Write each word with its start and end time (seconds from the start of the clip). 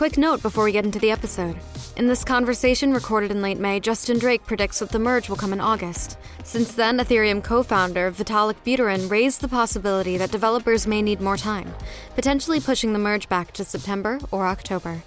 Quick 0.00 0.16
note 0.16 0.40
before 0.40 0.64
we 0.64 0.72
get 0.72 0.86
into 0.86 0.98
the 0.98 1.10
episode. 1.10 1.58
In 1.98 2.06
this 2.06 2.24
conversation 2.24 2.94
recorded 2.94 3.30
in 3.30 3.42
late 3.42 3.58
May, 3.58 3.80
Justin 3.80 4.18
Drake 4.18 4.46
predicts 4.46 4.78
that 4.78 4.88
the 4.88 4.98
merge 4.98 5.28
will 5.28 5.36
come 5.36 5.52
in 5.52 5.60
August. 5.60 6.16
Since 6.42 6.72
then, 6.72 6.96
Ethereum 6.96 7.44
co 7.44 7.62
founder 7.62 8.10
Vitalik 8.10 8.56
Buterin 8.64 9.10
raised 9.10 9.42
the 9.42 9.46
possibility 9.48 10.16
that 10.16 10.32
developers 10.32 10.86
may 10.86 11.02
need 11.02 11.20
more 11.20 11.36
time, 11.36 11.74
potentially 12.14 12.60
pushing 12.60 12.94
the 12.94 12.98
merge 12.98 13.28
back 13.28 13.52
to 13.52 13.62
September 13.62 14.18
or 14.30 14.46
October. 14.46 15.02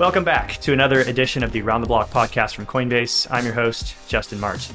Welcome 0.00 0.24
back 0.24 0.52
to 0.62 0.72
another 0.72 1.00
edition 1.00 1.42
of 1.42 1.52
the 1.52 1.60
Round 1.60 1.84
the 1.84 1.86
Block 1.86 2.08
podcast 2.08 2.54
from 2.54 2.64
Coinbase. 2.64 3.26
I'm 3.30 3.44
your 3.44 3.52
host, 3.52 3.94
Justin 4.08 4.40
Mart. 4.40 4.66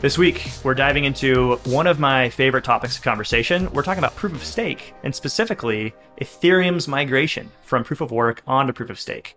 This 0.00 0.16
week, 0.16 0.48
we're 0.62 0.74
diving 0.74 1.06
into 1.06 1.56
one 1.64 1.88
of 1.88 1.98
my 1.98 2.30
favorite 2.30 2.62
topics 2.62 2.96
of 2.96 3.02
conversation. 3.02 3.68
We're 3.72 3.82
talking 3.82 3.98
about 3.98 4.14
proof 4.14 4.32
of 4.32 4.44
stake, 4.44 4.94
and 5.02 5.12
specifically 5.12 5.92
Ethereum's 6.20 6.86
migration 6.86 7.50
from 7.64 7.82
proof 7.82 8.00
of 8.00 8.12
work 8.12 8.44
onto 8.46 8.72
proof 8.72 8.90
of 8.90 9.00
stake. 9.00 9.36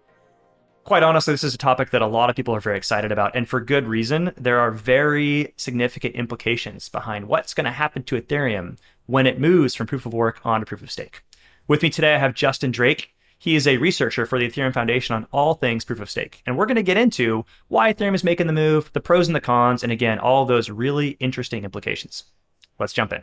Quite 0.84 1.02
honestly, 1.02 1.34
this 1.34 1.44
is 1.44 1.56
a 1.56 1.58
topic 1.58 1.90
that 1.90 2.04
a 2.04 2.08
lot 2.08 2.30
of 2.30 2.36
people 2.36 2.56
are 2.56 2.62
very 2.62 2.78
excited 2.78 3.12
about, 3.12 3.36
and 3.36 3.50
for 3.50 3.60
good 3.60 3.88
reason. 3.88 4.34
There 4.38 4.60
are 4.60 4.70
very 4.70 5.52
significant 5.58 6.14
implications 6.14 6.90
behind 6.90 7.28
what's 7.28 7.56
going 7.56 7.66
to 7.66 7.72
happen 7.72 8.04
to 8.04 8.22
Ethereum 8.22 8.78
when 9.08 9.26
it 9.26 9.40
moves 9.40 9.74
from 9.74 9.88
proof 9.88 10.06
of 10.06 10.14
work 10.14 10.42
onto 10.46 10.68
proof 10.68 10.84
of 10.84 10.92
stake. 10.92 11.24
With 11.68 11.82
me 11.82 11.90
today, 11.90 12.14
I 12.14 12.20
have 12.20 12.36
Justin 12.36 12.70
Drake. 12.70 13.16
He 13.44 13.58
is 13.58 13.68
a 13.68 13.76
researcher 13.76 14.26
for 14.26 14.40
the 14.40 14.50
Ethereum 14.50 14.74
Foundation 14.74 15.16
on 15.16 15.28
all 15.34 15.54
things 15.54 15.84
proof 15.84 16.00
of 16.00 16.10
stake. 16.10 16.42
And 16.46 16.58
we're 16.58 16.66
going 16.66 16.78
to 16.78 16.82
get 16.82 16.96
into 16.96 17.44
why 17.68 17.94
Ethereum 17.94 18.16
is 18.16 18.24
making 18.24 18.48
the 18.48 18.54
move, 18.54 18.90
the 18.94 19.02
pros 19.02 19.28
and 19.28 19.36
the 19.36 19.42
cons, 19.42 19.84
and 19.84 19.92
again, 19.92 20.18
all 20.18 20.46
those 20.46 20.70
really 20.70 21.18
interesting 21.20 21.66
implications. 21.66 22.24
Let's 22.80 22.94
jump 22.94 23.12
in. 23.12 23.22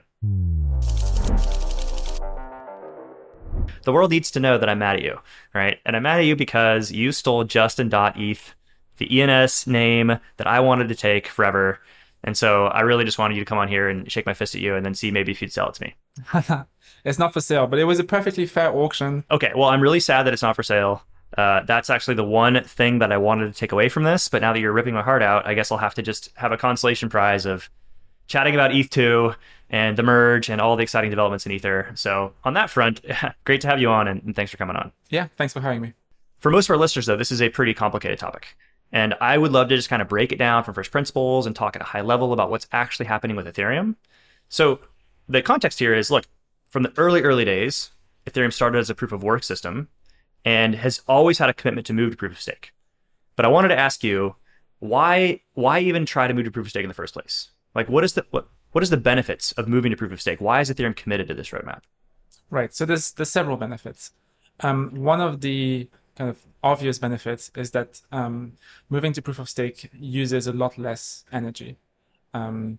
The 3.84 3.92
world 3.92 4.10
needs 4.10 4.30
to 4.32 4.40
know 4.40 4.58
that 4.58 4.68
I'm 4.68 4.80
mad 4.80 4.96
at 4.96 5.02
you, 5.02 5.18
right? 5.54 5.78
And 5.86 5.96
I'm 5.96 6.02
mad 6.02 6.18
at 6.18 6.27
you 6.27 6.36
because 6.36 6.92
you 6.92 7.12
stole 7.12 7.44
Justin.eth, 7.44 8.55
the 8.98 9.22
ENS 9.22 9.66
name 9.66 10.18
that 10.36 10.46
I 10.46 10.60
wanted 10.60 10.90
to 10.90 10.94
take 10.96 11.28
forever. 11.28 11.80
And 12.22 12.36
so 12.36 12.66
I 12.66 12.82
really 12.82 13.06
just 13.06 13.18
wanted 13.18 13.38
you 13.38 13.40
to 13.40 13.48
come 13.48 13.56
on 13.56 13.68
here 13.68 13.88
and 13.88 14.12
shake 14.12 14.27
my 14.27 14.34
fist 14.34 14.55
at 14.55 14.60
you 14.60 14.74
and 14.74 14.84
then 14.84 14.94
see 14.94 15.10
maybe 15.10 15.32
if 15.32 15.40
you'd 15.40 15.50
sell 15.50 15.70
it 15.70 15.77
to 15.77 15.82
me. 15.82 15.94
it's 17.05 17.19
not 17.19 17.33
for 17.33 17.41
sale, 17.41 17.66
but 17.66 17.78
it 17.78 17.84
was 17.84 17.98
a 17.98 18.05
perfectly 18.05 18.47
fair 18.47 18.75
auction. 18.75 19.25
Okay, 19.30 19.53
well, 19.55 19.69
I'm 19.69 19.80
really 19.80 20.00
sad 20.00 20.25
that 20.27 20.33
it's 20.33 20.42
not 20.42 20.56
for 20.56 20.62
sale. 20.62 21.05
Uh, 21.36 21.62
that's 21.64 21.91
actually 21.91 22.14
the 22.14 22.25
one 22.25 22.62
thing 22.64 22.98
that 22.98 23.12
I 23.12 23.17
wanted 23.17 23.52
to 23.52 23.58
take 23.58 23.72
away 23.72 23.89
from 23.89 24.02
this. 24.02 24.28
But 24.28 24.42
now 24.42 24.52
that 24.52 24.61
you're 24.61 24.72
ripping 24.72 24.94
my 24.94 25.02
heart 25.02 25.22
out, 25.22 25.47
I 25.47 25.55
guess 25.55 25.70
I'll 25.70 25.78
have 25.78 25.94
to 25.94 26.02
just 26.02 26.30
have 26.34 26.52
a 26.52 26.56
consolation 26.56 27.08
prize 27.08 27.47
of 27.47 27.70
chatting 28.27 28.55
about 28.55 28.72
ETH2 28.72 29.34
and 29.70 29.97
the 29.97 30.02
merge 30.02 30.50
and 30.50 30.61
all 30.61 30.77
the 30.77 30.83
exciting 30.83 31.11
developments 31.11 31.47
in 31.47 31.52
Ether. 31.52 31.92
So, 31.94 32.33
on 32.45 32.55
that 32.55 32.70
front, 32.70 33.05
great 33.45 33.61
to 33.61 33.69
have 33.69 33.80
you 33.80 33.91
on 33.91 34.08
and, 34.08 34.22
and 34.22 34.34
thanks 34.34 34.50
for 34.50 34.56
coming 34.56 34.77
on. 34.77 34.92
Yeah, 35.08 35.28
thanks 35.36 35.52
for 35.52 35.61
having 35.61 35.80
me. 35.80 35.95
For 36.39 36.50
most 36.50 36.67
of 36.67 36.70
our 36.70 36.77
listeners, 36.77 37.06
though, 37.06 37.17
this 37.17 37.30
is 37.30 37.42
a 37.42 37.48
pretty 37.48 37.74
complicated 37.74 38.19
topic. 38.19 38.56
And 38.92 39.14
I 39.20 39.39
would 39.39 39.52
love 39.52 39.69
to 39.69 39.77
just 39.77 39.89
kind 39.89 40.02
of 40.02 40.08
break 40.08 40.33
it 40.33 40.39
down 40.39 40.64
from 40.64 40.74
first 40.74 40.91
principles 40.91 41.47
and 41.47 41.55
talk 41.55 41.77
at 41.77 41.83
a 41.83 41.84
high 41.84 42.00
level 42.00 42.33
about 42.33 42.50
what's 42.50 42.67
actually 42.72 43.06
happening 43.06 43.36
with 43.36 43.47
Ethereum. 43.47 43.95
So, 44.48 44.80
the 45.31 45.42
context 45.42 45.78
here 45.78 45.95
is 45.95 46.11
look, 46.11 46.27
from 46.70 46.83
the 46.83 46.92
early, 46.97 47.23
early 47.23 47.45
days, 47.45 47.91
Ethereum 48.27 48.53
started 48.53 48.78
as 48.78 48.91
a 48.91 48.95
proof 48.95 49.12
of 49.12 49.23
work 49.23 49.42
system 49.42 49.89
and 50.45 50.75
has 50.75 51.03
always 51.06 51.39
had 51.39 51.48
a 51.48 51.55
commitment 51.55 51.86
to 51.86 51.92
move 51.92 52.11
to 52.12 52.17
proof 52.17 52.33
of 52.33 52.41
stake. 52.41 52.73
But 53.36 53.45
I 53.45 53.48
wanted 53.48 53.69
to 53.69 53.78
ask 53.78 54.03
you, 54.03 54.36
why 54.81 55.42
why 55.55 55.81
even 55.81 56.06
try 56.06 56.27
to 56.27 56.34
move 56.34 56.47
to 56.47 56.51
proof 56.51 56.67
of 56.67 56.70
stake 56.70 56.84
in 56.84 56.89
the 56.89 56.95
first 56.95 57.14
place? 57.14 57.51
Like 57.75 57.89
what 57.89 58.03
is 58.03 58.14
the 58.14 58.27
what 58.31 58.48
what 58.73 58.83
is 58.83 58.91
the 58.91 58.97
benefits 58.97 59.52
of 59.52 59.69
moving 59.69 59.90
to 59.90 59.96
proof 59.96 60.13
of 60.13 60.20
stake? 60.20 60.40
Why 60.40 60.61
is 60.61 60.70
Ethereum 60.70 60.96
committed 60.96 61.29
to 61.29 61.35
this 61.35 61.51
roadmap? 61.51 61.83
Right. 62.51 62.74
So 62.74 62.85
there's 62.85 63.13
there's 63.13 63.30
several 63.30 63.57
benefits. 63.57 64.13
Um, 64.61 64.90
one 64.95 65.20
of 65.20 65.40
the 65.40 65.89
kind 66.17 66.30
of 66.30 66.39
obvious 66.63 66.98
benefits 66.98 67.51
is 67.57 67.70
that 67.70 68.01
um, 68.11 68.55
moving 68.89 69.13
to 69.13 69.23
proof 69.23 69.39
of 69.39 69.48
stake 69.48 69.90
uses 69.95 70.46
a 70.46 70.52
lot 70.52 70.77
less 70.77 71.24
energy. 71.33 71.77
Um, 72.35 72.79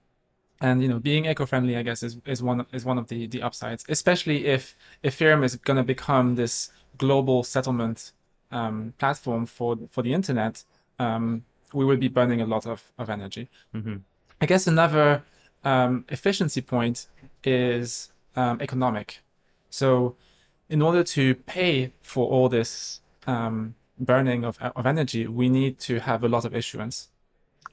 and 0.62 0.82
you 0.82 0.88
know 0.88 1.00
being 1.00 1.26
eco-friendly 1.26 1.76
i 1.76 1.84
guess 1.84 2.04
is, 2.04 2.18
is 2.26 2.42
one 2.42 2.66
is 2.72 2.86
one 2.86 2.98
of 2.98 3.08
the 3.08 3.28
the 3.28 3.42
upsides 3.42 3.84
especially 3.90 4.46
if 4.46 4.76
ethereum 5.04 5.44
is 5.44 5.56
going 5.56 5.78
to 5.78 5.84
become 5.84 6.36
this 6.36 6.72
global 6.98 7.44
settlement 7.44 8.12
um, 8.52 8.94
platform 8.98 9.46
for 9.46 9.78
for 9.90 10.02
the 10.04 10.14
internet 10.14 10.64
um, 11.00 11.44
we 11.74 11.86
will 11.86 11.98
be 11.98 12.10
burning 12.10 12.42
a 12.42 12.46
lot 12.46 12.68
of, 12.68 12.92
of 13.00 13.10
energy. 13.10 13.50
Mm-hmm. 13.74 13.98
i 14.42 14.46
guess 14.46 14.68
another 14.68 15.24
um, 15.64 16.06
efficiency 16.10 16.62
point 16.62 17.08
is 17.44 18.12
um, 18.36 18.60
economic. 18.62 19.22
So 19.70 20.16
in 20.70 20.82
order 20.82 21.04
to 21.04 21.36
pay 21.36 21.92
for 22.02 22.28
all 22.30 22.50
this 22.50 23.02
um, 23.28 23.76
burning 24.00 24.44
of, 24.44 24.58
of 24.62 24.86
energy 24.86 25.28
we 25.28 25.48
need 25.50 25.78
to 25.80 26.00
have 26.00 26.24
a 26.24 26.28
lot 26.28 26.44
of 26.46 26.56
issuance 26.56 27.10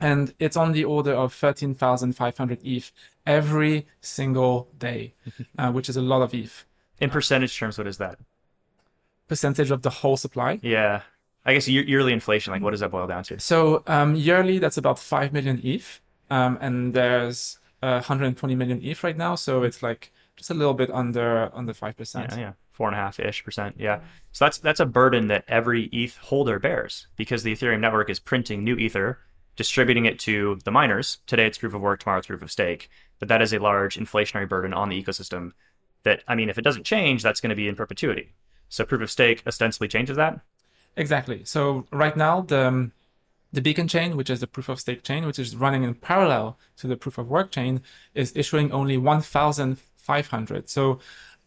and 0.00 0.34
it's 0.38 0.56
on 0.56 0.72
the 0.72 0.84
order 0.84 1.12
of 1.12 1.32
13,500 1.32 2.60
ETH 2.64 2.92
every 3.26 3.86
single 4.00 4.68
day, 4.78 5.14
uh, 5.58 5.70
which 5.72 5.88
is 5.88 5.96
a 5.96 6.02
lot 6.02 6.22
of 6.22 6.34
ETH. 6.34 6.64
In 7.00 7.10
percentage 7.10 7.56
terms, 7.56 7.78
what 7.78 7.86
is 7.86 7.98
that? 7.98 8.18
Percentage 9.28 9.70
of 9.70 9.82
the 9.82 9.90
whole 9.90 10.16
supply? 10.16 10.58
Yeah. 10.62 11.02
I 11.44 11.54
guess 11.54 11.68
yearly 11.68 12.12
inflation, 12.12 12.52
like 12.52 12.62
what 12.62 12.72
does 12.72 12.80
that 12.80 12.90
boil 12.90 13.06
down 13.06 13.24
to? 13.24 13.38
So 13.38 13.82
um, 13.86 14.14
yearly, 14.14 14.58
that's 14.58 14.76
about 14.76 14.98
5 14.98 15.32
million 15.32 15.60
ETH. 15.64 16.00
Um, 16.30 16.58
and 16.60 16.92
there's 16.92 17.58
uh, 17.82 18.02
120 18.02 18.54
million 18.54 18.80
ETH 18.82 19.02
right 19.02 19.16
now. 19.16 19.34
So 19.34 19.62
it's 19.62 19.82
like 19.82 20.12
just 20.36 20.50
a 20.50 20.54
little 20.54 20.74
bit 20.74 20.90
under 20.90 21.50
under 21.54 21.72
5%. 21.72 22.14
Yeah, 22.14 22.38
yeah. 22.38 22.52
Four 22.72 22.88
and 22.88 22.96
a 22.96 22.98
half 22.98 23.18
ish 23.18 23.44
percent. 23.44 23.76
Yeah. 23.78 24.00
So 24.32 24.44
that's 24.44 24.58
that's 24.58 24.78
a 24.78 24.86
burden 24.86 25.28
that 25.28 25.44
every 25.48 25.84
ETH 25.86 26.16
holder 26.16 26.58
bears 26.58 27.08
because 27.16 27.42
the 27.42 27.52
Ethereum 27.52 27.80
network 27.80 28.08
is 28.08 28.20
printing 28.20 28.62
new 28.62 28.76
Ether 28.76 29.18
distributing 29.58 30.06
it 30.06 30.18
to 30.20 30.58
the 30.64 30.70
miners. 30.70 31.18
Today 31.26 31.44
it's 31.46 31.58
proof 31.58 31.74
of 31.74 31.82
work, 31.82 32.00
tomorrow 32.00 32.18
it's 32.18 32.28
proof 32.28 32.42
of 32.42 32.50
stake. 32.50 32.88
But 33.18 33.28
that 33.28 33.42
is 33.42 33.52
a 33.52 33.58
large 33.58 33.98
inflationary 33.98 34.48
burden 34.48 34.72
on 34.72 34.88
the 34.88 35.02
ecosystem 35.02 35.52
that, 36.04 36.22
I 36.28 36.36
mean, 36.36 36.48
if 36.48 36.56
it 36.56 36.62
doesn't 36.62 36.84
change, 36.84 37.22
that's 37.22 37.40
going 37.40 37.50
to 37.50 37.56
be 37.56 37.68
in 37.68 37.74
perpetuity. 37.74 38.34
So 38.68 38.84
proof 38.84 39.02
of 39.02 39.10
stake 39.10 39.42
ostensibly 39.46 39.88
changes 39.88 40.16
that? 40.16 40.40
Exactly. 40.96 41.44
So 41.44 41.86
right 41.90 42.16
now, 42.16 42.42
the, 42.42 42.68
um, 42.68 42.92
the 43.52 43.60
beacon 43.60 43.88
chain, 43.88 44.16
which 44.16 44.30
is 44.30 44.38
the 44.38 44.46
proof 44.46 44.68
of 44.68 44.78
stake 44.78 45.02
chain, 45.02 45.26
which 45.26 45.40
is 45.40 45.56
running 45.56 45.82
in 45.82 45.94
parallel 45.94 46.56
to 46.76 46.86
the 46.86 46.96
proof 46.96 47.18
of 47.18 47.28
work 47.28 47.50
chain, 47.50 47.82
is 48.14 48.32
issuing 48.36 48.70
only 48.70 48.96
1,500. 48.96 50.68
So 50.68 51.00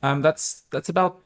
um, 0.03 0.21
that's 0.21 0.63
that's 0.71 0.89
about 0.89 1.21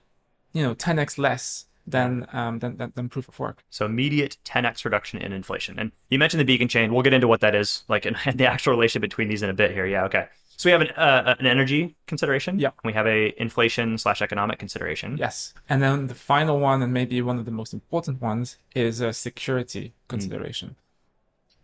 you 0.53 0.62
know 0.62 0.75
10x 0.75 1.17
less 1.17 1.66
than, 1.88 2.28
um, 2.34 2.59
than, 2.59 2.78
than, 2.78 2.91
than 2.96 3.09
proof 3.09 3.28
of 3.28 3.40
work. 3.40 3.63
So 3.69 3.85
immediate 3.85 4.38
10x 4.46 4.85
reduction 4.85 5.22
in 5.22 5.31
inflation. 5.31 5.78
And 5.79 5.91
you 6.09 6.19
mentioned 6.19 6.41
the 6.41 6.46
beacon 6.46 6.68
chain. 6.68 6.94
We'll 6.94 7.03
get 7.03 7.13
into 7.13 7.28
what 7.28 7.41
that 7.41 7.56
is, 7.56 7.84
like 7.88 8.06
in, 8.07 8.16
the 8.35 8.47
actual 8.47 8.73
relationship 8.73 9.01
between 9.01 9.28
these 9.28 9.44
in 9.44 9.50
a 9.50 9.53
bit 9.53 9.72
here. 9.72 9.85
Yeah, 9.85 10.06
okay. 10.06 10.28
So 10.57 10.69
we 10.69 10.72
have 10.72 10.81
an, 10.81 10.91
uh, 10.91 11.35
an 11.38 11.47
energy 11.47 11.96
consideration. 12.07 12.59
Yeah. 12.59 12.72
We 12.84 12.94
have 12.94 13.06
a 13.06 13.34
inflation 13.41 13.97
slash 13.97 14.22
economic 14.22 14.57
consideration. 14.57 15.18
Yes. 15.18 15.53
And 15.68 15.84
then 15.84 16.07
the 16.07 16.16
final 16.16 16.59
one, 16.59 16.81
and 16.81 16.94
maybe 16.94 17.22
one 17.22 17.38
of 17.38 17.46
the 17.46 17.51
most 17.51 17.73
important 17.73 18.22
ones, 18.22 18.57
is 18.73 19.02
a 19.02 19.12
security 19.12 19.94
consideration. 20.07 20.69
Mm. 20.69 20.75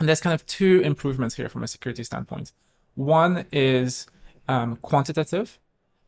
And 0.02 0.10
there's 0.10 0.20
kind 0.20 0.34
of 0.34 0.46
two 0.46 0.82
improvements 0.82 1.36
here 1.36 1.48
from 1.48 1.64
a 1.64 1.68
security 1.68 2.04
standpoint. 2.04 2.52
One 2.96 3.46
is 3.52 4.08
um, 4.48 4.76
quantitative. 4.78 5.58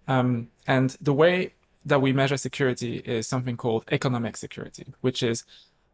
Um, 0.08 0.50
and 0.68 0.98
the 1.00 1.14
way 1.14 1.54
that 1.86 2.02
we 2.02 2.14
measure 2.14 2.38
security 2.38 2.98
is 2.98 3.28
something 3.28 3.58
called 3.58 3.84
economic 3.92 4.38
security, 4.38 4.94
which 5.02 5.22
is 5.22 5.44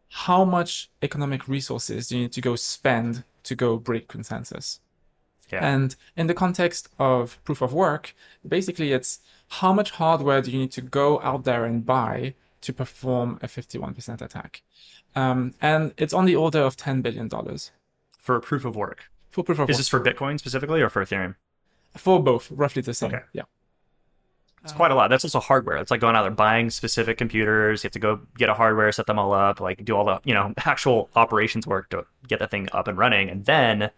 how 0.09 0.43
much 0.43 0.89
economic 1.01 1.47
resources 1.47 2.07
do 2.07 2.15
you 2.17 2.23
need 2.23 2.31
to 2.33 2.41
go 2.41 2.55
spend 2.55 3.23
to 3.43 3.55
go 3.55 3.77
break 3.77 4.07
consensus? 4.07 4.79
Yeah. 5.51 5.65
And 5.65 5.95
in 6.15 6.27
the 6.27 6.33
context 6.33 6.89
of 6.99 7.43
proof 7.43 7.61
of 7.61 7.73
work, 7.73 8.13
basically 8.47 8.91
it's 8.91 9.19
how 9.47 9.73
much 9.73 9.91
hardware 9.91 10.41
do 10.41 10.51
you 10.51 10.59
need 10.59 10.71
to 10.73 10.81
go 10.81 11.19
out 11.21 11.43
there 11.43 11.65
and 11.65 11.85
buy 11.85 12.35
to 12.61 12.73
perform 12.73 13.39
a 13.41 13.47
51% 13.47 14.21
attack? 14.21 14.61
Um, 15.15 15.53
and 15.61 15.93
it's 15.97 16.13
on 16.13 16.25
the 16.25 16.35
order 16.35 16.59
of 16.59 16.77
$10 16.77 17.01
billion. 17.01 17.29
For 18.19 18.39
proof 18.39 18.63
of 18.65 18.75
work? 18.75 19.09
For 19.31 19.43
proof 19.43 19.59
of 19.59 19.69
Is 19.69 19.75
work. 19.75 19.79
this 19.79 19.89
for 19.89 19.99
Bitcoin 19.99 20.37
specifically 20.39 20.81
or 20.81 20.89
for 20.89 21.03
Ethereum? 21.03 21.35
For 21.95 22.21
both, 22.21 22.51
roughly 22.51 22.83
the 22.83 22.93
same. 22.93 23.13
Okay. 23.13 23.23
Yeah. 23.33 23.43
It's 24.63 24.73
quite 24.73 24.91
a 24.91 24.95
lot. 24.95 25.09
That's 25.09 25.23
also 25.23 25.39
hardware. 25.39 25.77
It's 25.77 25.91
like 25.91 26.01
going 26.01 26.15
out 26.15 26.23
there 26.23 26.31
buying 26.31 26.69
specific 26.69 27.17
computers. 27.17 27.83
You 27.83 27.87
have 27.87 27.93
to 27.93 27.99
go 27.99 28.19
get 28.37 28.49
a 28.49 28.53
hardware, 28.53 28.91
set 28.91 29.05
them 29.07 29.17
all 29.17 29.33
up, 29.33 29.59
like 29.59 29.83
do 29.85 29.95
all 29.95 30.05
the 30.05 30.19
you 30.23 30.33
know 30.33 30.53
actual 30.65 31.09
operations 31.15 31.65
work 31.65 31.89
to 31.89 32.05
get 32.27 32.39
the 32.39 32.47
thing 32.47 32.67
up 32.73 32.87
and 32.87 32.97
running, 32.97 33.29
and 33.29 33.45
then 33.45 33.91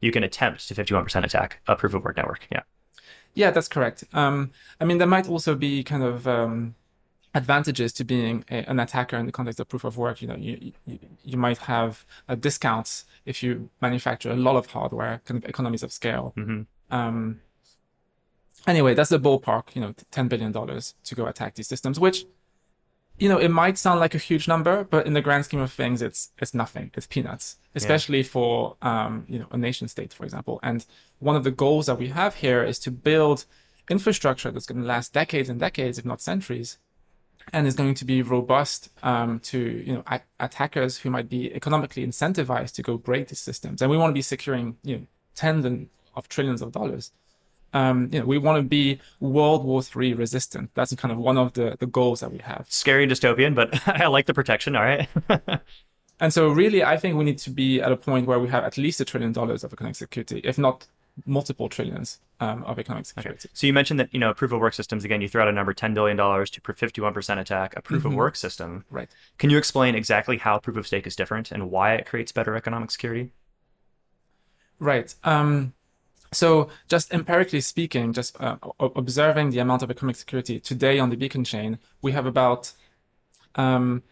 you 0.00 0.12
can 0.12 0.22
attempt 0.22 0.66
to 0.68 0.74
51% 0.74 1.24
attack 1.24 1.60
a 1.66 1.74
proof 1.76 1.94
of 1.94 2.04
work 2.04 2.16
network. 2.16 2.46
Yeah. 2.52 2.62
Yeah, 3.34 3.50
that's 3.50 3.68
correct. 3.68 4.04
Um, 4.12 4.52
I 4.80 4.84
mean, 4.84 4.98
there 4.98 5.06
might 5.06 5.28
also 5.28 5.54
be 5.54 5.82
kind 5.84 6.02
of 6.02 6.26
um, 6.26 6.74
advantages 7.34 7.92
to 7.94 8.04
being 8.04 8.44
a, 8.50 8.68
an 8.68 8.80
attacker 8.80 9.16
in 9.16 9.26
the 9.26 9.32
context 9.32 9.60
of 9.60 9.68
proof 9.68 9.84
of 9.84 9.96
work. 9.96 10.20
You 10.22 10.28
know, 10.28 10.36
you 10.36 10.72
you, 10.86 10.98
you 11.22 11.36
might 11.36 11.58
have 11.58 12.04
a 12.26 12.36
discounts 12.36 13.04
if 13.24 13.42
you 13.42 13.70
manufacture 13.80 14.30
a 14.30 14.36
lot 14.36 14.56
of 14.56 14.66
hardware, 14.66 15.20
kind 15.24 15.42
of 15.42 15.48
economies 15.48 15.82
of 15.82 15.92
scale. 15.92 16.32
hmm 16.36 16.62
Um, 16.90 17.40
anyway, 18.66 18.94
that's 18.94 19.10
the 19.10 19.20
ballpark. 19.20 19.74
You 19.74 19.80
know, 19.82 19.94
ten 20.10 20.28
billion 20.28 20.52
dollars 20.52 20.94
to 21.04 21.14
go 21.14 21.26
attack 21.26 21.54
these 21.54 21.68
systems, 21.68 21.98
which 21.98 22.26
you 23.18 23.28
know 23.28 23.38
it 23.38 23.48
might 23.48 23.78
sound 23.78 24.00
like 24.00 24.14
a 24.14 24.18
huge 24.18 24.48
number, 24.48 24.84
but 24.84 25.06
in 25.06 25.14
the 25.14 25.20
grand 25.20 25.44
scheme 25.44 25.60
of 25.60 25.72
things, 25.72 26.02
it's 26.02 26.30
it's 26.38 26.54
nothing. 26.54 26.90
It's 26.94 27.06
peanuts, 27.06 27.58
especially 27.74 28.22
for 28.22 28.76
um, 28.82 29.24
you 29.28 29.38
know 29.38 29.46
a 29.50 29.56
nation 29.56 29.88
state, 29.88 30.12
for 30.12 30.24
example. 30.24 30.60
And 30.62 30.84
one 31.18 31.36
of 31.36 31.44
the 31.44 31.50
goals 31.50 31.86
that 31.86 31.98
we 31.98 32.08
have 32.08 32.36
here 32.36 32.62
is 32.62 32.78
to 32.80 32.90
build 32.90 33.44
infrastructure 33.90 34.50
that's 34.50 34.66
going 34.66 34.80
to 34.80 34.86
last 34.86 35.12
decades 35.12 35.48
and 35.48 35.58
decades, 35.58 35.98
if 35.98 36.04
not 36.04 36.20
centuries, 36.20 36.78
and 37.52 37.66
is 37.66 37.74
going 37.74 37.94
to 37.94 38.04
be 38.04 38.22
robust 38.22 38.90
um, 39.02 39.40
to 39.40 39.58
you 39.58 39.94
know 39.94 40.02
a- 40.06 40.20
attackers 40.40 40.98
who 40.98 41.10
might 41.10 41.28
be 41.28 41.52
economically 41.54 42.06
incentivized 42.06 42.74
to 42.74 42.82
go 42.82 42.96
break 42.96 43.28
these 43.28 43.40
systems. 43.40 43.82
And 43.82 43.90
we 43.90 43.96
want 43.96 44.10
to 44.10 44.14
be 44.14 44.22
securing 44.22 44.76
you 44.82 44.96
know 44.96 45.06
tens 45.34 45.88
of 46.14 46.28
trillions 46.28 46.62
of 46.62 46.72
dollars. 46.72 47.12
Um, 47.74 48.08
you 48.12 48.20
know, 48.20 48.26
we 48.26 48.38
want 48.38 48.62
to 48.62 48.66
be 48.66 48.98
World 49.20 49.64
War 49.64 49.82
III 49.82 50.14
resistant. 50.14 50.70
That's 50.74 50.94
kind 50.94 51.12
of 51.12 51.18
one 51.18 51.36
of 51.36 51.52
the, 51.52 51.76
the 51.78 51.86
goals 51.86 52.20
that 52.20 52.32
we 52.32 52.38
have. 52.38 52.66
Scary 52.68 53.06
dystopian, 53.06 53.54
but 53.54 53.86
I 54.00 54.06
like 54.06 54.26
the 54.26 54.34
protection. 54.34 54.76
All 54.76 54.82
right. 54.82 55.08
And 56.20 56.32
so, 56.32 56.48
really, 56.48 56.82
I 56.82 56.96
think 56.96 57.16
we 57.16 57.24
need 57.24 57.38
to 57.38 57.50
be 57.50 57.80
at 57.80 57.92
a 57.92 57.96
point 57.96 58.26
where 58.26 58.40
we 58.40 58.48
have 58.48 58.64
at 58.64 58.76
least 58.76 59.00
a 59.00 59.04
trillion 59.04 59.32
dollars 59.32 59.62
of 59.62 59.72
economic 59.72 59.96
security, 59.96 60.40
if 60.42 60.58
not 60.58 60.86
multiple 61.26 61.68
trillions 61.68 62.18
um, 62.40 62.62
of 62.64 62.78
economic 62.78 63.06
security. 63.06 63.48
So 63.52 63.66
you 63.66 63.72
mentioned 63.72 64.00
that 64.00 64.12
you 64.12 64.20
know 64.20 64.34
proof 64.34 64.52
of 64.52 64.60
work 64.60 64.74
systems. 64.74 65.04
Again, 65.04 65.20
you 65.20 65.28
throw 65.28 65.42
out 65.42 65.48
a 65.48 65.52
number, 65.52 65.72
ten 65.72 65.94
billion 65.94 66.16
dollars 66.16 66.50
to 66.50 66.60
fifty-one 66.60 67.14
percent 67.14 67.38
attack 67.40 67.74
a 67.76 67.82
proof 67.82 68.04
of 68.04 68.14
work 68.14 68.36
system. 68.36 68.84
Right. 68.90 69.08
Can 69.38 69.50
you 69.50 69.58
explain 69.58 69.94
exactly 69.94 70.38
how 70.38 70.58
proof 70.58 70.76
of 70.76 70.86
stake 70.86 71.06
is 71.06 71.14
different 71.14 71.52
and 71.52 71.70
why 71.70 71.94
it 71.94 72.06
creates 72.06 72.32
better 72.32 72.56
economic 72.56 72.90
security? 72.90 73.32
Right. 74.80 75.14
Um, 75.24 75.74
so, 76.32 76.68
just 76.88 77.12
empirically 77.12 77.60
speaking, 77.60 78.12
just 78.12 78.38
uh, 78.40 78.56
observing 78.80 79.50
the 79.50 79.60
amount 79.60 79.82
of 79.82 79.90
economic 79.90 80.16
security 80.16 80.60
today 80.60 80.98
on 80.98 81.10
the 81.10 81.16
beacon 81.16 81.44
chain, 81.44 81.78
we 82.02 82.12
have 82.12 82.26
about 82.26 82.72
um, 83.54 84.02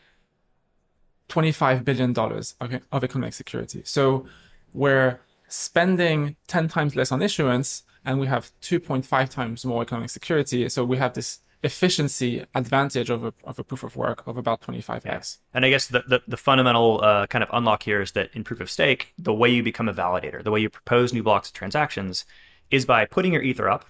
$25 1.28 1.84
billion 1.84 2.18
of, 2.18 2.82
of 2.92 3.04
economic 3.04 3.34
security. 3.34 3.82
So, 3.84 4.26
we're 4.72 5.20
spending 5.48 6.36
10 6.48 6.68
times 6.68 6.96
less 6.96 7.12
on 7.12 7.22
issuance 7.22 7.82
and 8.04 8.18
we 8.18 8.26
have 8.26 8.50
2.5 8.62 9.28
times 9.28 9.64
more 9.64 9.82
economic 9.82 10.10
security. 10.10 10.68
So, 10.70 10.84
we 10.84 10.96
have 10.96 11.12
this 11.12 11.40
efficiency 11.62 12.44
advantage 12.54 13.10
of 13.10 13.24
a, 13.24 13.34
of 13.44 13.58
a 13.58 13.64
proof 13.64 13.82
of 13.82 13.96
work 13.96 14.26
of 14.26 14.36
about 14.36 14.60
25x. 14.60 15.38
And 15.54 15.64
I 15.64 15.70
guess 15.70 15.86
the, 15.86 16.04
the, 16.06 16.22
the 16.28 16.36
fundamental 16.36 17.00
uh, 17.02 17.26
kind 17.26 17.42
of 17.42 17.50
unlock 17.52 17.82
here 17.82 18.00
is 18.00 18.12
that 18.12 18.30
in 18.34 18.44
proof 18.44 18.60
of 18.60 18.70
stake, 18.70 19.12
the 19.18 19.34
way 19.34 19.48
you 19.48 19.62
become 19.62 19.88
a 19.88 19.94
validator, 19.94 20.42
the 20.42 20.50
way 20.50 20.60
you 20.60 20.70
propose 20.70 21.12
new 21.12 21.22
blocks 21.22 21.48
of 21.48 21.54
transactions, 21.54 22.24
is 22.70 22.84
by 22.84 23.04
putting 23.04 23.32
your 23.32 23.42
ether 23.42 23.68
up, 23.68 23.86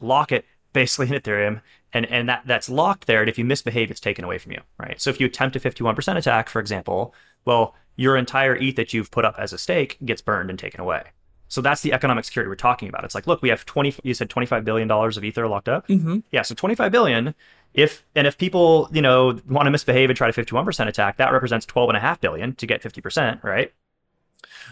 lock 0.00 0.32
it 0.32 0.44
basically 0.72 1.14
in 1.14 1.20
Ethereum, 1.20 1.62
and, 1.92 2.04
and 2.06 2.28
that, 2.28 2.42
that's 2.44 2.68
locked 2.68 3.06
there. 3.06 3.20
And 3.20 3.28
if 3.28 3.38
you 3.38 3.44
misbehave, 3.44 3.90
it's 3.90 4.00
taken 4.00 4.24
away 4.24 4.38
from 4.38 4.52
you, 4.52 4.60
right? 4.78 5.00
So 5.00 5.08
if 5.10 5.20
you 5.20 5.26
attempt 5.26 5.56
a 5.56 5.60
51% 5.60 6.16
attack, 6.16 6.50
for 6.50 6.60
example, 6.60 7.14
well, 7.46 7.74
your 7.96 8.16
entire 8.16 8.54
ETH 8.56 8.76
that 8.76 8.92
you've 8.92 9.10
put 9.10 9.24
up 9.24 9.36
as 9.38 9.52
a 9.52 9.58
stake 9.58 9.96
gets 10.04 10.20
burned 10.20 10.50
and 10.50 10.58
taken 10.58 10.80
away. 10.80 11.04
So 11.48 11.60
that's 11.60 11.80
the 11.82 11.92
economic 11.92 12.24
security 12.24 12.48
we're 12.48 12.56
talking 12.56 12.88
about. 12.88 13.04
It's 13.04 13.14
like, 13.14 13.26
look, 13.26 13.40
we 13.42 13.48
have 13.50 13.64
20, 13.64 13.94
you 14.02 14.14
said 14.14 14.28
$25 14.28 14.64
billion 14.64 14.90
of 14.90 15.22
ether 15.24 15.46
locked 15.46 15.68
up. 15.68 15.86
Mm-hmm. 15.88 16.18
Yeah, 16.32 16.42
so 16.42 16.54
25 16.54 16.90
billion. 16.90 17.34
If 17.74 18.04
and 18.14 18.26
if 18.26 18.36
people, 18.38 18.88
you 18.92 19.02
know, 19.02 19.38
want 19.48 19.66
to 19.66 19.70
misbehave 19.70 20.08
and 20.10 20.16
try 20.16 20.30
to 20.30 20.44
51% 20.44 20.88
attack, 20.88 21.18
that 21.18 21.32
represents 21.32 21.66
12.5 21.66 22.20
billion 22.20 22.54
to 22.56 22.66
get 22.66 22.82
50%, 22.82 23.44
right? 23.44 23.72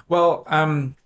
Well, 0.08 0.44
um, 0.48 0.96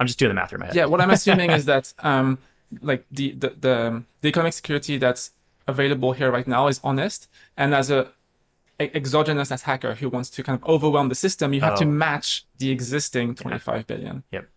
I'm 0.00 0.06
just 0.06 0.18
doing 0.18 0.30
the 0.30 0.34
math 0.34 0.52
in 0.52 0.60
my 0.60 0.66
head. 0.66 0.74
yeah, 0.74 0.86
what 0.86 1.00
I'm 1.00 1.10
assuming 1.10 1.50
is 1.52 1.64
that 1.72 1.94
um, 2.00 2.38
like 2.82 3.04
the, 3.10 3.32
the 3.32 3.50
the 3.60 4.02
the 4.20 4.28
economic 4.28 4.52
security 4.52 4.98
that's 4.98 5.30
available 5.68 6.12
here 6.12 6.30
right 6.30 6.46
now 6.46 6.66
is 6.68 6.80
honest, 6.84 7.28
and 7.56 7.74
as 7.74 7.90
a 7.90 8.10
exogenous 8.78 9.50
attacker 9.50 9.94
who 9.94 10.08
wants 10.08 10.28
to 10.30 10.42
kind 10.42 10.60
of 10.60 10.68
overwhelm 10.68 11.08
the 11.08 11.14
system, 11.14 11.54
you 11.54 11.60
have 11.62 11.78
to 11.78 11.84
Oh. 11.84 11.88
match 11.88 12.44
the 12.58 12.70
existing 12.70 13.34
25 13.34 13.86
billion. 13.86 14.22
Yep. 14.32 14.48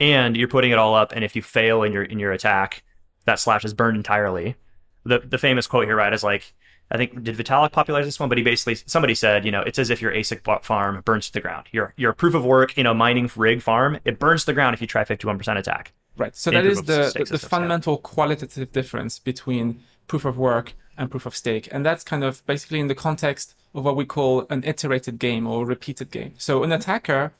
And 0.00 0.36
you're 0.36 0.48
putting 0.48 0.72
it 0.72 0.78
all 0.78 0.94
up, 0.94 1.12
and 1.12 1.24
if 1.24 1.36
you 1.36 1.42
fail 1.42 1.82
in 1.82 1.92
your 1.92 2.02
in 2.02 2.18
your 2.18 2.32
attack, 2.32 2.82
that 3.24 3.38
slash 3.38 3.64
is 3.64 3.74
burned 3.74 3.96
entirely. 3.96 4.56
The 5.04 5.20
the 5.20 5.38
famous 5.38 5.66
quote 5.66 5.84
here, 5.84 5.96
right, 5.96 6.12
is 6.12 6.24
like, 6.24 6.54
I 6.90 6.96
think 6.96 7.22
did 7.22 7.36
Vitalik 7.36 7.72
popularize 7.72 8.06
this 8.06 8.18
one? 8.18 8.28
But 8.28 8.38
he 8.38 8.44
basically 8.44 8.74
somebody 8.74 9.14
said, 9.14 9.44
you 9.44 9.50
know, 9.50 9.62
it's 9.62 9.78
as 9.78 9.90
if 9.90 10.02
your 10.02 10.12
ASIC 10.12 10.64
farm 10.64 11.02
burns 11.04 11.26
to 11.26 11.32
the 11.32 11.40
ground. 11.40 11.68
Your 11.72 11.94
your 11.96 12.12
proof 12.12 12.34
of 12.34 12.44
work, 12.44 12.76
you 12.76 12.82
know, 12.82 12.94
mining 12.94 13.30
rig 13.36 13.62
farm, 13.62 13.98
it 14.04 14.18
burns 14.18 14.42
to 14.42 14.46
the 14.46 14.54
ground 14.54 14.74
if 14.74 14.80
you 14.80 14.86
try 14.86 15.04
51% 15.04 15.56
attack. 15.58 15.92
Right. 16.16 16.36
So 16.36 16.50
that 16.50 16.66
is 16.66 16.82
the, 16.82 16.82
the, 16.82 16.96
the 16.98 17.10
systems, 17.10 17.42
yeah. 17.42 17.48
fundamental 17.48 17.96
qualitative 17.96 18.72
difference 18.72 19.18
between 19.18 19.82
proof 20.06 20.24
of 20.24 20.36
work 20.36 20.74
and 20.98 21.10
proof 21.10 21.26
of 21.26 21.34
stake. 21.34 21.68
And 21.72 21.86
that's 21.86 22.04
kind 22.04 22.22
of 22.22 22.44
basically 22.46 22.80
in 22.80 22.88
the 22.88 22.94
context 22.94 23.54
of 23.74 23.84
what 23.84 23.96
we 23.96 24.04
call 24.04 24.46
an 24.50 24.62
iterated 24.64 25.18
game 25.18 25.46
or 25.46 25.64
repeated 25.64 26.10
game. 26.10 26.34
So 26.36 26.62
an 26.62 26.72
attacker 26.72 27.32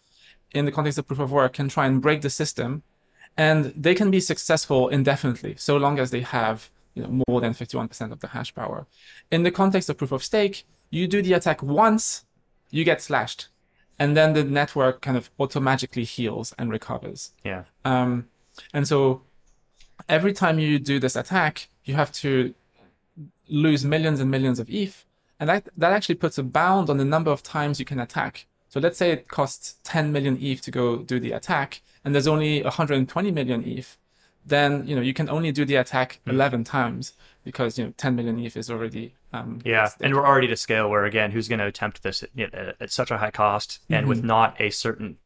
in 0.55 0.65
the 0.65 0.73
context 0.73 0.99
of 0.99 1.07
proof 1.07 1.19
of 1.19 1.33
work 1.33 1.55
can 1.55 1.69
try 1.69 1.87
and 1.87 2.01
break 2.01 2.21
the 2.23 2.31
system 2.31 2.83
and 3.37 3.67
they 3.77 3.95
can 3.95 4.11
be 4.11 4.21
successful 4.21 4.89
indefinitely 4.89 5.55
so 5.57 5.77
long 5.77 5.99
as 5.99 6.11
they 6.11 6.21
have 6.21 6.71
you 6.95 7.03
know, 7.03 7.23
more 7.29 7.41
than 7.41 7.55
51% 7.55 8.13
of 8.13 8.21
the 8.21 8.29
hash 8.29 8.55
power. 8.55 8.87
In 9.31 9.43
the 9.43 9.51
context 9.51 9.89
of 9.89 9.97
proof 9.97 10.13
of 10.13 10.23
stake, 10.23 10.65
you 10.91 11.07
do 11.07 11.23
the 11.23 11.33
attack 11.33 11.63
once, 11.63 12.25
you 12.71 12.85
get 12.85 13.01
slashed, 13.01 13.49
and 13.99 14.17
then 14.17 14.35
the 14.35 14.45
network 14.45 15.01
kind 15.01 15.17
of 15.17 15.31
automatically 15.39 16.05
heals 16.05 16.55
and 16.59 16.71
recovers. 16.71 17.33
Yeah. 17.45 17.65
Um, 17.85 18.29
and 18.75 18.87
so 18.87 19.23
every 20.09 20.33
time 20.33 20.59
you 20.59 20.79
do 20.79 20.99
this 20.99 21.17
attack, 21.17 21.69
you 21.85 21.95
have 21.95 22.13
to 22.13 22.55
lose 23.49 23.85
millions 23.85 24.21
and 24.21 24.31
millions 24.31 24.59
of 24.59 24.69
ETH. 24.69 25.05
And 25.41 25.49
that, 25.49 25.69
that 25.77 25.93
actually 25.93 26.17
puts 26.17 26.39
a 26.39 26.43
bound 26.43 26.91
on 26.91 26.99
the 26.99 27.05
number 27.05 27.31
of 27.31 27.43
times 27.43 27.79
you 27.79 27.87
can 27.87 27.99
attack. 27.99 28.47
So 28.73 28.81
let's 28.81 28.97
say 28.97 29.11
it 29.11 29.29
costs 29.29 29.75
10 29.85 30.13
million 30.13 30.39
ETH 30.41 30.63
to 30.63 30.71
go 30.71 30.97
do 31.03 31.21
the 31.21 31.33
attack, 31.33 31.83
and 32.07 32.15
there's 32.15 32.27
only 32.27 32.63
120 32.63 33.31
million 33.31 33.63
ETH. 33.67 33.99
Then 34.47 34.87
you 34.87 34.97
know 34.97 35.03
you 35.03 35.13
can 35.13 35.29
only 35.29 35.53
do 35.53 35.67
the 35.67 35.75
attack 35.77 36.21
Hmm. 36.25 36.31
11 36.31 36.65
times 36.65 37.13
because 37.45 37.79
you 37.79 37.85
know 37.85 37.93
10 37.99 38.17
million 38.17 38.39
ETH 38.39 38.57
is 38.57 38.71
already 38.71 39.13
um, 39.35 39.61
Yeah, 39.63 39.91
and 40.01 40.15
we're 40.15 40.27
already 40.27 40.47
to 40.49 40.57
scale 40.57 40.89
where 40.89 41.05
again, 41.05 41.33
who's 41.33 41.49
going 41.49 41.59
to 41.59 41.67
attempt 41.67 42.03
this 42.03 42.23
at, 42.23 42.31
you 42.35 42.49
know, 42.51 42.73
at- 42.81 42.91
such 42.91 43.11
a 43.11 43.19
high 43.19 43.31
cost 43.31 43.81
and 43.91 44.09
with 44.09 44.25
not 44.25 44.59
a 44.59 44.71
certain. 44.71 45.19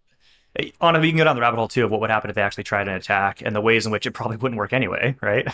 On 0.81 1.01
we 1.01 1.11
can 1.11 1.19
go 1.19 1.25
down 1.25 1.37
the 1.37 1.43
rabbit 1.43 1.59
hole 1.59 1.69
too 1.69 1.85
of 1.85 1.93
what 1.93 2.01
would 2.01 2.11
happen 2.11 2.31
if 2.31 2.35
they 2.35 2.43
actually 2.43 2.65
tried 2.65 2.89
an 2.89 2.95
attack 2.95 3.43
and 3.45 3.55
the 3.55 3.61
ways 3.61 3.87
in 3.87 3.93
which 3.93 4.07
it 4.07 4.11
probably 4.11 4.39
wouldn't 4.39 4.59
work 4.59 4.73
anyway, 4.73 5.15
right? 5.23 5.47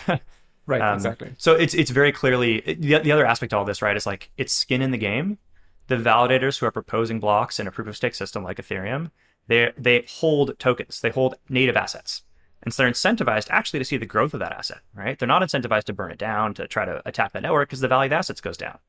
right 0.65 0.81
Um, 0.81 0.95
exactly. 0.95 1.29
So 1.37 1.53
it's 1.53 1.75
it's 1.75 1.91
very 1.91 2.11
clearly 2.11 2.61
the, 2.61 2.97
the 2.99 3.11
other 3.11 3.25
aspect 3.25 3.53
of 3.53 3.59
all 3.59 3.65
this, 3.65 3.83
right, 3.83 3.95
is 3.95 4.07
like 4.07 4.31
it's 4.35 4.51
skin 4.51 4.81
in 4.81 4.89
the 4.89 4.97
game. 4.97 5.37
The 5.87 5.97
validators 5.97 6.59
who 6.59 6.65
are 6.65 6.71
proposing 6.71 7.19
blocks 7.19 7.59
in 7.59 7.67
a 7.67 7.71
proof 7.71 7.87
of 7.87 7.95
stake 7.95 8.15
system 8.15 8.43
like 8.43 8.57
Ethereum, 8.57 9.11
they 9.47 9.73
they 9.77 10.05
hold 10.07 10.57
tokens, 10.59 11.01
they 11.01 11.09
hold 11.09 11.35
native 11.49 11.75
assets, 11.75 12.23
and 12.63 12.73
so 12.73 12.83
they're 12.83 12.91
incentivized 12.91 13.47
actually 13.49 13.79
to 13.79 13.85
see 13.85 13.97
the 13.97 14.05
growth 14.05 14.33
of 14.33 14.39
that 14.39 14.53
asset, 14.53 14.79
right? 14.95 15.19
They're 15.19 15.27
not 15.27 15.41
incentivized 15.41 15.83
to 15.85 15.93
burn 15.93 16.11
it 16.11 16.17
down 16.17 16.53
to 16.55 16.67
try 16.67 16.85
to 16.85 17.01
attack 17.05 17.33
that 17.33 17.43
network 17.43 17.69
because 17.69 17.81
the 17.81 17.89
value 17.89 18.05
of 18.05 18.11
the 18.11 18.15
assets 18.15 18.41
goes 18.41 18.57
down. 18.57 18.79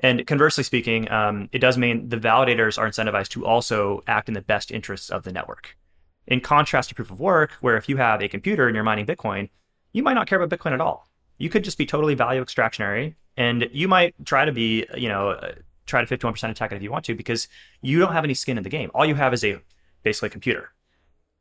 And 0.00 0.26
conversely 0.26 0.64
speaking, 0.64 1.10
um, 1.10 1.48
it 1.52 1.60
does 1.60 1.78
mean 1.78 2.08
the 2.08 2.16
validators 2.16 2.78
are 2.78 2.88
incentivized 2.88 3.28
to 3.30 3.46
also 3.46 4.02
act 4.06 4.28
in 4.28 4.34
the 4.34 4.42
best 4.42 4.70
interests 4.70 5.10
of 5.10 5.22
the 5.22 5.32
network. 5.32 5.76
In 6.26 6.40
contrast 6.40 6.88
to 6.88 6.94
proof 6.94 7.10
of 7.10 7.20
work, 7.20 7.52
where 7.60 7.76
if 7.76 7.88
you 7.88 7.98
have 7.98 8.22
a 8.22 8.28
computer 8.28 8.66
and 8.66 8.74
you're 8.74 8.84
mining 8.84 9.06
Bitcoin, 9.06 9.50
you 9.92 10.02
might 10.02 10.14
not 10.14 10.26
care 10.26 10.40
about 10.40 10.58
Bitcoin 10.58 10.72
at 10.72 10.80
all. 10.80 11.08
You 11.38 11.50
could 11.50 11.64
just 11.64 11.78
be 11.78 11.86
totally 11.86 12.14
value 12.14 12.40
extractionary, 12.40 13.16
and 13.36 13.68
you 13.72 13.86
might 13.88 14.14
try 14.24 14.44
to 14.44 14.52
be, 14.52 14.86
you 14.96 15.08
know, 15.08 15.38
try 15.86 16.04
to 16.04 16.16
51% 16.18 16.50
attack 16.50 16.72
it 16.72 16.76
if 16.76 16.82
you 16.82 16.90
want 16.90 17.04
to, 17.06 17.14
because 17.14 17.48
you 17.82 17.98
don't 17.98 18.12
have 18.12 18.24
any 18.24 18.34
skin 18.34 18.56
in 18.56 18.64
the 18.64 18.70
game. 18.70 18.90
All 18.94 19.04
you 19.04 19.14
have 19.14 19.34
is 19.34 19.44
a 19.44 19.58
basically 20.02 20.28
a 20.28 20.30
computer. 20.30 20.70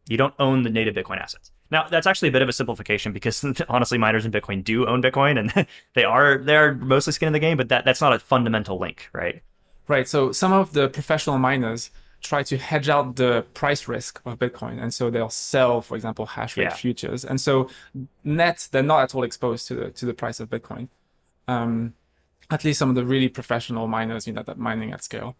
You 0.07 0.17
don't 0.17 0.33
own 0.39 0.63
the 0.63 0.69
native 0.69 0.95
Bitcoin 0.95 1.19
assets. 1.19 1.51
Now, 1.71 1.87
that's 1.87 2.05
actually 2.05 2.29
a 2.29 2.31
bit 2.31 2.41
of 2.41 2.49
a 2.49 2.53
simplification 2.53 3.13
because 3.13 3.43
honestly, 3.69 3.97
miners 3.97 4.25
in 4.25 4.31
Bitcoin 4.31 4.63
do 4.63 4.85
own 4.85 5.01
Bitcoin, 5.01 5.39
and 5.39 5.67
they 5.95 6.03
are 6.03 6.37
they 6.37 6.55
are 6.55 6.75
mostly 6.75 7.13
skin 7.13 7.27
in 7.27 7.33
the 7.33 7.39
game, 7.39 7.57
but 7.57 7.69
that 7.69 7.85
that's 7.85 8.01
not 8.01 8.13
a 8.13 8.19
fundamental 8.19 8.77
link, 8.77 9.09
right? 9.13 9.41
Right. 9.87 10.07
So 10.07 10.31
some 10.31 10.53
of 10.53 10.73
the 10.73 10.87
professional 10.89 11.37
miners 11.37 11.89
try 12.21 12.41
to 12.41 12.57
hedge 12.57 12.87
out 12.87 13.17
the 13.17 13.45
price 13.53 13.87
risk 13.87 14.21
of 14.25 14.39
Bitcoin. 14.39 14.81
And 14.81 14.93
so 14.93 15.09
they'll 15.09 15.29
sell, 15.29 15.81
for 15.81 15.95
example, 15.95 16.25
hash 16.25 16.55
rate 16.55 16.63
Yeah. 16.63 16.73
futures. 16.73 17.25
And 17.25 17.39
so 17.39 17.69
net, 18.23 18.69
they're 18.71 18.81
not 18.81 19.03
at 19.03 19.13
all 19.13 19.23
exposed 19.23 19.67
to 19.67 19.75
the 19.75 19.89
to 19.91 20.05
the 20.05 20.13
price 20.13 20.39
of 20.39 20.49
Bitcoin. 20.49 20.87
Um, 21.47 21.93
at 22.49 22.63
least 22.63 22.79
some 22.79 22.89
of 22.89 22.95
the 22.95 23.05
really 23.05 23.29
professional 23.29 23.87
miners, 23.87 24.27
you 24.27 24.33
know, 24.33 24.43
that 24.43 24.57
mining 24.57 24.91
at 24.91 25.03
scale. 25.03 25.35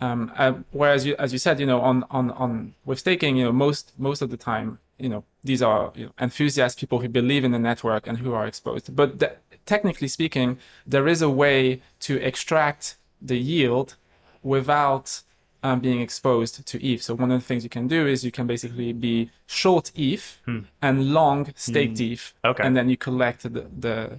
Um, 0.00 0.30
uh, 0.36 0.52
whereas 0.72 1.06
you, 1.06 1.16
as 1.18 1.32
you 1.32 1.38
said, 1.38 1.58
you 1.58 1.66
know, 1.66 1.80
on, 1.80 2.04
on, 2.10 2.30
on 2.32 2.74
with 2.84 2.98
staking, 2.98 3.36
you 3.36 3.44
know, 3.44 3.52
most, 3.52 3.92
most 3.98 4.20
of 4.20 4.30
the 4.30 4.36
time, 4.36 4.78
you 4.98 5.08
know, 5.08 5.24
these 5.42 5.62
are 5.62 5.92
you 5.94 6.06
know, 6.06 6.12
enthusiasts, 6.20 6.78
people 6.78 7.00
who 7.00 7.08
believe 7.08 7.44
in 7.44 7.52
the 7.52 7.58
network 7.58 8.06
and 8.06 8.18
who 8.18 8.34
are 8.34 8.46
exposed. 8.46 8.94
But 8.94 9.20
th- 9.20 9.32
technically 9.64 10.08
speaking, 10.08 10.58
there 10.86 11.08
is 11.08 11.22
a 11.22 11.30
way 11.30 11.80
to 12.00 12.16
extract 12.22 12.96
the 13.20 13.38
yield 13.38 13.96
without 14.42 15.22
um, 15.62 15.80
being 15.80 16.00
exposed 16.00 16.66
to 16.66 16.86
ETH. 16.86 17.02
So 17.02 17.14
one 17.14 17.30
of 17.32 17.40
the 17.40 17.46
things 17.46 17.64
you 17.64 17.70
can 17.70 17.88
do 17.88 18.06
is 18.06 18.24
you 18.24 18.30
can 18.30 18.46
basically 18.46 18.92
be 18.92 19.30
short 19.46 19.90
ETH 19.96 20.38
and 20.82 21.12
long 21.12 21.52
staked 21.56 22.00
ETH, 22.00 22.34
Okay. 22.44 22.62
and 22.62 22.76
then 22.76 22.88
you 22.88 22.96
collect 22.96 23.42
the 23.42 23.66
the, 23.84 24.18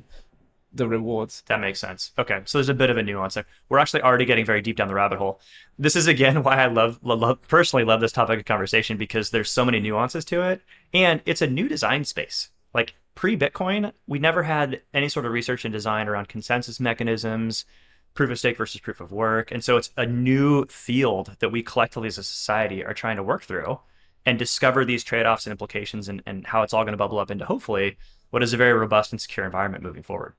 the 0.74 0.88
rewards. 0.88 1.44
That 1.48 1.60
makes 1.60 1.80
sense. 1.80 2.12
Okay, 2.18 2.42
so 2.46 2.58
there's 2.58 2.70
a 2.70 2.74
bit 2.74 2.90
of 2.90 2.98
a 2.98 3.04
nuance 3.04 3.36
there. 3.36 3.46
We're 3.70 3.80
actually 3.80 4.02
already 4.02 4.26
getting 4.26 4.46
very 4.46 4.62
deep 4.62 4.78
down 4.78 4.88
the 4.88 4.94
rabbit 4.94 5.18
hole. 5.18 5.40
This 5.78 5.96
is 5.96 6.08
again 6.08 6.44
why 6.44 6.58
I 6.58 6.68
love, 6.68 7.00
love, 7.04 7.42
personally 7.48 7.84
love 7.84 8.02
this 8.02 8.12
topic 8.12 8.40
of 8.40 8.46
conversation 8.46 8.98
because 8.98 9.30
there's 9.30 9.50
so 9.50 9.66
many 9.66 9.80
nuances 9.80 10.26
to 10.26 10.42
it, 10.42 10.62
and 10.94 11.22
it's 11.26 11.42
a 11.42 11.48
new 11.48 11.68
design 11.68 12.04
space. 12.04 12.50
Like 12.74 12.96
pre-Bitcoin, 13.16 13.94
we 14.06 14.20
never 14.20 14.44
had 14.44 14.82
any 14.94 15.10
sort 15.10 15.26
of 15.26 15.32
research 15.32 15.66
and 15.66 15.74
design 15.74 16.08
around 16.08 16.28
consensus 16.28 16.80
mechanisms, 16.80 17.66
proof 18.14 18.30
of 18.30 18.40
stake 18.40 18.58
versus 18.58 18.82
proof 18.82 19.00
of 19.00 19.12
work, 19.12 19.52
and 19.52 19.64
so 19.64 19.78
it's 19.78 19.92
a 19.98 20.06
new 20.06 20.66
field 20.66 21.36
that 21.40 21.50
we 21.50 21.64
collectively 21.64 22.08
as 22.08 22.18
a 22.18 22.24
society 22.24 22.84
are 22.84 22.94
trying 22.94 23.16
to 23.16 23.24
work 23.24 23.44
through 23.44 23.80
and 24.26 24.38
discover 24.38 24.84
these 24.84 25.06
trade-offs 25.06 25.46
and 25.46 25.52
implications 25.52 26.10
and, 26.10 26.22
and 26.26 26.46
how 26.48 26.62
it's 26.62 26.74
all 26.74 26.84
going 26.84 26.92
to 26.92 26.98
bubble 26.98 27.18
up 27.18 27.32
into 27.32 27.46
hopefully 27.46 27.98
what 28.30 28.44
is 28.44 28.54
a 28.54 28.58
very 28.58 28.74
robust 28.74 29.14
and 29.14 29.22
secure 29.22 29.46
environment 29.46 29.84
moving 29.84 30.04
forward. 30.04 30.34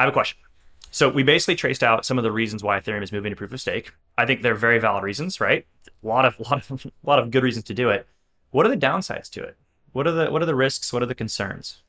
I 0.00 0.04
have 0.04 0.08
a 0.08 0.12
question. 0.12 0.38
So 0.90 1.10
we 1.10 1.22
basically 1.22 1.56
traced 1.56 1.82
out 1.82 2.06
some 2.06 2.16
of 2.16 2.24
the 2.24 2.32
reasons 2.32 2.64
why 2.64 2.80
Ethereum 2.80 3.02
is 3.02 3.12
moving 3.12 3.32
to 3.32 3.36
proof 3.36 3.52
of 3.52 3.60
stake. 3.60 3.92
I 4.16 4.24
think 4.24 4.40
they're 4.40 4.54
very 4.54 4.78
valid 4.78 5.04
reasons, 5.04 5.42
right? 5.42 5.66
A 6.02 6.06
lot 6.06 6.24
of 6.24 6.40
lot 6.50 6.70
of 6.70 6.86
lot 7.02 7.18
of 7.18 7.30
good 7.30 7.42
reasons 7.42 7.66
to 7.66 7.74
do 7.74 7.90
it. 7.90 8.06
What 8.50 8.64
are 8.64 8.70
the 8.70 8.78
downsides 8.78 9.28
to 9.32 9.42
it? 9.42 9.58
What 9.92 10.06
are 10.06 10.12
the 10.12 10.30
what 10.30 10.40
are 10.40 10.46
the 10.46 10.54
risks? 10.54 10.90
What 10.90 11.02
are 11.02 11.06
the 11.06 11.14
concerns? 11.14 11.82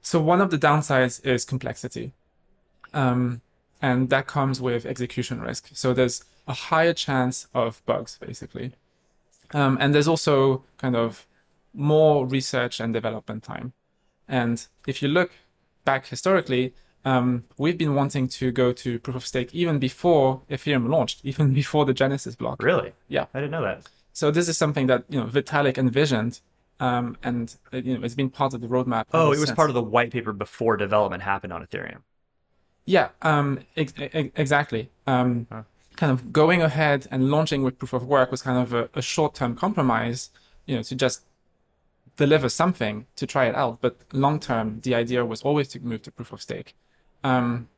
So 0.00 0.18
one 0.22 0.40
of 0.40 0.50
the 0.50 0.56
downsides 0.56 1.22
is 1.22 1.44
complexity, 1.44 2.14
um, 2.94 3.42
and 3.82 4.08
that 4.08 4.26
comes 4.26 4.58
with 4.58 4.86
execution 4.86 5.42
risk. 5.42 5.68
So 5.74 5.92
there's 5.92 6.24
a 6.46 6.54
higher 6.54 6.94
chance 6.94 7.46
of 7.52 7.84
bugs, 7.84 8.16
basically, 8.18 8.72
um, 9.52 9.76
and 9.82 9.94
there's 9.94 10.08
also 10.08 10.64
kind 10.78 10.96
of 10.96 11.26
more 11.74 12.26
research 12.26 12.80
and 12.80 12.94
development 12.94 13.42
time. 13.42 13.74
And 14.26 14.66
if 14.86 15.02
you 15.02 15.08
look 15.08 15.32
back 15.90 16.06
historically, 16.06 16.64
um, 17.04 17.26
we've 17.62 17.78
been 17.84 17.94
wanting 18.00 18.24
to 18.38 18.44
go 18.62 18.66
to 18.82 18.88
proof 19.04 19.16
of 19.20 19.24
stake 19.32 19.50
even 19.62 19.78
before 19.88 20.42
Ethereum 20.50 20.84
launched, 20.94 21.18
even 21.30 21.46
before 21.62 21.84
the 21.90 21.94
Genesis 22.02 22.34
block. 22.42 22.56
Really? 22.62 22.92
Yeah. 23.16 23.24
I 23.34 23.36
didn't 23.40 23.54
know 23.56 23.62
that. 23.70 23.78
So 24.12 24.24
this 24.30 24.48
is 24.52 24.56
something 24.58 24.86
that 24.88 25.00
you 25.08 25.18
know 25.20 25.26
Vitalik 25.26 25.76
envisioned, 25.78 26.34
um, 26.80 27.16
and 27.28 27.44
uh, 27.72 27.76
you 27.86 27.92
know 27.94 28.04
it's 28.04 28.18
been 28.22 28.30
part 28.40 28.52
of 28.54 28.60
the 28.64 28.70
roadmap. 28.74 29.04
Oh, 29.14 29.32
it 29.36 29.38
was 29.38 29.52
part 29.52 29.70
of 29.70 29.74
the 29.80 29.86
white 29.94 30.10
paper 30.16 30.32
before 30.32 30.76
development 30.76 31.22
happened 31.22 31.52
on 31.52 31.60
Ethereum. 31.66 32.02
Yeah, 32.84 33.08
um, 33.22 33.48
ex- 33.76 33.94
ex- 33.96 34.34
exactly. 34.44 34.82
Um, 35.06 35.46
Huh. 35.52 35.62
Kind 36.02 36.12
of 36.14 36.32
going 36.32 36.60
ahead 36.70 37.00
and 37.12 37.20
launching 37.34 37.60
with 37.64 37.74
proof 37.80 37.92
of 37.92 38.04
work 38.16 38.30
was 38.30 38.40
kind 38.48 38.58
of 38.64 38.68
a, 38.72 38.82
a 38.94 39.02
short-term 39.02 39.56
compromise, 39.56 40.30
you 40.64 40.76
know, 40.76 40.82
to 40.90 40.94
just 40.94 41.16
deliver 42.18 42.50
something 42.50 43.06
to 43.16 43.26
try 43.26 43.46
it 43.46 43.54
out. 43.54 43.80
But 43.80 43.96
long-term, 44.12 44.80
the 44.82 44.94
idea 44.94 45.24
was 45.24 45.40
always 45.40 45.68
to 45.68 45.80
move 45.80 46.02
to 46.02 46.10
proof 46.10 46.32
of 46.32 46.42
stake. 46.42 46.76
Um, 47.24 47.68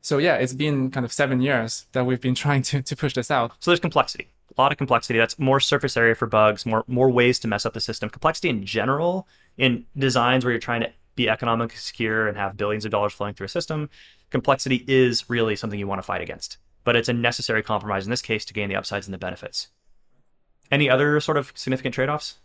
so 0.00 0.16
yeah, 0.16 0.36
it's 0.36 0.54
been 0.54 0.90
kind 0.90 1.04
of 1.04 1.12
seven 1.12 1.42
years 1.42 1.86
that 1.92 2.06
we've 2.06 2.20
been 2.20 2.34
trying 2.46 2.62
to 2.62 2.80
to 2.80 2.96
push 2.96 3.12
this 3.12 3.30
out. 3.30 3.52
So 3.58 3.70
there's 3.70 3.80
complexity. 3.80 4.28
A 4.56 4.60
lot 4.60 4.72
of 4.72 4.78
complexity. 4.78 5.18
That's 5.18 5.38
more 5.38 5.60
surface 5.60 5.96
area 5.96 6.14
for 6.14 6.26
bugs, 6.26 6.64
more 6.64 6.84
more 6.86 7.10
ways 7.10 7.38
to 7.40 7.48
mess 7.48 7.66
up 7.66 7.74
the 7.74 7.80
system. 7.80 8.08
Complexity 8.08 8.48
in 8.48 8.64
general 8.64 9.28
in 9.58 9.84
designs 9.96 10.44
where 10.44 10.52
you're 10.52 10.60
trying 10.60 10.80
to 10.80 10.90
be 11.16 11.28
economically 11.28 11.76
secure 11.76 12.28
and 12.28 12.38
have 12.38 12.56
billions 12.56 12.84
of 12.84 12.92
dollars 12.92 13.12
flowing 13.12 13.34
through 13.34 13.46
a 13.46 13.48
system. 13.48 13.90
Complexity 14.30 14.84
is 14.86 15.28
really 15.28 15.56
something 15.56 15.78
you 15.78 15.86
want 15.86 15.98
to 15.98 16.06
fight 16.06 16.20
against. 16.20 16.58
But 16.84 16.94
it's 16.96 17.08
a 17.08 17.12
necessary 17.12 17.62
compromise 17.62 18.06
in 18.06 18.10
this 18.10 18.22
case 18.22 18.44
to 18.46 18.54
gain 18.54 18.68
the 18.68 18.76
upsides 18.76 19.06
and 19.06 19.12
the 19.12 19.18
benefits. 19.18 19.68
Any 20.70 20.88
other 20.88 21.18
sort 21.20 21.36
of 21.36 21.52
significant 21.54 21.94
trade-offs? 21.94 22.38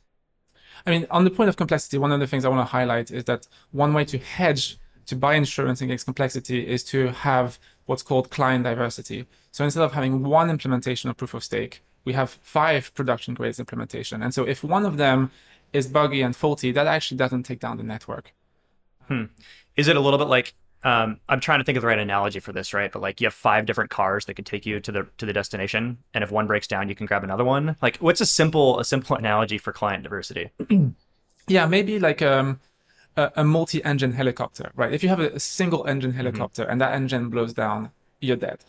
I 0.85 0.91
mean, 0.91 1.07
on 1.09 1.23
the 1.23 1.31
point 1.31 1.49
of 1.49 1.55
complexity, 1.55 1.97
one 1.97 2.11
of 2.11 2.19
the 2.19 2.27
things 2.27 2.43
I 2.43 2.49
want 2.49 2.61
to 2.61 2.71
highlight 2.71 3.11
is 3.11 3.23
that 3.25 3.47
one 3.71 3.93
way 3.93 4.05
to 4.05 4.17
hedge, 4.17 4.77
to 5.05 5.15
buy 5.15 5.35
insurance 5.35 5.81
against 5.81 6.05
complexity, 6.05 6.67
is 6.67 6.83
to 6.85 7.07
have 7.07 7.57
what's 7.85 8.03
called 8.03 8.29
client 8.29 8.63
diversity. 8.63 9.25
So 9.51 9.63
instead 9.63 9.83
of 9.83 9.93
having 9.93 10.23
one 10.23 10.49
implementation 10.49 11.09
of 11.09 11.17
proof 11.17 11.33
of 11.33 11.43
stake, 11.43 11.83
we 12.05 12.13
have 12.13 12.31
five 12.41 12.93
production 12.95 13.33
grades 13.33 13.59
implementation. 13.59 14.21
And 14.21 14.33
so 14.33 14.43
if 14.43 14.63
one 14.63 14.85
of 14.85 14.97
them 14.97 15.31
is 15.71 15.87
buggy 15.87 16.21
and 16.21 16.35
faulty, 16.35 16.71
that 16.71 16.87
actually 16.87 17.17
doesn't 17.17 17.43
take 17.43 17.59
down 17.59 17.77
the 17.77 17.83
network. 17.83 18.33
Hmm. 19.07 19.25
Is 19.75 19.87
it 19.87 19.95
a 19.95 19.99
little 19.99 20.19
bit 20.19 20.27
like 20.27 20.53
um, 20.83 21.19
I'm 21.29 21.39
trying 21.39 21.59
to 21.59 21.65
think 21.65 21.77
of 21.77 21.81
the 21.81 21.87
right 21.87 21.99
analogy 21.99 22.39
for 22.39 22.51
this, 22.51 22.73
right? 22.73 22.91
But 22.91 23.01
like 23.01 23.21
you 23.21 23.25
have 23.25 23.33
five 23.33 23.65
different 23.65 23.89
cars 23.89 24.25
that 24.25 24.33
could 24.33 24.45
take 24.45 24.65
you 24.65 24.79
to 24.79 24.91
the 24.91 25.07
to 25.17 25.25
the 25.25 25.33
destination, 25.33 25.97
and 26.13 26.23
if 26.23 26.31
one 26.31 26.47
breaks 26.47 26.67
down, 26.67 26.89
you 26.89 26.95
can 26.95 27.05
grab 27.05 27.23
another 27.23 27.43
one. 27.43 27.75
Like, 27.81 27.97
what's 27.97 28.21
a 28.21 28.25
simple 28.25 28.79
a 28.79 28.85
simple 28.85 29.15
analogy 29.23 29.57
for 29.57 29.71
client 29.71 30.03
diversity? 30.03 30.51
Yeah, 31.47 31.65
maybe 31.65 31.99
like 31.99 32.21
um, 32.21 32.61
a, 33.17 33.31
a 33.35 33.43
multi-engine 33.43 34.13
helicopter, 34.13 34.71
right? 34.75 34.93
If 34.93 35.03
you 35.03 35.09
have 35.09 35.19
a, 35.19 35.29
a 35.31 35.39
single 35.39 35.85
engine 35.85 36.13
helicopter 36.13 36.63
and 36.63 36.79
that 36.79 36.93
engine 36.93 37.29
blows 37.29 37.53
down, 37.53 37.91
you're 38.21 38.37
dead. 38.37 38.63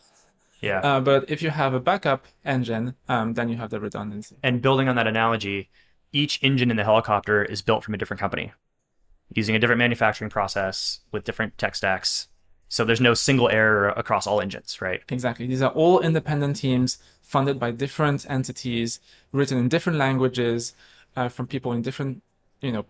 Yeah. 0.60 0.80
Uh, 0.80 1.00
but 1.00 1.30
if 1.30 1.42
you 1.42 1.50
have 1.50 1.74
a 1.74 1.80
backup 1.80 2.26
engine, 2.44 2.94
um, 3.08 3.34
then 3.34 3.48
you 3.48 3.56
have 3.58 3.70
the 3.70 3.80
redundancy. 3.80 4.36
and 4.42 4.62
building 4.62 4.88
on 4.88 4.96
that 4.96 5.06
analogy, 5.06 5.68
each 6.12 6.40
engine 6.42 6.70
in 6.70 6.76
the 6.76 6.84
helicopter 6.84 7.44
is 7.44 7.62
built 7.62 7.84
from 7.84 7.94
a 7.94 7.96
different 7.96 8.20
company, 8.20 8.52
using 9.32 9.56
a 9.56 9.58
different 9.58 9.78
manufacturing 9.78 10.30
process 10.30 11.00
with 11.12 11.24
different 11.24 11.56
tech 11.58 11.74
stacks. 11.74 12.28
So 12.68 12.84
there's 12.84 13.00
no 13.00 13.14
single 13.14 13.48
error 13.50 13.90
across 13.90 14.26
all 14.26 14.40
engines, 14.40 14.80
right? 14.80 15.02
Exactly. 15.08 15.46
These 15.46 15.62
are 15.62 15.70
all 15.70 16.00
independent 16.00 16.56
teams 16.56 16.98
funded 17.22 17.58
by 17.58 17.70
different 17.70 18.26
entities, 18.28 19.00
written 19.32 19.58
in 19.58 19.68
different 19.68 19.98
languages, 19.98 20.74
uh, 21.16 21.28
from 21.28 21.46
people 21.46 21.72
in 21.72 21.82
different, 21.82 22.22
you 22.60 22.72
know, 22.72 22.86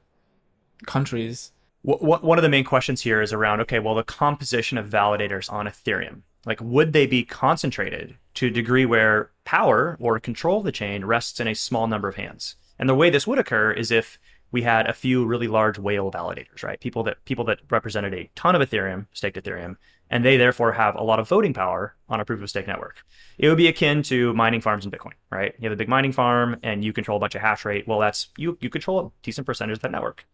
countries. 0.87 1.53
One 1.83 2.39
of 2.39 2.43
the 2.43 2.49
main 2.49 2.65
questions 2.65 3.03
here 3.03 3.21
is 3.21 3.33
around 3.33 3.61
okay, 3.63 3.79
well, 3.79 3.95
the 3.95 4.03
composition 4.03 4.79
of 4.79 4.89
validators 4.89 5.53
on 5.53 5.67
Ethereum. 5.67 6.23
Like, 6.47 6.61
would 6.61 6.93
they 6.93 7.07
be 7.07 7.25
concentrated 7.25 8.17
to 8.35 8.47
a 8.47 8.51
degree 8.51 8.87
where 8.87 9.31
power 9.45 9.97
or 10.01 10.19
control 10.19 10.59
of 10.59 10.65
the 10.65 10.73
chain 10.73 11.05
rests 11.05 11.41
in 11.41 11.49
a 11.49 11.55
small 11.55 11.87
number 11.87 12.09
of 12.09 12.17
hands? 12.17 12.57
And 12.79 12.89
the 12.89 12.95
way 12.95 13.11
this 13.11 13.27
would 13.27 13.39
occur 13.39 13.71
is 13.71 13.91
if 13.91 14.19
we 14.55 14.63
had 14.63 14.87
a 14.87 14.93
few 14.93 15.27
really 15.27 15.49
large 15.49 15.81
whale 15.81 16.13
validators, 16.13 16.63
right? 16.63 16.79
People 16.79 17.03
that 17.03 17.25
people 17.25 17.45
that 17.47 17.59
represented 17.71 18.15
a 18.15 18.31
ton 18.37 18.55
of 18.55 18.63
Ethereum, 18.63 19.07
staked 19.13 19.37
Ethereum, 19.37 19.75
and 20.09 20.25
they 20.25 20.37
therefore 20.37 20.71
have 20.71 20.95
a 20.95 21.03
lot 21.03 21.19
of 21.19 21.29
voting 21.29 21.53
power 21.53 21.97
on 22.09 22.21
a 22.21 22.25
proof 22.25 22.41
of 22.41 22.49
stake 22.49 22.69
network. 22.69 23.03
It 23.37 23.49
would 23.49 23.57
be 23.57 23.67
akin 23.67 24.05
to 24.05 24.33
mining 24.35 24.61
farms 24.61 24.85
in 24.87 24.93
Bitcoin, 24.93 25.15
right? 25.29 25.57
You 25.59 25.65
have 25.65 25.73
a 25.73 25.77
big 25.77 25.89
mining 25.89 26.13
farm 26.13 26.61
and 26.63 26.85
you 26.85 26.93
control 26.93 27.17
a 27.17 27.21
bunch 27.21 27.35
of 27.35 27.41
hash 27.41 27.65
rate. 27.65 27.89
Well, 27.89 27.99
that's 27.99 28.29
you 28.37 28.57
you 28.61 28.71
control 28.71 29.01
a 29.01 29.11
decent 29.25 29.45
percentage 29.45 29.79
of 29.79 29.83
that 29.83 29.91
network. 29.91 30.25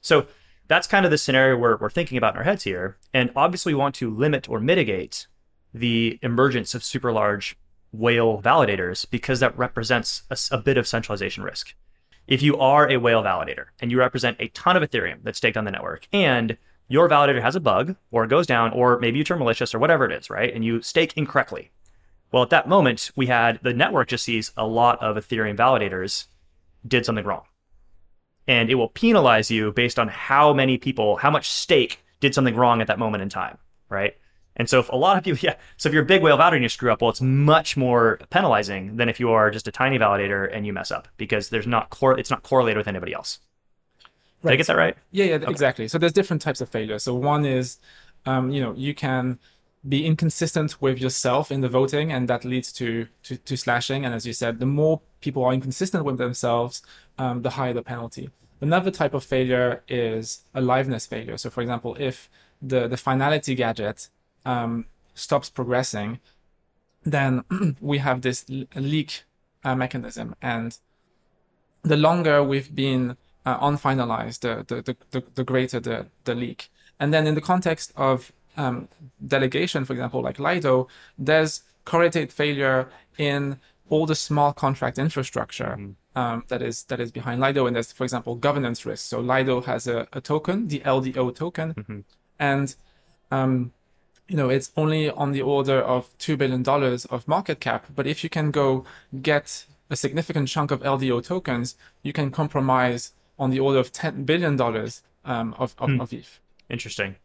So 0.00 0.28
that's 0.68 0.86
kind 0.86 1.04
of 1.04 1.10
the 1.10 1.18
scenario 1.18 1.56
we're, 1.56 1.76
we're 1.76 1.90
thinking 1.90 2.16
about 2.16 2.34
in 2.34 2.38
our 2.38 2.44
heads 2.44 2.62
here. 2.62 2.96
And 3.12 3.32
obviously, 3.34 3.74
we 3.74 3.80
want 3.80 3.96
to 3.96 4.08
limit 4.08 4.48
or 4.48 4.60
mitigate 4.60 5.26
the 5.74 6.20
emergence 6.22 6.76
of 6.76 6.84
super 6.84 7.12
large 7.12 7.56
whale 7.90 8.40
validators 8.40 9.04
because 9.10 9.40
that 9.40 9.58
represents 9.58 10.22
a 10.52 10.58
bit 10.58 10.78
of 10.78 10.86
centralization 10.86 11.42
risk. 11.42 11.74
If 12.26 12.42
you 12.42 12.56
are 12.58 12.90
a 12.90 12.96
whale 12.96 13.22
validator 13.22 13.66
and 13.80 13.90
you 13.90 13.98
represent 13.98 14.36
a 14.40 14.48
ton 14.48 14.76
of 14.76 14.82
Ethereum 14.82 15.22
that's 15.22 15.38
staked 15.38 15.56
on 15.56 15.64
the 15.64 15.70
network 15.70 16.08
and 16.12 16.56
your 16.88 17.08
validator 17.08 17.42
has 17.42 17.56
a 17.56 17.60
bug 17.60 17.96
or 18.10 18.24
it 18.24 18.30
goes 18.30 18.46
down 18.46 18.72
or 18.72 18.98
maybe 18.98 19.18
you 19.18 19.24
turn 19.24 19.38
malicious 19.38 19.74
or 19.74 19.78
whatever 19.78 20.04
it 20.04 20.12
is, 20.12 20.30
right? 20.30 20.54
And 20.54 20.64
you 20.64 20.80
stake 20.82 21.12
incorrectly. 21.16 21.70
Well, 22.32 22.42
at 22.42 22.50
that 22.50 22.68
moment, 22.68 23.10
we 23.14 23.26
had 23.26 23.60
the 23.62 23.74
network 23.74 24.08
just 24.08 24.24
sees 24.24 24.52
a 24.56 24.66
lot 24.66 25.02
of 25.02 25.16
Ethereum 25.16 25.56
validators 25.56 26.26
did 26.86 27.06
something 27.06 27.24
wrong 27.24 27.44
and 28.46 28.70
it 28.70 28.74
will 28.74 28.88
penalize 28.88 29.50
you 29.50 29.72
based 29.72 29.98
on 29.98 30.08
how 30.08 30.52
many 30.52 30.78
people, 30.78 31.16
how 31.16 31.30
much 31.30 31.50
stake 31.50 32.04
did 32.20 32.34
something 32.34 32.56
wrong 32.56 32.80
at 32.80 32.86
that 32.86 32.98
moment 32.98 33.22
in 33.22 33.28
time, 33.28 33.58
right? 33.88 34.16
And 34.56 34.68
so 34.68 34.78
if 34.78 34.88
a 34.88 34.96
lot 34.96 35.16
of 35.16 35.24
people, 35.24 35.38
yeah, 35.42 35.56
so 35.76 35.88
if 35.88 35.92
you're 35.92 36.02
a 36.02 36.06
big 36.06 36.22
whale 36.22 36.38
validator 36.38 36.54
and 36.54 36.62
you 36.62 36.68
screw 36.68 36.92
up, 36.92 37.02
well, 37.02 37.10
it's 37.10 37.20
much 37.20 37.76
more 37.76 38.18
penalizing 38.30 38.96
than 38.96 39.08
if 39.08 39.18
you 39.18 39.30
are 39.30 39.50
just 39.50 39.68
a 39.68 39.72
tiny 39.72 39.98
validator 39.98 40.48
and 40.54 40.66
you 40.66 40.72
mess 40.72 40.90
up 40.90 41.08
because 41.16 41.48
there's 41.48 41.66
not 41.66 41.90
cor- 41.90 42.18
it's 42.18 42.30
not 42.30 42.42
correlated 42.42 42.78
with 42.78 42.88
anybody 42.88 43.12
else. 43.12 43.40
Did 44.42 44.52
I 44.52 44.56
get 44.56 44.66
that 44.66 44.76
right? 44.76 44.96
Yeah, 45.10 45.24
yeah, 45.24 45.48
exactly. 45.48 45.88
So 45.88 45.96
there's 45.96 46.12
different 46.12 46.42
types 46.42 46.60
of 46.60 46.68
failure. 46.68 46.98
So 46.98 47.14
one 47.14 47.46
is, 47.46 47.78
um, 48.26 48.50
you 48.50 48.60
know, 48.60 48.74
you 48.76 48.94
can 48.94 49.38
be 49.88 50.04
inconsistent 50.04 50.80
with 50.82 50.98
yourself 50.98 51.50
in 51.50 51.62
the 51.62 51.68
voting, 51.68 52.12
and 52.12 52.28
that 52.28 52.44
leads 52.44 52.72
to, 52.72 53.06
to 53.22 53.36
to 53.38 53.56
slashing. 53.56 54.04
And 54.04 54.14
as 54.14 54.26
you 54.26 54.32
said, 54.32 54.60
the 54.60 54.66
more 54.66 55.00
people 55.20 55.44
are 55.44 55.52
inconsistent 55.52 56.04
with 56.04 56.18
themselves, 56.18 56.82
um, 57.18 57.42
the 57.42 57.50
higher 57.50 57.72
the 57.72 57.82
penalty. 57.82 58.30
Another 58.60 58.90
type 58.90 59.14
of 59.14 59.24
failure 59.24 59.82
is 59.88 60.42
a 60.54 60.60
liveness 60.60 61.08
failure. 61.08 61.38
So, 61.38 61.50
for 61.50 61.62
example, 61.62 61.96
if 61.98 62.28
the 62.60 62.86
the 62.86 62.96
finality 62.98 63.54
gadget 63.54 64.08
um, 64.44 64.86
stops 65.14 65.50
progressing, 65.50 66.20
then 67.04 67.44
we 67.80 67.98
have 67.98 68.22
this 68.22 68.44
leak 68.74 69.24
uh, 69.62 69.74
mechanism, 69.74 70.34
and 70.42 70.78
the 71.82 71.96
longer 71.96 72.42
we've 72.42 72.74
been 72.74 73.16
uh, 73.46 73.58
unfinalized, 73.60 74.40
the, 74.40 74.64
the, 74.66 74.96
the, 75.10 75.22
the, 75.34 75.44
greater 75.44 75.80
the, 75.80 76.06
the 76.24 76.34
leak. 76.34 76.70
And 76.98 77.12
then 77.12 77.26
in 77.26 77.34
the 77.34 77.40
context 77.40 77.92
of 77.96 78.32
um, 78.56 78.88
delegation, 79.24 79.84
for 79.84 79.92
example, 79.92 80.22
like 80.22 80.38
Lido, 80.38 80.88
there's 81.18 81.62
correlated 81.84 82.32
failure 82.32 82.88
in 83.18 83.60
all 83.90 84.06
the 84.06 84.14
smart 84.14 84.56
contract 84.56 84.98
infrastructure 84.98 85.76
mm. 85.78 85.94
um, 86.16 86.44
that 86.48 86.62
is 86.62 86.84
that 86.84 87.00
is 87.00 87.12
behind 87.12 87.40
Lido. 87.40 87.66
And 87.66 87.76
there's, 87.76 87.92
for 87.92 88.04
example, 88.04 88.34
governance 88.34 88.86
risk. 88.86 89.06
So 89.06 89.20
Lido 89.20 89.60
has 89.62 89.86
a, 89.86 90.08
a 90.12 90.20
token, 90.20 90.68
the 90.68 90.80
LDO 90.80 91.34
token, 91.34 91.74
mm-hmm. 91.74 92.00
and 92.38 92.74
um, 93.30 93.72
you 94.28 94.36
know 94.36 94.48
it's 94.48 94.72
only 94.76 95.10
on 95.10 95.32
the 95.32 95.42
order 95.42 95.80
of 95.80 96.16
two 96.18 96.36
billion 96.36 96.62
dollars 96.62 97.04
of 97.06 97.28
market 97.28 97.60
cap. 97.60 97.86
But 97.94 98.06
if 98.06 98.24
you 98.24 98.30
can 98.30 98.50
go 98.50 98.84
get 99.20 99.66
a 99.90 99.96
significant 99.96 100.48
chunk 100.48 100.70
of 100.70 100.80
LDO 100.80 101.24
tokens, 101.24 101.76
you 102.02 102.12
can 102.12 102.30
compromise 102.30 103.12
on 103.38 103.50
the 103.50 103.60
order 103.60 103.78
of 103.78 103.92
ten 103.92 104.24
billion 104.24 104.56
dollars 104.56 105.02
um, 105.24 105.54
of, 105.58 105.74
of, 105.78 105.88
mm. 105.90 106.00
of 106.00 106.12
ETH. 106.12 106.40
Interesting. 106.68 107.16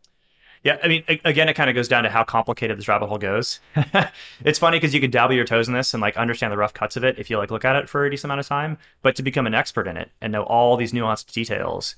Yeah, 0.64 0.78
I 0.84 0.90
mean, 0.90 1.04
again, 1.24 1.48
it 1.48 1.54
kind 1.54 1.70
of 1.70 1.76
goes 1.76 1.88
down 1.88 2.04
to 2.04 2.10
how 2.10 2.26
complicated 2.26 2.78
this 2.78 2.90
rabbit 2.90 3.08
hole 3.08 3.18
goes. 3.18 3.62
it's 4.44 4.60
funny 4.60 4.76
because 4.76 4.94
you 4.94 5.00
could 5.00 5.12
dabble 5.12 5.34
your 5.34 5.46
toes 5.46 5.70
in 5.70 5.74
this 5.74 5.94
and 5.94 6.02
like 6.02 6.18
understand 6.18 6.52
the 6.52 6.58
rough 6.58 6.74
cuts 6.74 6.98
of 6.98 7.06
it 7.06 7.18
if 7.18 7.30
you 7.30 7.38
like 7.38 7.50
look 7.50 7.64
at 7.64 7.78
it 7.78 7.88
for 7.88 8.06
a 8.06 8.12
decent 8.12 8.26
amount 8.26 8.42
of 8.42 8.48
time. 8.48 8.78
But 9.02 9.16
to 9.16 9.24
become 9.24 9.48
an 9.48 9.54
expert 9.54 9.88
in 9.88 9.96
it 9.96 10.12
and 10.20 10.34
know 10.34 10.44
all 10.44 10.76
these 10.76 10.92
nuanced 10.92 11.32
details, 11.32 11.96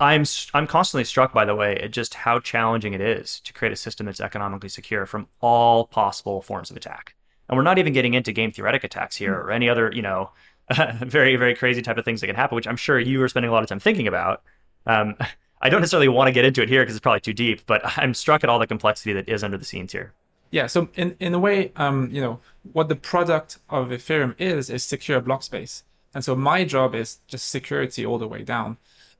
I'm 0.00 0.24
I'm 0.52 0.66
constantly 0.66 1.04
struck 1.04 1.32
by 1.32 1.44
the 1.44 1.54
way 1.54 1.76
at 1.76 1.90
just 1.90 2.14
how 2.14 2.38
challenging 2.40 2.94
it 2.94 3.00
is 3.00 3.40
to 3.40 3.52
create 3.52 3.72
a 3.72 3.76
system 3.76 4.06
that's 4.06 4.20
economically 4.20 4.68
secure 4.68 5.06
from 5.06 5.28
all 5.40 5.86
possible 5.86 6.42
forms 6.42 6.70
of 6.70 6.76
attack. 6.76 7.14
And 7.48 7.56
we're 7.56 7.62
not 7.62 7.78
even 7.78 7.92
getting 7.92 8.14
into 8.14 8.32
game 8.32 8.50
theoretic 8.50 8.84
attacks 8.84 9.16
here 9.16 9.34
or 9.34 9.50
any 9.50 9.68
other, 9.68 9.90
you 9.94 10.02
know, 10.02 10.30
very 11.00 11.36
very 11.36 11.54
crazy 11.54 11.82
type 11.82 11.98
of 11.98 12.04
things 12.04 12.20
that 12.20 12.26
can 12.26 12.36
happen, 12.36 12.56
which 12.56 12.66
I'm 12.66 12.76
sure 12.76 12.98
you 12.98 13.22
are 13.22 13.28
spending 13.28 13.50
a 13.50 13.52
lot 13.52 13.62
of 13.62 13.68
time 13.68 13.80
thinking 13.80 14.08
about. 14.08 14.42
Um, 14.86 15.16
I 15.60 15.70
don't 15.70 15.80
necessarily 15.80 16.08
want 16.08 16.28
to 16.28 16.32
get 16.32 16.44
into 16.44 16.60
it 16.62 16.68
here 16.68 16.82
because 16.82 16.94
it's 16.94 17.02
probably 17.02 17.20
too 17.20 17.32
deep, 17.32 17.64
but 17.64 17.80
I'm 17.98 18.12
struck 18.12 18.44
at 18.44 18.50
all 18.50 18.58
the 18.58 18.66
complexity 18.66 19.14
that 19.14 19.28
is 19.28 19.42
under 19.42 19.56
the 19.56 19.64
scenes 19.64 19.92
here. 19.92 20.12
Yeah. 20.50 20.66
So 20.66 20.88
in, 20.94 21.16
in 21.18 21.32
a 21.34 21.38
way, 21.38 21.72
um, 21.76 22.10
you 22.12 22.20
know, 22.20 22.40
what 22.72 22.88
the 22.88 22.96
product 22.96 23.58
of 23.70 23.88
Ethereum 23.88 24.34
is 24.38 24.70
is 24.70 24.84
secure 24.84 25.20
block 25.20 25.42
space, 25.42 25.84
and 26.12 26.24
so 26.24 26.36
my 26.36 26.64
job 26.64 26.94
is 26.94 27.18
just 27.26 27.48
security 27.48 28.04
all 28.04 28.18
the 28.18 28.28
way 28.28 28.42
down. 28.42 28.76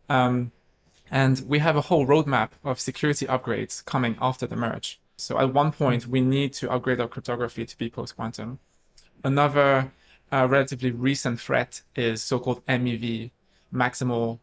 Um, 0.09 0.52
and 1.11 1.40
we 1.46 1.58
have 1.58 1.76
a 1.76 1.82
whole 1.82 2.06
roadmap 2.06 2.50
of 2.64 2.80
security 2.80 3.26
upgrades 3.26 3.84
coming 3.84 4.16
after 4.20 4.46
the 4.46 4.56
merge. 4.56 5.00
So 5.16 5.38
at 5.38 5.52
one 5.54 5.73
point, 5.73 6.06
we 6.06 6.20
need 6.20 6.52
to 6.54 6.70
upgrade 6.70 7.00
our 7.00 7.08
cryptography 7.08 7.64
to 7.64 7.78
be 7.78 7.88
post 7.88 8.16
quantum. 8.16 8.58
Another 9.23 9.92
uh, 10.32 10.46
relatively 10.49 10.90
recent 10.90 11.40
threat 11.40 11.82
is 11.94 12.23
so-called 12.23 12.64
MEV, 12.66 13.30
maximal 13.73 14.40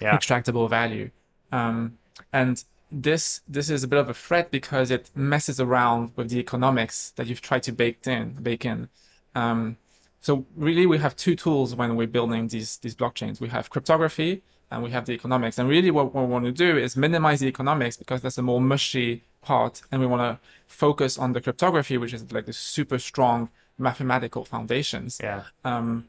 yeah. 0.00 0.16
extractable 0.16 0.68
value. 0.68 1.10
Um, 1.50 1.98
and 2.32 2.64
this 2.90 3.40
this 3.48 3.70
is 3.70 3.82
a 3.82 3.88
bit 3.88 3.98
of 3.98 4.08
a 4.08 4.14
threat 4.14 4.50
because 4.50 4.90
it 4.90 5.10
messes 5.14 5.58
around 5.58 6.12
with 6.14 6.28
the 6.28 6.38
economics 6.38 7.10
that 7.16 7.26
you've 7.26 7.40
tried 7.40 7.62
to 7.64 7.72
bake 7.72 8.06
in 8.06 8.34
bake 8.42 8.64
in. 8.64 8.88
Um, 9.34 9.78
so 10.20 10.46
really, 10.54 10.86
we 10.86 10.98
have 10.98 11.16
two 11.16 11.34
tools 11.34 11.74
when 11.74 11.96
we're 11.96 12.06
building 12.06 12.48
these 12.48 12.76
these 12.78 12.94
blockchains. 12.94 13.40
We 13.40 13.48
have 13.48 13.70
cryptography 13.70 14.42
and 14.72 14.82
we 14.82 14.90
have 14.90 15.06
the 15.06 15.12
economics. 15.12 15.58
And 15.58 15.68
really, 15.68 15.90
what, 15.90 16.14
what 16.14 16.24
we 16.24 16.32
want 16.32 16.44
to 16.46 16.52
do 16.52 16.76
is 16.76 16.96
minimize 16.96 17.40
the 17.40 17.46
economics 17.46 17.96
because 17.96 18.22
that's 18.22 18.38
a 18.38 18.42
more 18.42 18.60
mushy 18.60 19.22
part, 19.42 19.82
and 19.90 20.00
we 20.00 20.06
want 20.06 20.22
to 20.22 20.48
focus 20.66 21.18
on 21.18 21.32
the 21.32 21.40
cryptography, 21.40 21.98
which 21.98 22.12
is 22.12 22.32
like 22.32 22.46
the 22.46 22.52
super 22.52 22.98
strong 22.98 23.50
mathematical 23.78 24.44
foundations. 24.44 25.20
Yeah. 25.22 25.44
Um, 25.64 26.08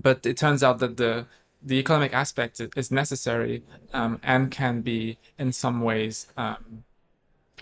but 0.00 0.24
it 0.26 0.36
turns 0.36 0.62
out 0.62 0.78
that 0.78 0.96
the 0.96 1.26
the 1.62 1.76
economic 1.76 2.14
aspect 2.14 2.60
is 2.76 2.90
necessary 2.90 3.62
um, 3.92 4.20
and 4.22 4.50
can 4.50 4.82
be 4.82 5.18
in 5.38 5.52
some 5.52 5.80
ways 5.80 6.26
um, 6.36 6.84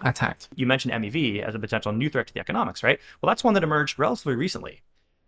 attacked. 0.02 0.48
You 0.54 0.66
mentioned 0.66 0.92
MEV 0.92 1.42
as 1.42 1.54
a 1.54 1.58
potential 1.58 1.92
new 1.92 2.10
threat 2.10 2.26
to 2.26 2.34
the 2.34 2.40
economics, 2.40 2.82
right? 2.82 2.98
Well, 3.20 3.28
that's 3.28 3.44
one 3.44 3.54
that 3.54 3.62
emerged 3.62 3.98
relatively 3.98 4.34
recently. 4.34 4.82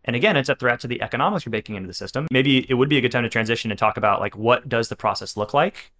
And 0.06 0.16
again, 0.16 0.36
it's 0.36 0.48
a 0.48 0.54
threat 0.54 0.80
to 0.80 0.86
the 0.86 1.02
economics 1.02 1.44
you're 1.44 1.50
baking 1.50 1.74
into 1.74 1.88
the 1.88 1.94
system. 1.94 2.28
Maybe 2.30 2.64
it 2.70 2.74
would 2.74 2.88
be 2.88 2.96
a 2.96 3.00
good 3.00 3.12
time 3.12 3.24
to 3.24 3.28
transition 3.28 3.70
and 3.70 3.78
talk 3.78 3.96
about 3.96 4.20
like 4.20 4.36
what 4.36 4.68
does 4.68 4.88
the 4.88 4.96
process 4.96 5.36
look 5.36 5.52
like. 5.52 5.92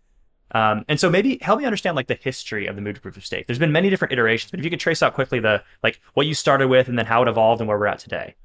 Um, 0.53 0.85
and 0.89 1.01
so 1.01 1.11
maybe 1.11 1.39
help 1.43 1.59
me 1.59 1.65
understand 1.65 1.97
like 1.97 2.07
the 2.07 2.19
history 2.21 2.69
of 2.69 2.77
the 2.77 2.83
move 2.83 2.95
to 2.95 3.01
proof 3.01 3.17
of 3.17 3.27
stake. 3.27 3.47
There's 3.47 3.59
been 3.59 3.73
many 3.73 3.91
different 3.91 4.13
iterations, 4.13 4.53
but 4.53 4.61
if 4.61 4.65
you 4.65 4.71
could 4.71 4.81
trace 4.81 5.03
out 5.03 5.15
quickly 5.15 5.41
the 5.41 5.63
like 5.83 6.01
what 6.15 6.27
you 6.27 6.35
started 6.35 6.69
with 6.69 6.89
and 6.89 6.97
then 6.97 7.07
how 7.07 7.21
it 7.23 7.29
evolved 7.29 7.61
and 7.61 7.69
where 7.69 7.79
we're 7.79 7.87
at 7.87 7.99
today. 7.99 8.37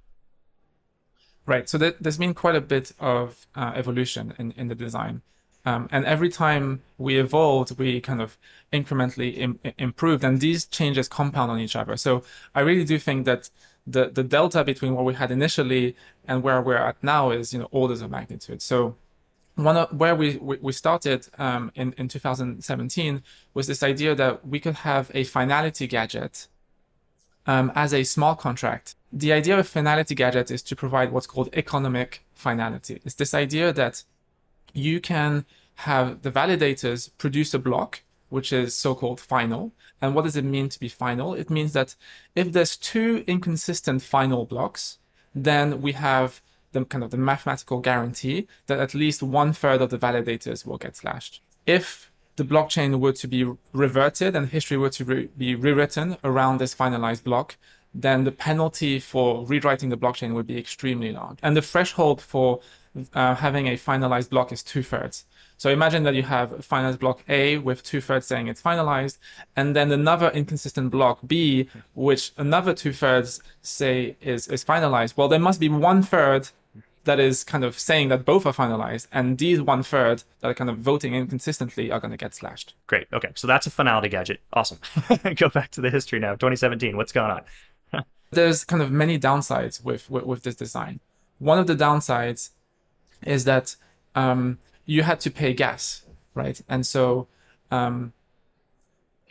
Right. 1.45 1.69
So 1.69 1.77
there's 1.77 2.17
been 2.17 2.33
quite 2.33 2.55
a 2.55 2.61
bit 2.61 2.93
of 2.99 3.47
uh, 3.55 3.73
evolution 3.75 4.33
in, 4.39 4.51
in 4.51 4.67
the 4.67 4.75
design. 4.75 5.21
Um, 5.63 5.87
and 5.91 6.05
every 6.05 6.29
time 6.29 6.81
we 6.97 7.19
evolved, 7.19 7.77
we 7.77 8.01
kind 8.01 8.21
of 8.21 8.37
incrementally 8.73 9.37
Im- 9.37 9.59
improved, 9.77 10.23
and 10.23 10.39
these 10.39 10.65
changes 10.65 11.07
compound 11.07 11.51
on 11.51 11.59
each 11.59 11.75
other. 11.75 11.97
So 11.97 12.23
I 12.55 12.61
really 12.61 12.83
do 12.83 12.97
think 12.97 13.25
that 13.25 13.49
the 13.85 14.09
the 14.09 14.23
delta 14.23 14.63
between 14.63 14.95
what 14.95 15.05
we 15.05 15.13
had 15.13 15.31
initially 15.31 15.95
and 16.27 16.43
where 16.43 16.61
we're 16.61 16.77
at 16.77 17.03
now 17.03 17.31
is 17.31 17.53
you 17.53 17.59
know 17.59 17.67
orders 17.71 18.01
of 18.01 18.11
magnitude. 18.11 18.61
So 18.61 18.95
one 19.55 19.77
of 19.77 19.91
where 19.91 20.15
we 20.15 20.37
we 20.37 20.71
started 20.71 21.27
um, 21.37 21.71
in 21.75 21.93
in 21.97 22.07
2017 22.07 23.23
was 23.53 23.67
this 23.67 23.83
idea 23.83 24.15
that 24.15 24.47
we 24.47 24.59
could 24.59 24.75
have 24.75 25.11
a 25.13 25.23
finality 25.23 25.87
gadget 25.87 26.47
um, 27.45 27.71
as 27.75 27.93
a 27.93 28.03
smart 28.03 28.39
contract 28.39 28.95
the 29.11 29.33
idea 29.33 29.53
of 29.55 29.59
a 29.59 29.63
finality 29.63 30.15
gadget 30.15 30.49
is 30.49 30.61
to 30.63 30.75
provide 30.75 31.11
what's 31.11 31.27
called 31.27 31.49
economic 31.53 32.23
finality. 32.33 33.01
It's 33.03 33.15
this 33.15 33.33
idea 33.33 33.73
that 33.73 34.03
you 34.73 35.01
can 35.01 35.45
have 35.75 36.21
the 36.21 36.31
validators 36.31 37.09
produce 37.17 37.53
a 37.53 37.59
block, 37.59 38.03
which 38.31 38.51
is 38.51 38.73
so-called 38.73 39.19
final. 39.19 39.71
And 40.01 40.15
what 40.15 40.23
does 40.23 40.35
it 40.35 40.45
mean 40.45 40.69
to 40.69 40.79
be 40.79 40.87
final? 40.87 41.33
It 41.33 41.49
means 41.49 41.73
that 41.73 41.95
if 42.33 42.51
there's 42.51 42.77
two 42.77 43.23
inconsistent 43.27 44.01
final 44.01 44.45
blocks, 44.45 44.97
then 45.35 45.81
we 45.81 45.91
have 45.91 46.41
the 46.71 46.85
kind 46.85 47.03
of 47.03 47.11
the 47.11 47.17
mathematical 47.17 47.79
guarantee 47.79 48.47
that 48.67 48.79
at 48.79 48.93
least 48.93 49.21
one 49.21 49.53
third 49.53 49.81
of 49.81 49.89
the 49.89 49.97
validators 49.97 50.65
will 50.65 50.77
get 50.77 50.95
slashed. 50.95 51.41
If 51.65 52.11
the 52.37 52.43
blockchain 52.43 52.99
were 52.99 53.13
to 53.13 53.27
be 53.27 53.51
reverted 53.73 54.35
and 54.35 54.47
history 54.47 54.77
were 54.77 54.89
to 54.89 55.03
re- 55.05 55.29
be 55.37 55.53
rewritten 55.53 56.17
around 56.23 56.57
this 56.57 56.73
finalized 56.73 57.23
block, 57.23 57.57
then 57.93 58.23
the 58.23 58.31
penalty 58.31 58.99
for 58.99 59.45
rewriting 59.45 59.89
the 59.89 59.97
blockchain 59.97 60.33
would 60.33 60.47
be 60.47 60.57
extremely 60.57 61.11
large. 61.11 61.37
And 61.43 61.57
the 61.57 61.61
threshold 61.61 62.21
for 62.21 62.61
uh, 63.13 63.35
having 63.35 63.67
a 63.67 63.77
finalized 63.77 64.29
block 64.29 64.51
is 64.51 64.63
two 64.63 64.83
thirds. 64.83 65.25
So 65.57 65.69
imagine 65.69 66.03
that 66.03 66.15
you 66.15 66.23
have 66.23 66.51
a 66.51 66.57
finalized 66.57 66.99
block 66.99 67.23
A 67.29 67.57
with 67.59 67.83
two 67.83 68.01
thirds 68.01 68.25
saying 68.25 68.47
it's 68.47 68.61
finalized, 68.61 69.17
and 69.55 69.75
then 69.75 69.91
another 69.91 70.29
inconsistent 70.31 70.89
block 70.89 71.19
B, 71.25 71.67
which 71.93 72.31
another 72.37 72.73
two 72.73 72.91
thirds 72.91 73.41
say 73.61 74.15
is, 74.21 74.47
is 74.47 74.65
finalized. 74.65 75.15
Well, 75.17 75.27
there 75.27 75.39
must 75.39 75.59
be 75.59 75.69
one 75.69 76.01
third 76.01 76.49
that 77.03 77.19
is 77.19 77.43
kind 77.43 77.63
of 77.63 77.77
saying 77.79 78.09
that 78.09 78.25
both 78.25 78.45
are 78.45 78.53
finalized, 78.53 79.07
and 79.11 79.37
these 79.37 79.61
one 79.61 79.83
third 79.83 80.23
that 80.39 80.49
are 80.49 80.53
kind 80.53 80.69
of 80.69 80.77
voting 80.77 81.15
inconsistently 81.15 81.91
are 81.91 81.99
going 81.99 82.11
to 82.11 82.17
get 82.17 82.33
slashed. 82.33 82.75
Great. 82.87 83.07
Okay. 83.13 83.29
So 83.35 83.47
that's 83.47 83.67
a 83.67 83.71
finality 83.71 84.09
gadget. 84.09 84.39
Awesome. 84.53 84.79
Go 85.35 85.49
back 85.49 85.71
to 85.71 85.81
the 85.81 85.89
history 85.89 86.19
now. 86.19 86.31
2017. 86.31 86.97
What's 86.97 87.11
going 87.11 87.31
on? 87.93 88.03
there's 88.31 88.63
kind 88.63 88.81
of 88.81 88.91
many 88.91 89.19
downsides 89.19 89.83
with, 89.83 90.09
with, 90.09 90.25
with 90.25 90.43
this 90.43 90.55
design. 90.55 90.99
One 91.39 91.57
of 91.57 91.67
the 91.67 91.75
downsides 91.75 92.51
is 93.23 93.45
that 93.45 93.75
um, 94.15 94.59
you 94.85 95.03
had 95.03 95.19
to 95.21 95.31
pay 95.31 95.53
gas, 95.53 96.03
right? 96.33 96.61
And 96.67 96.85
so 96.85 97.27
um, 97.69 98.13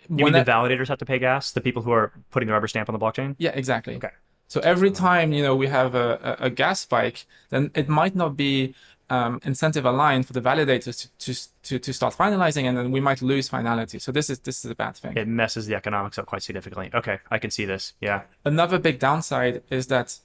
you 0.09 0.25
mean 0.25 0.33
the 0.33 0.45
validators 0.45 0.89
have 0.89 0.99
to 0.99 1.05
pay 1.05 1.19
gas? 1.19 1.53
The 1.53 1.61
people 1.61 1.83
who 1.83 1.93
are 1.93 2.13
putting 2.31 2.47
the 2.49 2.53
rubber 2.53 2.69
stamp 2.69 2.89
on 2.89 2.93
the 2.93 2.99
blockchain? 2.99 3.37
Yeah, 3.39 3.51
exactly. 3.55 3.97
Okay. 3.97 4.11
So 4.49 4.61
every 4.61 4.91
time 4.91 5.33
you 5.33 5.43
know 5.43 5.55
we 5.55 5.69
have 5.69 5.95
a, 5.95 6.37
a, 6.41 6.47
a 6.47 6.51
gas 6.51 6.81
spike, 6.81 7.27
then 7.51 7.71
it 7.75 7.89
might 7.89 8.17
not 8.17 8.37
be 8.37 8.75
um, 9.11 9.41
incentive 9.45 9.85
aligned 9.85 10.27
for 10.27 10.33
the 10.33 10.41
validators 10.41 11.09
to, 11.19 11.35
to, 11.63 11.79
to, 11.79 11.93
start 11.93 12.15
finalizing, 12.15 12.65
and 12.65 12.79
then 12.79 12.91
we 12.93 13.01
might 13.01 13.23
lose 13.23 13.49
finality. 13.49 13.99
So 13.99 14.13
this 14.13 14.31
is 14.31 14.39
this 14.41 14.65
is 14.65 14.71
a 14.71 14.75
bad 14.75 14.97
thing. 14.97 15.17
It 15.17 15.29
messes 15.29 15.67
the 15.67 15.75
economics 15.75 16.19
up 16.19 16.27
quite 16.27 16.43
significantly. 16.43 16.91
Okay, 16.95 17.19
I 17.31 17.39
can 17.39 17.51
see 17.51 17.65
this. 17.65 17.95
Yeah. 18.01 18.23
Another 18.45 18.79
big 18.79 18.99
downside 18.99 19.63
is 19.69 19.89
that 19.89 20.19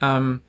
um, 0.00 0.42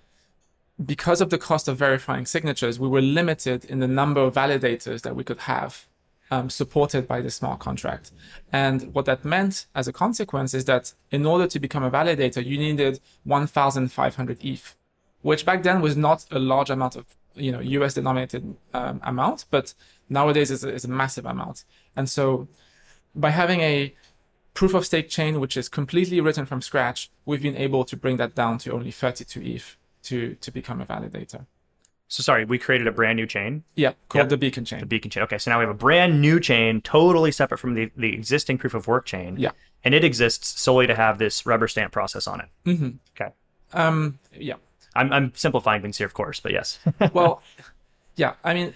because 0.85 1.21
of 1.21 1.29
the 1.29 1.37
cost 1.37 1.67
of 1.67 1.77
verifying 1.77 2.25
signatures, 2.25 2.79
we 2.79 2.87
were 2.87 3.01
limited 3.01 3.65
in 3.65 3.79
the 3.79 3.87
number 3.87 4.21
of 4.21 4.33
validators 4.33 5.01
that 5.01 5.15
we 5.15 5.23
could 5.23 5.39
have 5.39 5.87
um, 6.31 6.49
supported 6.49 7.07
by 7.07 7.21
the 7.21 7.29
smart 7.29 7.59
contract. 7.59 8.11
And 8.51 8.93
what 8.93 9.05
that 9.05 9.25
meant 9.25 9.67
as 9.75 9.87
a 9.87 9.93
consequence 9.93 10.53
is 10.53 10.65
that 10.65 10.93
in 11.11 11.25
order 11.25 11.45
to 11.47 11.59
become 11.59 11.83
a 11.83 11.91
validator, 11.91 12.43
you 12.43 12.57
needed 12.57 12.99
1,500 13.25 14.43
ETH, 14.43 14.75
which 15.21 15.45
back 15.45 15.63
then 15.63 15.81
was 15.81 15.97
not 15.97 16.25
a 16.31 16.39
large 16.39 16.69
amount 16.69 16.95
of 16.95 17.05
you 17.33 17.51
know 17.51 17.61
US 17.61 17.93
denominated 17.93 18.55
um, 18.73 18.99
amount, 19.03 19.45
but 19.51 19.73
nowadays 20.09 20.51
it's 20.51 20.63
a, 20.63 20.69
it's 20.69 20.85
a 20.85 20.89
massive 20.89 21.25
amount. 21.25 21.65
And 21.95 22.09
so 22.09 22.47
by 23.13 23.29
having 23.29 23.61
a 23.61 23.93
proof 24.53 24.73
of 24.73 24.85
stake 24.85 25.09
chain 25.09 25.39
which 25.39 25.55
is 25.55 25.69
completely 25.69 26.19
written 26.21 26.45
from 26.45 26.61
scratch, 26.61 27.09
we've 27.25 27.41
been 27.41 27.55
able 27.57 27.83
to 27.85 27.95
bring 27.95 28.17
that 28.17 28.35
down 28.35 28.57
to 28.59 28.71
only 28.71 28.91
32 28.91 29.41
ETH 29.41 29.77
to 30.03 30.35
to 30.35 30.51
become 30.51 30.81
a 30.81 30.85
validator. 30.85 31.45
So 32.07 32.21
sorry, 32.23 32.43
we 32.43 32.57
created 32.57 32.87
a 32.87 32.91
brand 32.91 33.15
new 33.15 33.25
chain, 33.25 33.63
Yeah, 33.75 33.93
called 34.09 34.23
Yep. 34.23 34.29
the 34.29 34.37
beacon 34.37 34.65
chain. 34.65 34.79
the 34.81 34.85
beacon 34.85 35.09
chain. 35.09 35.23
Okay, 35.23 35.37
so 35.37 35.49
now 35.49 35.59
we 35.59 35.63
have 35.63 35.69
a 35.73 35.77
brand 35.77 36.19
new 36.19 36.41
chain, 36.41 36.81
totally 36.81 37.31
separate 37.31 37.57
from 37.59 37.73
the, 37.73 37.89
the 37.95 38.13
existing 38.13 38.57
proof 38.57 38.73
of 38.73 38.85
work 38.85 39.05
chain. 39.05 39.37
Yeah. 39.39 39.51
And 39.85 39.93
it 39.93 40.03
exists 40.03 40.59
solely 40.59 40.87
to 40.87 40.95
have 40.95 41.19
this 41.19 41.45
rubber 41.45 41.69
stamp 41.69 41.93
process 41.93 42.27
on 42.27 42.41
it. 42.41 42.49
hmm 42.65 42.89
Okay. 43.15 43.31
Um, 43.71 44.19
yeah. 44.33 44.55
I'm, 44.93 45.13
I'm 45.13 45.31
simplifying 45.35 45.81
things 45.81 45.97
here, 45.97 46.05
of 46.05 46.13
course, 46.13 46.41
but 46.41 46.51
yes. 46.51 46.79
well, 47.13 47.41
yeah. 48.17 48.33
I 48.43 48.53
mean, 48.55 48.73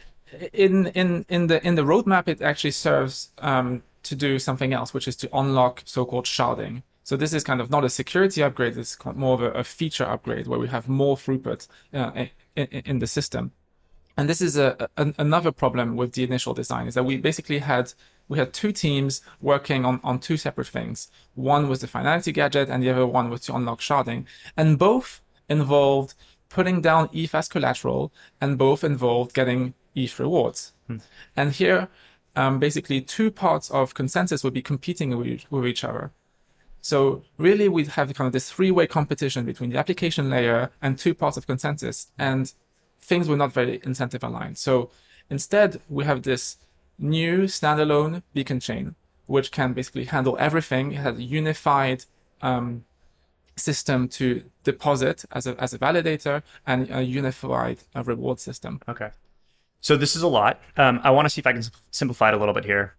in 0.54 0.88
in 0.88 1.26
in 1.28 1.48
the 1.48 1.66
in 1.68 1.76
the 1.76 1.82
roadmap, 1.84 2.30
it 2.30 2.42
actually 2.42 2.72
serves 2.72 3.32
um, 3.40 3.84
to 4.04 4.16
do 4.16 4.40
something 4.40 4.72
else, 4.72 4.94
which 4.94 5.10
is 5.10 5.16
to 5.18 5.30
unlock 5.38 5.82
so-called 5.84 6.26
sharding. 6.26 6.84
So 7.06 7.16
this 7.16 7.34
is 7.34 7.44
kind 7.44 7.62
of 7.62 7.70
not 7.70 7.86
a 7.86 7.90
security 7.90 8.42
upgrade; 8.42 8.76
it's 8.76 8.98
more 9.14 9.36
of 9.36 9.42
a, 9.44 9.52
a 9.52 9.64
feature 9.64 10.06
upgrade 10.06 10.48
where 10.48 10.58
we 10.58 10.68
have 10.70 10.90
more 10.90 11.16
throughput 11.16 11.68
uh, 11.94 12.26
in, 12.56 12.66
in 12.66 12.98
the 12.98 13.06
system. 13.06 13.52
And 14.18 14.28
this 14.28 14.42
is 14.42 14.58
a, 14.58 14.90
a 14.98 15.14
another 15.20 15.52
problem 15.52 15.98
with 15.98 16.14
the 16.14 16.24
initial 16.24 16.56
design 16.56 16.88
is 16.88 16.96
that 16.96 17.04
we 17.04 17.18
basically 17.18 17.60
had 17.60 17.94
we 18.28 18.40
had 18.40 18.54
two 18.54 18.72
teams 18.72 19.22
working 19.40 19.86
on, 19.86 20.00
on 20.04 20.18
two 20.18 20.36
separate 20.36 20.66
things. 20.66 21.12
One 21.36 21.70
was 21.70 21.82
the 21.82 21.88
finality 21.88 22.32
gadget, 22.32 22.70
and 22.70 22.82
the 22.82 22.90
other 22.90 23.06
one 23.06 23.30
was 23.30 23.42
to 23.42 23.56
unlock 23.56 23.82
sharding, 23.82 24.26
and 24.58 24.80
both 24.80 25.22
involved 25.48 26.16
putting 26.50 26.82
down 26.82 27.10
ETH 27.14 27.36
as 27.36 27.48
collateral, 27.48 28.12
and 28.42 28.58
both 28.58 28.84
involved 28.84 29.36
getting 29.36 29.76
ETH 29.94 30.20
rewards. 30.20 30.74
And 31.36 31.52
here, 31.52 31.88
um, 32.36 32.58
basically, 32.58 33.00
two 33.02 33.30
parts 33.30 33.70
of 33.70 33.94
consensus 33.94 34.44
would 34.44 34.56
be 34.56 34.64
competing 34.64 35.16
with, 35.16 35.46
with 35.52 35.68
each 35.68 35.84
other. 35.84 36.12
So 36.92 37.24
really, 37.40 37.68
we'd 37.68 37.88
have 37.98 38.14
kind 38.14 38.28
of 38.28 38.32
this 38.32 38.52
three-way 38.52 38.86
competition 38.86 39.44
between 39.44 39.72
the 39.72 39.80
application 39.80 40.30
layer 40.30 40.70
and 40.84 41.00
two 41.00 41.16
parts 41.16 41.36
of 41.36 41.48
consensus, 41.48 42.12
and 42.16 42.54
things 43.00 43.28
were 43.28 43.36
not 43.36 43.52
very 43.52 43.82
incentive 43.84 44.24
aligned. 44.24 44.60
So 44.60 44.92
instead, 45.28 45.82
we 45.90 46.04
have 46.06 46.22
this 46.22 46.58
new 47.00 47.46
standalone 47.46 48.22
beacon 48.36 48.60
chain, 48.60 48.94
which 49.26 49.52
can 49.52 49.74
basically 49.74 50.04
handle 50.04 50.38
everything. 50.40 50.92
It 50.92 50.98
has 50.98 51.18
a 51.18 51.24
unified 51.24 52.06
um, 52.44 52.86
system 53.56 54.08
to 54.10 54.44
deposit 54.64 55.26
as 55.32 55.48
a, 55.48 55.60
as 55.60 55.74
a 55.74 55.80
validator 55.80 56.44
and 56.68 56.92
a 56.92 57.02
unified 57.02 57.80
uh, 57.96 58.04
reward 58.04 58.40
system. 58.40 58.80
Okay. 58.88 59.10
So 59.82 59.98
this 59.98 60.16
is 60.16 60.22
a 60.22 60.28
lot. 60.28 60.62
Um, 60.78 61.00
I 61.04 61.10
want 61.10 61.26
to 61.26 61.32
see 61.32 61.40
if 61.40 61.48
I 61.48 61.54
can 61.54 61.64
simplify 61.90 62.30
it 62.30 62.36
a 62.36 62.38
little 62.38 62.54
bit 62.54 62.66
here. 62.66 62.94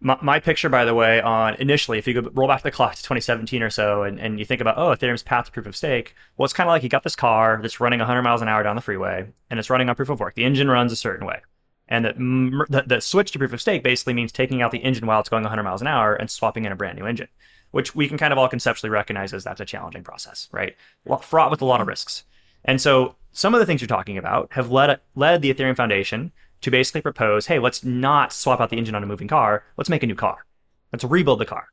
My, 0.00 0.16
my 0.22 0.40
picture, 0.40 0.68
by 0.68 0.84
the 0.84 0.94
way, 0.94 1.20
on 1.20 1.54
initially, 1.56 1.98
if 1.98 2.06
you 2.06 2.20
go 2.20 2.30
roll 2.32 2.46
back 2.46 2.62
the 2.62 2.70
clock 2.70 2.94
to 2.94 3.02
2017 3.02 3.62
or 3.62 3.70
so, 3.70 4.02
and, 4.02 4.20
and 4.20 4.38
you 4.38 4.44
think 4.44 4.60
about, 4.60 4.78
oh, 4.78 4.94
Ethereum's 4.94 5.22
path 5.22 5.46
to 5.46 5.52
proof 5.52 5.66
of 5.66 5.74
stake, 5.76 6.14
well, 6.36 6.44
it's 6.44 6.54
kind 6.54 6.68
of 6.68 6.72
like 6.72 6.82
you 6.82 6.88
got 6.88 7.02
this 7.02 7.16
car 7.16 7.58
that's 7.60 7.80
running 7.80 7.98
100 7.98 8.22
miles 8.22 8.42
an 8.42 8.48
hour 8.48 8.62
down 8.62 8.76
the 8.76 8.82
freeway, 8.82 9.26
and 9.50 9.58
it's 9.58 9.70
running 9.70 9.88
on 9.88 9.96
proof 9.96 10.08
of 10.08 10.20
work. 10.20 10.34
The 10.34 10.44
engine 10.44 10.70
runs 10.70 10.92
a 10.92 10.96
certain 10.96 11.26
way. 11.26 11.40
And 11.88 12.04
the, 12.04 12.66
the, 12.68 12.82
the 12.86 13.00
switch 13.00 13.32
to 13.32 13.38
proof 13.38 13.52
of 13.52 13.60
stake 13.60 13.82
basically 13.82 14.14
means 14.14 14.30
taking 14.30 14.62
out 14.62 14.70
the 14.70 14.78
engine 14.78 15.06
while 15.06 15.20
it's 15.20 15.30
going 15.30 15.42
100 15.42 15.62
miles 15.62 15.80
an 15.80 15.86
hour 15.86 16.14
and 16.14 16.30
swapping 16.30 16.64
in 16.64 16.72
a 16.72 16.76
brand 16.76 16.98
new 16.98 17.06
engine, 17.06 17.28
which 17.70 17.94
we 17.94 18.06
can 18.08 18.18
kind 18.18 18.32
of 18.32 18.38
all 18.38 18.48
conceptually 18.48 18.90
recognize 18.90 19.32
as 19.32 19.42
that's 19.42 19.60
a 19.60 19.64
challenging 19.64 20.04
process, 20.04 20.48
right? 20.52 20.76
Fraught 21.22 21.50
with 21.50 21.62
a 21.62 21.64
lot 21.64 21.80
of 21.80 21.86
risks. 21.86 22.24
And 22.64 22.80
so 22.80 23.16
some 23.32 23.54
of 23.54 23.60
the 23.60 23.66
things 23.66 23.80
you're 23.80 23.88
talking 23.88 24.18
about 24.18 24.52
have 24.52 24.70
led 24.70 25.00
led 25.14 25.42
the 25.42 25.52
Ethereum 25.52 25.76
Foundation 25.76 26.32
to 26.60 26.70
basically 26.70 27.00
propose, 27.00 27.46
hey, 27.46 27.58
let's 27.58 27.84
not 27.84 28.32
swap 28.32 28.60
out 28.60 28.70
the 28.70 28.78
engine 28.78 28.94
on 28.94 29.02
a 29.02 29.06
moving 29.06 29.28
car. 29.28 29.64
Let's 29.76 29.90
make 29.90 30.02
a 30.02 30.06
new 30.06 30.14
car. 30.14 30.44
Let's 30.92 31.04
rebuild 31.04 31.40
the 31.40 31.46
car. 31.46 31.68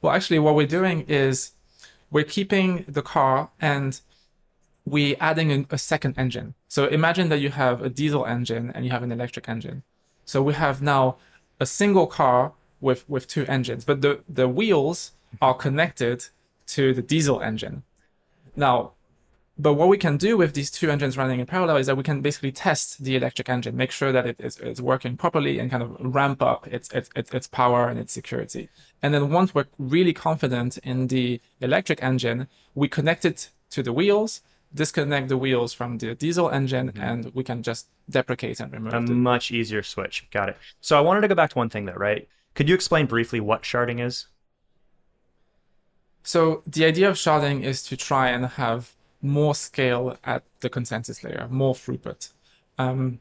Well, 0.00 0.12
actually, 0.12 0.38
what 0.38 0.54
we're 0.54 0.66
doing 0.66 1.04
is 1.08 1.52
we're 2.10 2.24
keeping 2.24 2.84
the 2.86 3.02
car 3.02 3.50
and 3.60 4.00
we're 4.84 5.16
adding 5.20 5.66
a, 5.70 5.78
second 5.78 6.14
engine. 6.18 6.54
So 6.68 6.86
imagine 6.86 7.28
that 7.28 7.38
you 7.38 7.50
have 7.50 7.82
a 7.82 7.88
diesel 7.88 8.26
engine 8.26 8.72
and 8.74 8.84
you 8.84 8.90
have 8.90 9.02
an 9.02 9.12
electric 9.12 9.48
engine. 9.48 9.84
So 10.24 10.42
we 10.42 10.54
have 10.54 10.82
now 10.82 11.16
a 11.60 11.66
single 11.66 12.06
car 12.06 12.52
with 12.80 13.08
with 13.08 13.28
two 13.28 13.46
engines, 13.46 13.84
but 13.84 14.00
the 14.02 14.20
the 14.28 14.48
wheels 14.48 15.12
are 15.40 15.54
connected 15.54 16.26
to 16.66 16.92
the 16.92 17.02
diesel 17.02 17.40
engine. 17.40 17.84
Now, 18.56 18.92
but 19.62 19.74
what 19.74 19.88
we 19.88 19.96
can 19.96 20.16
do 20.16 20.36
with 20.36 20.54
these 20.54 20.70
two 20.70 20.90
engines 20.90 21.16
running 21.16 21.38
in 21.38 21.46
parallel 21.46 21.76
is 21.76 21.86
that 21.86 21.96
we 21.96 22.02
can 22.02 22.20
basically 22.20 22.50
test 22.50 23.04
the 23.04 23.14
electric 23.14 23.48
engine, 23.48 23.76
make 23.76 23.92
sure 23.92 24.10
that 24.10 24.26
it 24.26 24.36
is, 24.40 24.58
is 24.58 24.82
working 24.82 25.16
properly, 25.16 25.60
and 25.60 25.70
kind 25.70 25.84
of 25.84 25.96
ramp 26.00 26.42
up 26.42 26.66
its, 26.66 26.90
its 26.90 27.08
its 27.14 27.46
power 27.46 27.88
and 27.88 27.96
its 27.98 28.12
security. 28.12 28.68
And 29.02 29.14
then 29.14 29.30
once 29.30 29.54
we're 29.54 29.66
really 29.78 30.12
confident 30.12 30.78
in 30.78 31.06
the 31.06 31.40
electric 31.60 32.02
engine, 32.02 32.48
we 32.74 32.88
connect 32.88 33.24
it 33.24 33.50
to 33.70 33.84
the 33.84 33.92
wheels, 33.92 34.40
disconnect 34.74 35.28
the 35.28 35.38
wheels 35.38 35.72
from 35.72 35.98
the 35.98 36.16
diesel 36.16 36.50
engine, 36.50 36.88
mm-hmm. 36.90 37.00
and 37.00 37.34
we 37.34 37.44
can 37.44 37.62
just 37.62 37.86
deprecate 38.10 38.58
and 38.58 38.72
remove 38.72 38.94
it. 38.94 39.10
A 39.10 39.12
it. 39.12 39.14
much 39.14 39.52
easier 39.52 39.84
switch. 39.84 40.26
Got 40.32 40.48
it. 40.48 40.56
So 40.80 40.98
I 40.98 41.00
wanted 41.00 41.20
to 41.20 41.28
go 41.28 41.36
back 41.36 41.50
to 41.50 41.58
one 41.58 41.70
thing 41.70 41.84
though, 41.84 42.02
right? 42.10 42.28
Could 42.54 42.68
you 42.68 42.74
explain 42.74 43.06
briefly 43.06 43.38
what 43.38 43.62
sharding 43.62 44.04
is? 44.04 44.26
So 46.24 46.62
the 46.66 46.84
idea 46.84 47.08
of 47.08 47.16
sharding 47.16 47.62
is 47.62 47.82
to 47.84 47.96
try 47.96 48.28
and 48.28 48.46
have 48.46 48.94
more 49.22 49.54
scale 49.54 50.18
at 50.24 50.42
the 50.60 50.68
consensus 50.68 51.22
layer, 51.22 51.46
more 51.50 51.74
throughput. 51.74 52.32
Um, 52.78 53.20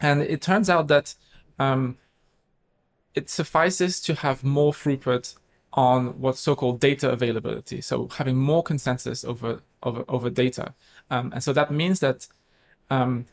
and 0.00 0.22
it 0.22 0.40
turns 0.40 0.68
out 0.70 0.88
that 0.88 1.14
um, 1.58 1.98
it 3.14 3.30
suffices 3.30 4.00
to 4.00 4.14
have 4.14 4.42
more 4.42 4.72
throughput 4.72 5.36
on 5.72 6.20
what's 6.20 6.40
so-called 6.40 6.80
data 6.80 7.10
availability. 7.10 7.80
So 7.80 8.08
having 8.08 8.36
more 8.36 8.62
consensus 8.62 9.24
over 9.24 9.62
over 9.82 10.04
over 10.08 10.30
data, 10.30 10.74
um, 11.10 11.32
and 11.32 11.42
so 11.42 11.52
that 11.52 11.70
means 11.70 12.00
that 12.00 12.26
um, 12.90 13.26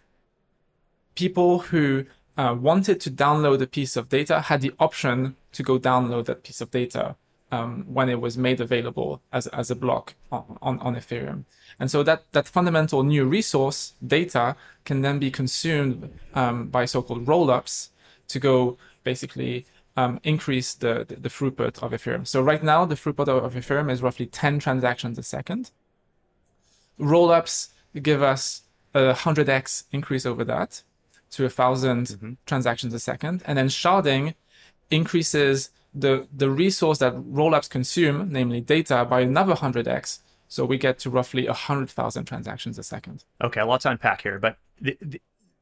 people 1.16 1.60
who 1.60 2.06
uh, 2.38 2.56
wanted 2.60 3.00
to 3.02 3.12
download 3.12 3.62
a 3.62 3.68
piece 3.68 3.96
of 3.96 4.10
data 4.10 4.42
had 4.42 4.62
the 4.62 4.74
option 4.80 5.36
to 5.54 5.64
go 5.64 5.80
download 5.80 6.26
that 6.26 6.44
piece 6.44 6.62
of 6.62 6.72
data 6.72 7.16
um, 7.52 7.86
when 7.88 8.10
it 8.10 8.22
was 8.22 8.38
made 8.38 8.62
available 8.62 9.22
as, 9.32 9.48
as 9.48 9.70
a 9.70 9.76
block 9.76 10.16
on, 10.32 10.58
on, 10.62 10.80
on 10.80 10.96
Ethereum. 10.96 11.44
And 11.80 11.92
so 11.92 12.02
that, 12.04 12.24
that 12.32 12.48
fundamental 12.48 13.04
new 13.04 13.26
resource, 13.26 13.94
data, 14.06 14.56
can 14.86 15.02
then 15.02 15.20
be 15.20 15.30
consumed 15.30 16.10
um, 16.34 16.68
by 16.68 16.86
so-called 16.86 17.26
rollups 17.26 17.90
to 18.30 18.40
go 18.40 18.78
basically 19.04 19.66
um, 19.98 20.20
increase 20.24 20.74
the, 20.74 21.06
the, 21.08 21.16
the 21.16 21.30
throughput 21.30 21.82
of 21.84 21.92
Ethereum. 21.92 22.26
So 22.26 22.42
right 22.42 22.64
now, 22.64 22.86
the 22.86 22.96
throughput 22.96 23.28
of, 23.28 23.44
of 23.44 23.54
Ethereum 23.54 23.92
is 23.92 24.02
roughly 24.02 24.26
10 24.26 24.60
transactions 24.60 25.18
a 25.18 25.24
second. 25.24 25.72
Rollups 27.00 27.70
give 28.02 28.24
us 28.24 28.62
a 28.94 29.14
100x 29.14 29.86
increase 29.92 30.26
over 30.26 30.44
that 30.46 30.84
to 31.32 31.44
a 31.44 31.48
1000 31.48 32.38
transactions 32.46 32.94
a 32.94 33.00
second. 33.00 33.44
And 33.46 33.58
then 33.58 33.68
sharding 33.68 34.36
increases 34.90 35.72
the, 35.94 36.28
the 36.34 36.50
resource 36.50 37.00
that 37.00 37.14
rollups 37.16 37.70
consume, 37.70 38.32
namely 38.32 38.62
data, 38.62 39.06
by 39.06 39.22
another 39.22 39.56
100x. 39.56 40.20
So 40.48 40.66
we 40.66 40.78
get 40.78 41.00
to 41.00 41.10
roughly 41.10 41.48
100,000 41.48 42.26
transactions 42.26 42.78
a 42.78 42.84
second. 42.84 43.24
Okay, 43.44 43.62
a 43.62 43.66
lot 43.66 43.82
to 43.82 43.90
unpack 43.90 44.22
here, 44.22 44.40
but 44.40 44.58
the, 44.80 44.98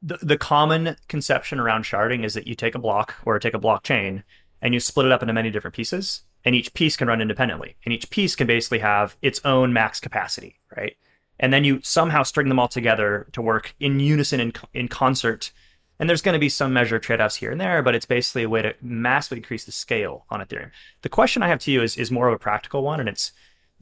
the, 0.01 0.17
the, 0.21 0.37
common 0.37 0.95
conception 1.07 1.59
around 1.59 1.83
sharding 1.83 2.23
is 2.23 2.33
that 2.33 2.47
you 2.47 2.55
take 2.55 2.73
a 2.73 2.79
block 2.79 3.15
or 3.25 3.37
take 3.37 3.53
a 3.53 3.59
blockchain 3.59 4.23
and 4.61 4.73
you 4.73 4.79
split 4.79 5.05
it 5.05 5.11
up 5.11 5.21
into 5.21 5.33
many 5.33 5.51
different 5.51 5.75
pieces, 5.75 6.23
and 6.43 6.55
each 6.55 6.73
piece 6.73 6.97
can 6.97 7.07
run 7.07 7.21
independently, 7.21 7.75
and 7.85 7.93
each 7.93 8.09
piece 8.09 8.35
can 8.35 8.47
basically 8.47 8.79
have 8.79 9.15
its 9.21 9.39
own 9.45 9.73
max 9.73 9.99
capacity, 9.99 10.59
right? 10.75 10.95
And 11.39 11.53
then 11.53 11.63
you 11.63 11.79
somehow 11.83 12.23
string 12.23 12.49
them 12.49 12.59
all 12.59 12.67
together 12.67 13.27
to 13.33 13.41
work 13.41 13.75
in 13.79 13.99
unison 13.99 14.39
in, 14.39 14.53
in 14.73 14.87
concert. 14.87 15.51
And 15.99 16.09
there's 16.09 16.21
going 16.21 16.33
to 16.33 16.39
be 16.39 16.49
some 16.49 16.71
measure 16.71 16.95
of 16.95 17.01
trade-offs 17.01 17.35
here 17.35 17.51
and 17.51 17.59
there, 17.59 17.83
but 17.83 17.93
it's 17.93 18.05
basically 18.05 18.43
a 18.43 18.49
way 18.49 18.61
to 18.61 18.73
massively 18.81 19.39
increase 19.39 19.65
the 19.65 19.73
scale 19.73 20.25
on 20.29 20.39
Ethereum. 20.39 20.71
The 21.01 21.09
question 21.09 21.43
I 21.43 21.49
have 21.49 21.59
to 21.59 21.71
you 21.71 21.81
is, 21.81 21.97
is 21.97 22.09
more 22.09 22.29
of 22.29 22.33
a 22.33 22.39
practical 22.39 22.83
one, 22.83 23.01
and 23.01 23.09
it's 23.09 23.33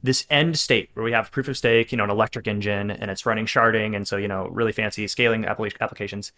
this 0.02 0.26
end 0.30 0.58
state 0.58 0.90
where 0.94 1.04
we 1.04 1.12
have 1.12 1.30
proof 1.30 1.48
of 1.48 1.56
stake, 1.56 1.92
you 1.92 1.98
know, 1.98 2.04
an 2.04 2.10
electric 2.10 2.46
engine, 2.46 2.90
and 2.90 3.10
it's 3.10 3.26
running 3.26 3.46
sharding, 3.46 3.96
and 3.96 4.06
so 4.06 4.16
you 4.16 4.28
know, 4.28 4.48
really 4.48 4.72
fancy 4.72 5.06
scaling 5.08 5.44
applications. 5.44 6.32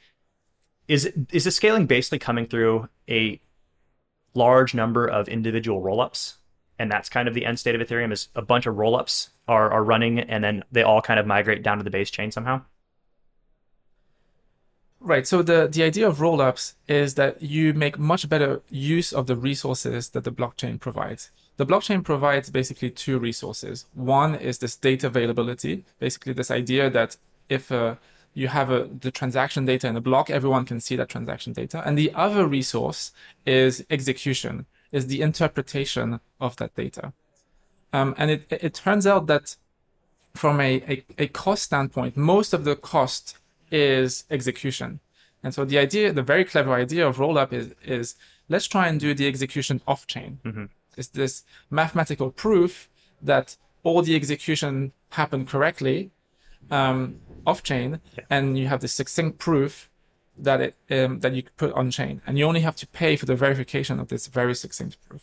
Is 0.89 1.13
is 1.31 1.45
the 1.45 1.51
scaling 1.51 1.87
basically 1.87 2.19
coming 2.19 2.47
through 2.47 2.89
a 3.09 3.41
large 4.35 4.75
number 4.75 5.07
of 5.07 5.29
individual 5.29 5.83
rollups, 5.83 6.37
and 6.79 6.91
that's 6.91 7.09
kind 7.09 7.29
of 7.29 7.35
the 7.35 7.45
end 7.45 7.59
state 7.59 7.75
of 7.75 7.87
Ethereum? 7.87 8.13
Is 8.13 8.29
a 8.35 8.43
bunch 8.43 8.67
of 8.67 8.77
rollups 8.77 9.29
are 9.47 9.71
are 9.71 9.85
running, 9.85 10.21
and 10.21 10.43
then 10.43 10.65
they 10.73 10.83
all 10.83 11.03
kind 11.03 11.21
of 11.21 11.27
migrate 11.27 11.63
down 11.63 11.79
to 11.79 11.85
the 11.85 11.91
base 11.91 12.11
chain 12.11 12.31
somehow. 12.31 12.63
Right. 15.03 15.27
So 15.27 15.43
the, 15.43 15.67
the 15.67 15.83
idea 15.83 16.07
of 16.07 16.19
rollups 16.19 16.75
is 16.87 17.15
that 17.15 17.43
you 17.43 17.73
make 17.73 17.99
much 17.99 18.29
better 18.29 18.61
use 18.69 19.13
of 19.15 19.27
the 19.27 19.37
resources 19.37 20.11
that 20.11 20.25
the 20.25 20.31
blockchain 20.31 20.79
provides. 20.79 21.31
The 21.57 21.65
blockchain 21.65 22.05
provides 22.05 22.51
basically 22.51 22.91
two 22.91 23.19
resources. 23.19 23.87
One 23.95 24.35
is 24.35 24.59
this 24.59 24.77
data 24.77 25.07
availability, 25.07 25.85
basically 25.99 26.35
this 26.35 26.51
idea 26.51 26.91
that 26.91 27.17
if 27.49 27.73
uh, 27.73 27.97
you 28.35 28.49
have 28.49 28.71
a, 28.71 28.89
the 29.01 29.11
transaction 29.11 29.65
data 29.65 29.89
in 29.89 29.97
a 29.97 30.01
block, 30.03 30.29
everyone 30.29 30.67
can 30.67 30.81
see 30.81 30.97
that 30.97 31.09
transaction 31.09 31.55
data. 31.55 31.83
And 31.85 31.97
the 31.97 32.13
other 32.15 32.47
resource 32.47 33.13
is 33.47 33.85
execution, 33.89 34.67
is 34.93 35.07
the 35.07 35.23
interpretation 35.23 36.21
of 36.41 36.57
that 36.57 36.75
data. 36.75 37.15
Um, 37.93 38.15
and 38.19 38.31
it, 38.31 38.47
it 38.51 38.75
turns 38.75 39.07
out 39.07 39.27
that 39.29 39.57
from 40.35 40.61
a, 40.61 40.83
a, 40.89 41.05
a 41.19 41.27
cost 41.29 41.65
standpoint, 41.65 42.17
most 42.17 42.53
of 42.53 42.65
the 42.65 42.77
cost 42.77 43.37
is 43.71 44.25
execution. 44.31 45.01
And 45.43 45.55
so 45.55 45.65
the 45.65 45.79
idea, 45.79 46.13
the 46.13 46.23
very 46.23 46.45
clever 46.45 46.75
idea 46.75 47.07
of 47.07 47.17
rollup 47.17 47.53
is, 47.53 47.75
is 47.83 48.15
let's 48.49 48.67
try 48.67 48.89
and 48.89 49.01
do 49.01 49.15
the 49.15 49.27
execution 49.27 49.81
off 49.87 50.07
chain. 50.07 50.39
Mm-hmm. 50.45 50.65
It's 50.97 51.09
this 51.09 51.45
mathematical 51.71 52.31
proof 52.31 52.89
that 53.23 53.57
all 53.83 54.03
the 54.03 54.15
execution 54.17 54.93
happened 55.11 55.49
correctly 55.49 56.11
um, 56.71 57.21
off 57.47 57.63
chain, 57.63 58.01
Yeah. 58.17 58.25
and 58.29 58.59
you 58.59 58.67
have 58.69 58.81
this 58.81 58.93
succinct 58.93 59.39
proof 59.39 59.89
that 60.39 60.61
it 60.61 60.75
um, 60.91 61.21
that 61.21 61.35
you 61.35 61.43
put 61.57 61.73
on 61.73 61.91
chain, 61.91 62.21
and 62.27 62.39
you 62.39 62.45
only 62.47 62.61
have 62.61 62.77
to 62.77 62.87
pay 62.87 63.17
for 63.17 63.27
the 63.27 63.35
verification 63.35 63.99
of 63.99 64.09
this 64.09 64.27
very 64.27 64.55
succinct 64.55 64.97
proof. 65.09 65.23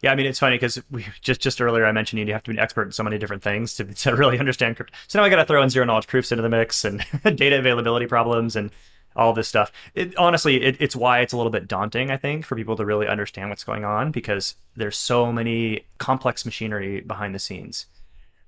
Yeah, 0.00 0.12
I 0.12 0.14
mean 0.14 0.26
it's 0.26 0.38
funny 0.38 0.56
because 0.56 0.80
we 0.90 1.06
just 1.20 1.40
just 1.40 1.60
earlier 1.60 1.84
I 1.84 1.92
mentioned 1.92 2.26
you 2.26 2.32
have 2.32 2.44
to 2.44 2.50
be 2.50 2.56
an 2.56 2.62
expert 2.62 2.84
in 2.84 2.92
so 2.92 3.02
many 3.02 3.18
different 3.18 3.42
things 3.42 3.74
to, 3.76 3.84
to 3.84 4.14
really 4.14 4.38
understand 4.38 4.76
crypto. 4.76 4.94
So 5.08 5.18
now 5.18 5.24
I 5.24 5.28
got 5.28 5.36
to 5.36 5.44
throw 5.44 5.62
in 5.62 5.70
zero 5.70 5.84
knowledge 5.84 6.06
proofs 6.06 6.30
into 6.30 6.42
the 6.42 6.48
mix 6.48 6.84
and 6.84 7.04
data 7.36 7.58
availability 7.58 8.06
problems 8.06 8.54
and 8.54 8.70
all 9.16 9.32
this 9.32 9.48
stuff. 9.48 9.72
It, 9.94 10.16
honestly, 10.16 10.62
it, 10.62 10.76
it's 10.80 10.94
why 10.94 11.20
it's 11.20 11.32
a 11.32 11.36
little 11.36 11.50
bit 11.50 11.66
daunting, 11.66 12.10
I 12.10 12.16
think, 12.16 12.44
for 12.44 12.54
people 12.54 12.76
to 12.76 12.86
really 12.86 13.08
understand 13.08 13.50
what's 13.50 13.64
going 13.64 13.84
on 13.84 14.12
because 14.12 14.54
there's 14.76 14.96
so 14.96 15.32
many 15.32 15.84
complex 15.98 16.44
machinery 16.44 17.00
behind 17.00 17.34
the 17.34 17.40
scenes. 17.40 17.86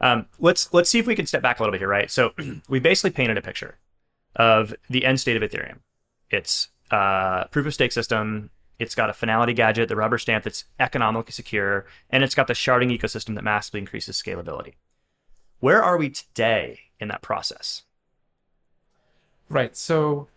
Um, 0.00 0.26
let's 0.38 0.72
let's 0.72 0.88
see 0.88 0.98
if 0.98 1.06
we 1.06 1.14
can 1.14 1.26
step 1.26 1.42
back 1.42 1.58
a 1.58 1.62
little 1.62 1.72
bit 1.72 1.80
here, 1.80 1.88
right? 1.88 2.10
So 2.10 2.32
we 2.68 2.78
basically 2.78 3.10
painted 3.10 3.36
a 3.36 3.42
picture 3.42 3.76
of 4.36 4.74
the 4.88 5.04
end 5.04 5.20
state 5.20 5.36
of 5.36 5.42
Ethereum. 5.42 5.78
It's 6.30 6.68
a 6.90 7.48
proof 7.50 7.66
of 7.66 7.74
stake 7.74 7.92
system. 7.92 8.50
It's 8.80 8.94
got 8.94 9.10
a 9.10 9.12
finality 9.12 9.52
gadget, 9.52 9.90
the 9.90 9.94
rubber 9.94 10.16
stamp 10.16 10.44
that's 10.44 10.64
economically 10.80 11.32
secure, 11.32 11.84
and 12.08 12.24
it's 12.24 12.34
got 12.34 12.46
the 12.46 12.54
sharding 12.54 12.90
ecosystem 12.98 13.34
that 13.34 13.44
massively 13.44 13.78
increases 13.78 14.20
scalability. 14.20 14.72
Where 15.60 15.82
are 15.82 15.98
we 15.98 16.08
today 16.08 16.80
in 16.98 17.08
that 17.08 17.20
process? 17.20 17.82
Right. 19.50 19.76
So 19.76 20.28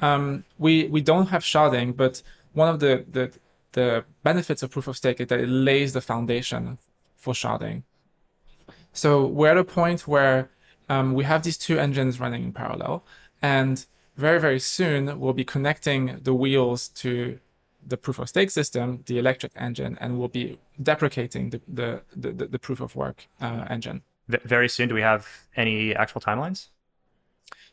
um, 0.00 0.44
we 0.58 0.88
we 0.88 1.00
don't 1.00 1.28
have 1.28 1.42
sharding, 1.42 1.96
but 1.96 2.22
one 2.52 2.68
of 2.68 2.80
the, 2.80 3.04
the 3.08 3.30
the 3.70 4.04
benefits 4.24 4.64
of 4.64 4.72
proof 4.72 4.88
of 4.88 4.96
stake 4.96 5.20
is 5.20 5.28
that 5.28 5.38
it 5.38 5.48
lays 5.48 5.92
the 5.92 6.00
foundation 6.00 6.78
for 7.16 7.34
sharding. 7.34 7.84
So 8.92 9.24
we're 9.24 9.52
at 9.52 9.56
a 9.56 9.64
point 9.64 10.08
where 10.08 10.50
um, 10.88 11.14
we 11.14 11.22
have 11.24 11.44
these 11.44 11.56
two 11.56 11.78
engines 11.78 12.18
running 12.18 12.42
in 12.42 12.52
parallel, 12.52 13.04
and 13.40 13.86
very 14.16 14.40
very 14.40 14.58
soon 14.58 15.20
we'll 15.20 15.32
be 15.32 15.44
connecting 15.44 16.18
the 16.20 16.34
wheels 16.34 16.88
to 16.88 17.38
the 17.86 17.96
proof 17.96 18.18
of 18.18 18.28
stake 18.28 18.50
system, 18.50 19.02
the 19.06 19.18
electric 19.18 19.52
engine, 19.56 19.98
and 20.00 20.18
we'll 20.18 20.28
be 20.28 20.58
deprecating 20.82 21.50
the 21.50 21.60
the 21.66 22.02
the, 22.14 22.46
the 22.46 22.58
proof 22.58 22.80
of 22.80 22.94
work 22.96 23.26
uh, 23.40 23.64
engine. 23.68 24.02
V- 24.28 24.38
very 24.44 24.68
soon, 24.68 24.88
do 24.88 24.94
we 24.94 25.02
have 25.02 25.26
any 25.56 25.94
actual 25.94 26.20
timelines? 26.20 26.68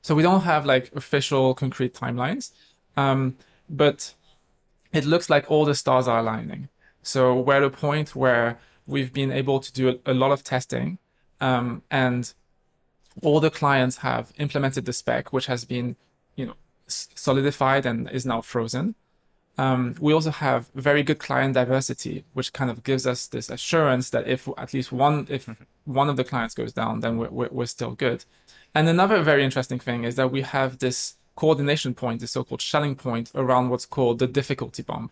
So 0.01 0.15
we 0.15 0.23
don't 0.23 0.41
have 0.41 0.65
like 0.65 0.91
official 0.95 1.53
concrete 1.53 1.93
timelines, 1.93 2.51
um, 2.95 3.35
but 3.69 4.13
it 4.93 5.05
looks 5.05 5.29
like 5.29 5.49
all 5.51 5.65
the 5.65 5.75
stars 5.75 6.07
are 6.07 6.19
aligning. 6.19 6.69
So 7.03 7.39
we're 7.39 7.57
at 7.57 7.63
a 7.63 7.69
point 7.69 8.15
where 8.15 8.59
we've 8.87 9.13
been 9.13 9.31
able 9.31 9.59
to 9.59 9.71
do 9.71 9.89
a, 9.89 10.11
a 10.11 10.13
lot 10.13 10.31
of 10.31 10.43
testing, 10.43 10.97
um, 11.39 11.83
and 11.91 12.33
all 13.21 13.39
the 13.39 13.49
clients 13.49 13.97
have 13.97 14.31
implemented 14.37 14.85
the 14.85 14.93
spec, 14.93 15.33
which 15.33 15.47
has 15.47 15.65
been, 15.65 15.95
you 16.35 16.45
know, 16.45 16.53
solidified 16.87 17.85
and 17.85 18.09
is 18.09 18.25
now 18.25 18.41
frozen. 18.41 18.95
Um, 19.63 19.81
we 19.99 20.13
also 20.13 20.31
have 20.31 20.61
very 20.73 21.03
good 21.09 21.19
client 21.27 21.53
diversity, 21.53 22.15
which 22.37 22.53
kind 22.53 22.71
of 22.71 22.77
gives 22.89 23.05
us 23.13 23.27
this 23.27 23.49
assurance 23.49 24.09
that 24.11 24.25
if 24.35 24.47
at 24.57 24.73
least 24.73 24.89
one, 24.91 25.27
if 25.29 25.43
one 25.99 26.09
of 26.11 26.15
the 26.15 26.23
clients 26.31 26.55
goes 26.55 26.73
down, 26.81 26.93
then 27.01 27.13
we're, 27.19 27.33
we're, 27.37 27.53
we're 27.57 27.65
still 27.77 27.93
good. 28.05 28.19
And 28.75 28.87
another 28.87 29.21
very 29.31 29.43
interesting 29.43 29.79
thing 29.87 30.05
is 30.09 30.15
that 30.15 30.31
we 30.31 30.41
have 30.43 30.71
this 30.77 31.15
coordination 31.35 31.93
point, 31.93 32.21
the 32.21 32.27
so-called 32.27 32.61
Schelling 32.61 32.95
point 32.95 33.31
around 33.35 33.69
what's 33.69 33.85
called 33.85 34.19
the 34.19 34.27
difficulty 34.27 34.83
bomb. 34.89 35.11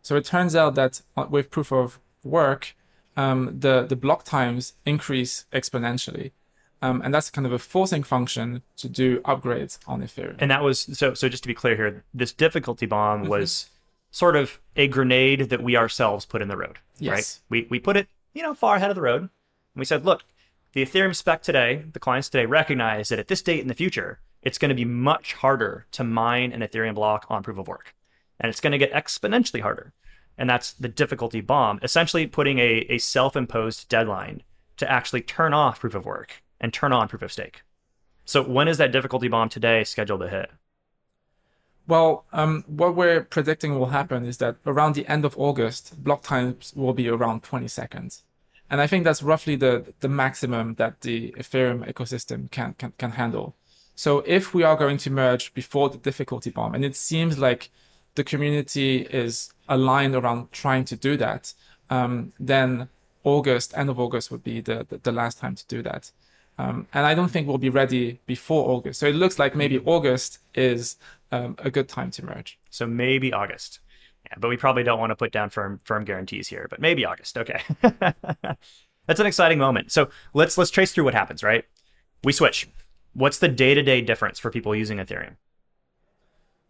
So 0.00 0.16
it 0.16 0.24
turns 0.24 0.54
out 0.56 0.74
that 0.74 1.02
uh, 1.16 1.26
with 1.28 1.50
proof 1.50 1.70
of 1.72 1.98
work, 2.24 2.74
um, 3.16 3.40
the, 3.64 3.84
the 3.92 3.96
block 3.96 4.24
times 4.24 4.72
increase 4.86 5.44
exponentially. 5.52 6.30
Um, 6.80 7.02
and 7.04 7.12
that's 7.14 7.30
kind 7.30 7.46
of 7.46 7.52
a 7.52 7.58
forcing 7.58 8.04
function 8.04 8.62
to 8.78 8.88
do 8.88 9.20
upgrades 9.20 9.78
on 9.86 10.02
Ethereum. 10.02 10.36
And 10.40 10.50
that 10.50 10.62
was 10.64 10.78
so. 10.98 11.14
So 11.14 11.28
just 11.28 11.44
to 11.44 11.48
be 11.48 11.54
clear 11.54 11.76
here, 11.76 12.04
this 12.12 12.32
difficulty 12.32 12.86
bomb 12.86 13.20
Mm-hmm. 13.20 13.30
was 13.30 13.70
sort 14.12 14.36
of 14.36 14.60
a 14.76 14.86
grenade 14.86 15.50
that 15.50 15.62
we 15.62 15.76
ourselves 15.76 16.24
put 16.24 16.40
in 16.40 16.46
the 16.46 16.56
road. 16.56 16.78
Right? 17.00 17.16
Yes. 17.16 17.40
We 17.48 17.66
we 17.68 17.80
put 17.80 17.96
it, 17.96 18.06
you 18.32 18.42
know, 18.42 18.54
far 18.54 18.76
ahead 18.76 18.90
of 18.90 18.94
the 18.94 19.02
road, 19.02 19.22
and 19.22 19.30
we 19.74 19.84
said, 19.84 20.04
look, 20.04 20.22
the 20.74 20.86
Ethereum 20.86 21.16
spec 21.16 21.42
today, 21.42 21.84
the 21.92 21.98
clients 21.98 22.28
today 22.28 22.46
recognize 22.46 23.08
that 23.08 23.18
at 23.18 23.26
this 23.26 23.42
date 23.42 23.60
in 23.60 23.68
the 23.68 23.74
future, 23.74 24.20
it's 24.42 24.58
going 24.58 24.68
to 24.68 24.74
be 24.74 24.84
much 24.84 25.32
harder 25.32 25.86
to 25.92 26.04
mine 26.04 26.52
an 26.52 26.60
Ethereum 26.60 26.94
block 26.94 27.26
on 27.28 27.42
proof 27.42 27.58
of 27.58 27.66
work, 27.66 27.94
and 28.38 28.48
it's 28.48 28.60
going 28.60 28.70
to 28.70 28.78
get 28.78 28.92
exponentially 28.92 29.62
harder. 29.62 29.92
And 30.38 30.48
that's 30.48 30.72
the 30.72 30.88
difficulty 30.88 31.42
bomb, 31.42 31.78
essentially 31.82 32.26
putting 32.26 32.58
a, 32.58 32.86
a 32.88 32.98
self-imposed 32.98 33.88
deadline 33.88 34.42
to 34.78 34.90
actually 34.90 35.20
turn 35.20 35.52
off 35.52 35.80
proof 35.80 35.94
of 35.94 36.06
work 36.06 36.42
and 36.58 36.72
turn 36.72 36.92
on 36.92 37.08
proof 37.08 37.22
of 37.22 37.32
stake. 37.32 37.62
So 38.24 38.42
when 38.42 38.66
is 38.68 38.78
that 38.78 38.92
difficulty 38.92 39.28
bomb 39.28 39.50
today 39.50 39.84
scheduled 39.84 40.22
to 40.22 40.28
hit? 40.28 40.50
Well, 41.86 42.24
um, 42.32 42.64
what 42.66 42.94
we're 42.94 43.22
predicting 43.22 43.78
will 43.78 43.86
happen 43.86 44.24
is 44.24 44.38
that 44.38 44.56
around 44.64 44.94
the 44.94 45.06
end 45.06 45.24
of 45.24 45.36
August, 45.36 46.02
block 46.02 46.22
times 46.22 46.72
will 46.76 46.92
be 46.92 47.08
around 47.08 47.42
20 47.42 47.68
seconds. 47.68 48.22
And 48.70 48.80
I 48.80 48.86
think 48.86 49.04
that's 49.04 49.22
roughly 49.22 49.56
the, 49.56 49.92
the 50.00 50.08
maximum 50.08 50.74
that 50.74 51.02
the 51.02 51.34
Ethereum 51.36 51.86
ecosystem 51.92 52.50
can, 52.50 52.74
can, 52.78 52.92
can 52.96 53.10
handle. 53.12 53.54
So 53.94 54.22
if 54.26 54.54
we 54.54 54.62
are 54.62 54.76
going 54.76 54.96
to 54.98 55.10
merge 55.10 55.52
before 55.52 55.90
the 55.90 55.98
difficulty 55.98 56.50
bomb, 56.50 56.74
and 56.74 56.84
it 56.84 56.96
seems 56.96 57.38
like 57.38 57.70
the 58.14 58.24
community 58.24 59.02
is 59.02 59.52
aligned 59.68 60.14
around 60.14 60.52
trying 60.52 60.84
to 60.86 60.96
do 60.96 61.16
that, 61.18 61.52
um, 61.90 62.32
then 62.40 62.88
August, 63.24 63.76
end 63.76 63.90
of 63.90 64.00
August 64.00 64.30
would 64.30 64.42
be 64.42 64.60
the, 64.60 64.86
the, 64.88 64.98
the 64.98 65.12
last 65.12 65.38
time 65.38 65.54
to 65.54 65.66
do 65.66 65.82
that. 65.82 66.10
Um, 66.58 66.86
and 66.92 67.06
I 67.06 67.14
don't 67.14 67.30
think 67.30 67.46
we'll 67.46 67.58
be 67.58 67.70
ready 67.70 68.20
before 68.26 68.70
August. 68.70 69.00
So 69.00 69.06
it 69.06 69.14
looks 69.14 69.38
like 69.38 69.54
maybe 69.54 69.78
August 69.80 70.38
is 70.54 70.96
um, 71.32 71.56
a 71.58 71.70
good 71.70 71.88
time 71.88 72.10
to 72.12 72.24
merge. 72.24 72.58
So 72.70 72.86
maybe 72.86 73.32
August. 73.32 73.80
Yeah, 74.26 74.36
but 74.38 74.48
we 74.48 74.56
probably 74.56 74.84
don't 74.84 75.00
want 75.00 75.10
to 75.10 75.16
put 75.16 75.32
down 75.32 75.50
firm 75.50 75.80
firm 75.82 76.04
guarantees 76.04 76.46
here. 76.46 76.68
But 76.70 76.80
maybe 76.80 77.04
August. 77.04 77.36
Okay, 77.36 77.60
that's 77.82 79.20
an 79.20 79.26
exciting 79.26 79.58
moment. 79.58 79.90
So 79.90 80.10
let's 80.32 80.56
let's 80.56 80.70
trace 80.70 80.92
through 80.92 81.04
what 81.04 81.14
happens. 81.14 81.42
Right, 81.42 81.64
we 82.22 82.32
switch. 82.32 82.68
What's 83.14 83.38
the 83.38 83.48
day 83.48 83.74
to 83.74 83.82
day 83.82 84.00
difference 84.00 84.38
for 84.38 84.50
people 84.50 84.74
using 84.76 84.98
Ethereum? 84.98 85.36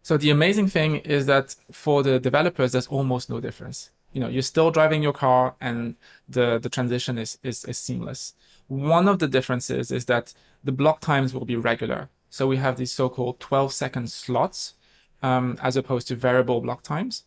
So 0.01 0.17
the 0.17 0.31
amazing 0.31 0.67
thing 0.67 0.97
is 0.97 1.27
that 1.27 1.55
for 1.71 2.03
the 2.03 2.19
developers, 2.19 2.73
there's 2.73 2.87
almost 2.87 3.29
no 3.29 3.39
difference. 3.39 3.89
You 4.11 4.19
know, 4.19 4.27
you're 4.27 4.41
still 4.41 4.69
driving 4.69 5.01
your 5.01 5.13
car 5.13 5.55
and 5.61 5.95
the, 6.27 6.59
the 6.59 6.69
transition 6.69 7.17
is, 7.17 7.37
is, 7.41 7.63
is 7.63 7.79
seamless. 7.79 8.33
One 8.67 9.07
of 9.07 9.19
the 9.19 9.29
differences 9.29 9.91
is 9.91 10.05
that 10.05 10.33
the 10.61 10.73
block 10.73 10.99
times 10.99 11.33
will 11.33 11.45
be 11.45 11.55
regular. 11.55 12.09
So 12.33 12.47
we 12.47 12.57
have 12.57 12.77
these 12.77 12.91
so-called 12.91 13.39
12 13.39 13.71
second 13.71 14.09
slots, 14.09 14.73
um, 15.21 15.55
as 15.61 15.77
opposed 15.77 16.07
to 16.07 16.15
variable 16.15 16.61
block 16.61 16.81
times. 16.81 17.25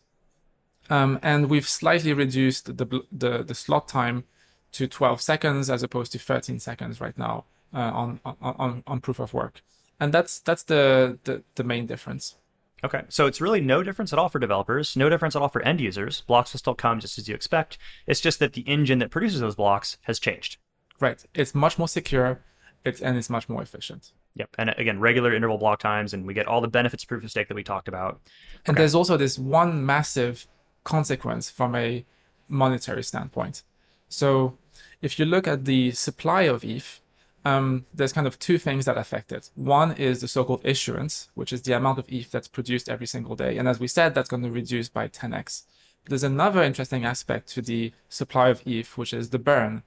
Um, 0.89 1.17
and 1.23 1.49
we've 1.49 1.67
slightly 1.67 2.11
reduced 2.11 2.65
the, 2.75 3.05
the, 3.09 3.41
the 3.41 3.55
slot 3.55 3.87
time 3.87 4.25
to 4.73 4.85
12 4.85 5.21
seconds 5.21 5.69
as 5.69 5.81
opposed 5.81 6.11
to 6.11 6.19
13 6.19 6.59
seconds 6.59 6.99
right 6.99 7.17
now, 7.17 7.45
uh, 7.73 7.77
on, 7.77 8.19
on, 8.41 8.83
on, 8.85 8.99
proof 8.99 9.19
of 9.19 9.33
work. 9.33 9.61
And 9.97 10.13
that's, 10.13 10.39
that's 10.39 10.63
the, 10.63 11.17
the, 11.23 11.41
the 11.55 11.63
main 11.63 11.85
difference. 11.85 12.35
Okay, 12.83 13.03
so 13.07 13.27
it's 13.27 13.39
really 13.39 13.61
no 13.61 13.83
difference 13.83 14.11
at 14.11 14.19
all 14.19 14.27
for 14.27 14.39
developers, 14.39 14.97
no 14.97 15.07
difference 15.07 15.37
at 15.37 15.41
all 15.41 15.47
for 15.47 15.61
end 15.61 15.79
users. 15.79 16.19
Blocks 16.19 16.51
will 16.51 16.59
still 16.59 16.75
come 16.75 16.99
just 16.99 17.17
as 17.17 17.29
you 17.29 17.33
expect. 17.33 17.77
It's 18.07 18.19
just 18.19 18.39
that 18.39 18.51
the 18.51 18.67
engine 18.67 18.99
that 18.99 19.11
produces 19.11 19.39
those 19.39 19.55
blocks 19.55 19.97
has 20.01 20.19
changed. 20.19 20.57
Right. 20.99 21.23
It's 21.33 21.55
much 21.55 21.77
more 21.77 21.87
secure. 21.87 22.41
It's 22.87 23.01
and 23.01 23.17
it's 23.17 23.29
much 23.29 23.47
more 23.49 23.61
efficient. 23.61 24.11
Yep, 24.35 24.49
and 24.57 24.69
again, 24.77 24.99
regular 24.99 25.33
interval 25.33 25.57
block 25.57 25.79
times, 25.79 26.13
and 26.13 26.25
we 26.25 26.33
get 26.33 26.47
all 26.47 26.61
the 26.61 26.67
benefits 26.67 27.03
of 27.03 27.09
proof 27.09 27.23
of 27.23 27.31
stake 27.31 27.47
that 27.47 27.55
we 27.55 27.63
talked 27.63 27.87
about. 27.87 28.19
And 28.65 28.75
Okay. 28.75 28.81
there's 28.81 28.95
also 28.95 29.17
this 29.17 29.37
one 29.37 29.85
massive 29.85 30.47
consequence 30.83 31.49
from 31.49 31.75
a 31.75 32.05
monetary 32.47 33.03
standpoint. 33.03 33.63
So 34.09 34.57
if 35.01 35.19
you 35.19 35.25
look 35.25 35.47
at 35.47 35.65
the 35.65 35.91
supply 35.91 36.43
of 36.43 36.63
ETH, 36.63 37.01
um, 37.45 37.85
there's 37.93 38.13
kind 38.13 38.27
of 38.27 38.37
two 38.39 38.57
things 38.57 38.85
that 38.85 38.97
affect 38.97 39.31
it. 39.31 39.49
One 39.55 39.93
is 39.93 40.21
the 40.21 40.27
so-called 40.27 40.61
issuance, 40.65 41.29
which 41.33 41.51
is 41.53 41.61
the 41.61 41.73
amount 41.73 41.97
of 41.99 42.05
ETH 42.09 42.29
that's 42.31 42.47
produced 42.47 42.89
every 42.89 43.07
single 43.07 43.35
day. 43.35 43.57
And 43.57 43.67
as 43.67 43.79
we 43.79 43.87
said, 43.87 44.13
that's 44.13 44.29
going 44.29 44.43
to 44.43 44.51
reduce 44.51 44.89
by 44.89 45.07
10x. 45.07 45.63
There's 46.09 46.23
another 46.23 46.61
interesting 46.63 47.05
aspect 47.05 47.49
to 47.49 47.61
the 47.61 47.91
supply 48.09 48.49
of 48.49 48.61
ETH, 48.65 48.97
which 48.97 49.13
is 49.13 49.29
the 49.29 49.39
burn. 49.39 49.83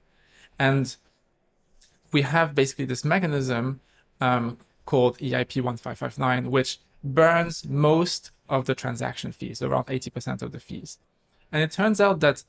And 0.59 0.95
we 2.11 2.21
have 2.23 2.55
basically 2.55 2.85
this 2.85 3.05
mechanism 3.05 3.79
um, 4.19 4.57
called 4.85 5.17
EIP 5.17 5.61
1559, 5.61 6.51
which 6.51 6.79
burns 7.03 7.67
most 7.67 8.31
of 8.49 8.65
the 8.65 8.75
transaction 8.75 9.31
fees, 9.31 9.61
around 9.61 9.85
80% 9.85 10.41
of 10.41 10.51
the 10.51 10.59
fees. 10.59 10.99
And 11.51 11.63
it 11.63 11.71
turns 11.71 11.99
out 11.99 12.19
that 12.19 12.43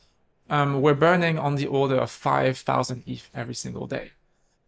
um, 0.51 0.83
we're 0.83 0.95
burning 0.95 1.39
on 1.39 1.55
the 1.55 1.67
order 1.67 1.97
of 1.97 2.11
5,000 2.11 3.05
ETH 3.07 3.31
every 3.35 3.55
single 3.55 3.87
day. 3.87 4.11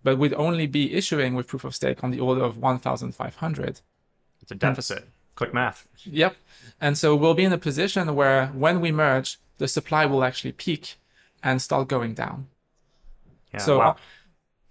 But 0.03 0.19
we'd 0.19 0.35
only 0.35 0.67
be 0.67 0.95
issuing 0.95 1.35
with 1.35 1.47
proof 1.47 1.65
of 1.65 1.75
stake 1.75 2.05
on 2.05 2.11
the 2.11 2.21
order 2.21 2.43
of 2.43 2.59
1,500. 2.59 3.81
It's 4.43 4.51
a 4.51 4.55
deficit. 4.55 5.09
Quick 5.35 5.53
math. 5.53 5.89
Yep. 6.05 6.37
And 6.81 6.97
so 6.97 7.17
we'll 7.17 7.35
be 7.35 7.45
in 7.45 7.53
a 7.53 7.59
position 7.59 8.15
where 8.15 8.49
when 8.49 8.81
we 8.81 8.93
merge, 8.93 9.39
the 9.59 9.67
supply 9.67 10.07
will 10.07 10.23
actually 10.23 10.53
peak 10.53 10.97
and 11.43 11.61
start 11.61 11.89
going 11.89 12.15
down. 12.15 12.49
Yeah, 13.53 13.61
So, 13.61 13.79
wow. 13.79 13.97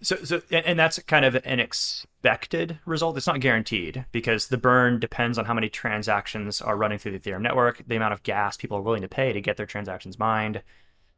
So, 0.03 0.17
so 0.23 0.41
and 0.51 0.77
that's 0.77 0.99
kind 0.99 1.23
of 1.23 1.35
an 1.45 1.59
expected 1.59 2.79
result. 2.85 3.17
It's 3.17 3.25
not 3.25 3.39
guaranteed 3.39 4.05
because 4.11 4.49
the 4.49 4.57
burn 4.57 4.99
depends 4.99 5.37
on 5.37 5.45
how 5.45 5.53
many 5.53 5.69
transactions 5.69 6.61
are 6.61 6.75
running 6.75 6.99
through 6.99 7.17
the 7.17 7.19
Ethereum 7.19 7.41
network, 7.41 7.81
the 7.87 7.95
amount 7.95 8.13
of 8.13 8.21
gas 8.23 8.57
people 8.57 8.77
are 8.77 8.81
willing 8.81 9.01
to 9.01 9.07
pay 9.07 9.31
to 9.31 9.41
get 9.41 9.55
their 9.57 9.65
transactions 9.65 10.19
mined. 10.19 10.61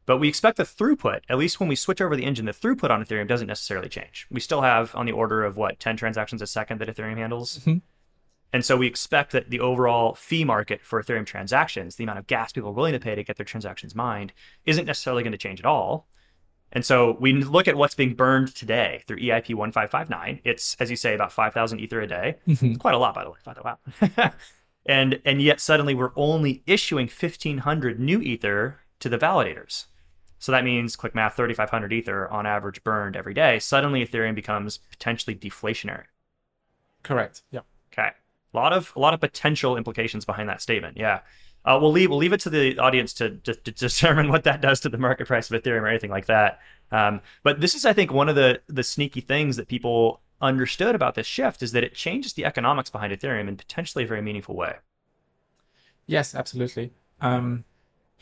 But 0.05 0.19
we 0.19 0.27
expect 0.27 0.57
the 0.57 0.63
throughput, 0.63 1.21
at 1.29 1.37
least 1.37 1.59
when 1.59 1.67
we 1.67 1.75
switch 1.75 1.99
over 1.99 2.15
the 2.15 2.25
engine, 2.25 2.45
the 2.45 2.51
throughput 2.51 2.91
on 2.91 3.03
Ethereum 3.03 3.27
doesn't 3.27 3.47
necessarily 3.47 3.89
change. 3.89 4.27
We 4.29 4.39
still 4.39 4.61
have 4.61 4.93
on 4.95 5.07
the 5.07 5.11
order 5.11 5.43
of 5.43 5.57
what, 5.57 5.79
10 5.79 5.97
transactions 5.97 6.43
a 6.43 6.47
second 6.47 6.79
that 6.79 6.87
Ethereum 6.87 7.17
handles. 7.17 7.59
Mhm. 7.65 7.81
And 8.53 8.63
so 8.63 8.77
we 8.77 8.85
expect 8.87 9.31
that 9.31 9.49
the 9.49 9.59
overall 9.59 10.13
fee 10.13 10.45
market 10.45 10.81
for 10.81 11.01
Ethereum 11.01 11.25
transactions, 11.25 11.95
the 11.95 12.03
amount 12.03 12.19
of 12.19 12.27
gas 12.27 12.53
people 12.53 12.69
are 12.69 12.73
willing 12.73 12.93
to 12.93 12.99
pay 12.99 13.15
to 13.15 13.23
get 13.23 13.37
their 13.37 13.45
transactions 13.45 13.95
mined, 13.95 14.31
isn't 14.65 14.85
necessarily 14.85 15.23
going 15.23 15.31
to 15.31 15.37
change 15.39 15.59
at 15.59 15.65
all. 15.65 16.07
And 16.75 16.85
so 16.85 17.17
we 17.21 17.31
look 17.31 17.69
at 17.69 17.77
what's 17.77 17.95
being 17.95 18.13
burned 18.13 18.53
today 18.53 19.01
through 19.07 19.17
EIP 19.17 19.55
1559. 19.55 20.41
It's, 20.43 20.75
as 20.79 20.91
you 20.91 20.97
say, 20.97 21.15
about 21.15 21.31
5,000 21.31 21.79
Ether 21.79 22.01
a 22.01 22.07
day. 22.07 22.35
It's 22.45 22.77
quite 22.77 22.93
a 22.93 22.97
lot, 22.97 23.15
by 23.15 23.23
the 23.23 23.29
way. 23.31 23.37
By 23.45 23.53
the 23.53 23.61
way. 23.63 24.11
Wow. 24.17 24.33
and, 24.85 25.21
and 25.23 25.41
yet 25.41 25.61
suddenly 25.61 25.95
we're 25.95 26.11
only 26.17 26.63
issuing 26.67 27.07
1,500 27.07 27.97
new 27.97 28.21
Ether 28.21 28.81
to 28.99 29.07
the 29.07 29.17
validators. 29.17 29.85
So 30.37 30.51
that 30.51 30.65
means, 30.65 30.97
quick 30.97 31.15
math, 31.15 31.37
3,500 31.37 31.93
Ether 31.93 32.27
on 32.29 32.45
average 32.45 32.83
burned 32.83 33.15
every 33.15 33.33
day. 33.33 33.57
Suddenly 33.57 34.05
Ethereum 34.05 34.35
becomes 34.35 34.79
potentially 34.91 35.35
deflationary. 35.35 36.03
correct. 37.03 37.43
Yeah. 37.51 37.61
Okay. 37.93 38.09
A 38.53 38.57
lot 38.57 38.73
of 38.73 38.91
a 38.95 38.99
lot 38.99 39.13
of 39.13 39.21
potential 39.21 39.77
implications 39.77 40.25
behind 40.25 40.49
that 40.49 40.61
statement. 40.61 40.97
Yeah. 40.97 41.21
Uh, 41.65 41.77
we'll 41.81 41.91
leave 41.91 42.09
we'll 42.09 42.19
leave 42.19 42.33
it 42.33 42.39
to 42.41 42.49
the 42.49 42.77
audience 42.77 43.11
to, 43.13 43.31
to, 43.37 43.53
to 43.55 43.71
determine 43.89 44.29
what 44.29 44.43
that 44.43 44.61
does 44.61 44.79
to 44.81 44.89
the 44.89 44.97
market 44.97 45.27
price 45.27 45.49
of 45.49 45.61
Ethereum 45.61 45.81
or 45.81 45.87
anything 45.87 46.11
like 46.11 46.27
that. 46.27 46.59
Um, 46.91 47.21
but 47.43 47.59
this 47.59 47.73
is, 47.73 47.85
I 47.85 47.93
think, 47.93 48.13
one 48.13 48.29
of 48.29 48.35
the 48.35 48.61
the 48.67 48.83
sneaky 48.83 49.21
things 49.21 49.57
that 49.57 49.67
people 49.67 50.21
understood 50.41 50.95
about 50.95 51.15
this 51.15 51.25
shift 51.25 51.63
is 51.63 51.71
that 51.71 51.83
it 51.83 51.95
changes 51.95 52.33
the 52.33 52.45
economics 52.45 52.89
behind 52.89 53.11
Ethereum 53.11 53.47
in 53.47 53.57
potentially 53.57 54.03
a 54.03 54.07
very 54.07 54.21
meaningful 54.21 54.55
way. 54.55 54.75
Yes, 56.05 56.35
absolutely. 56.35 56.91
Um, 57.19 57.63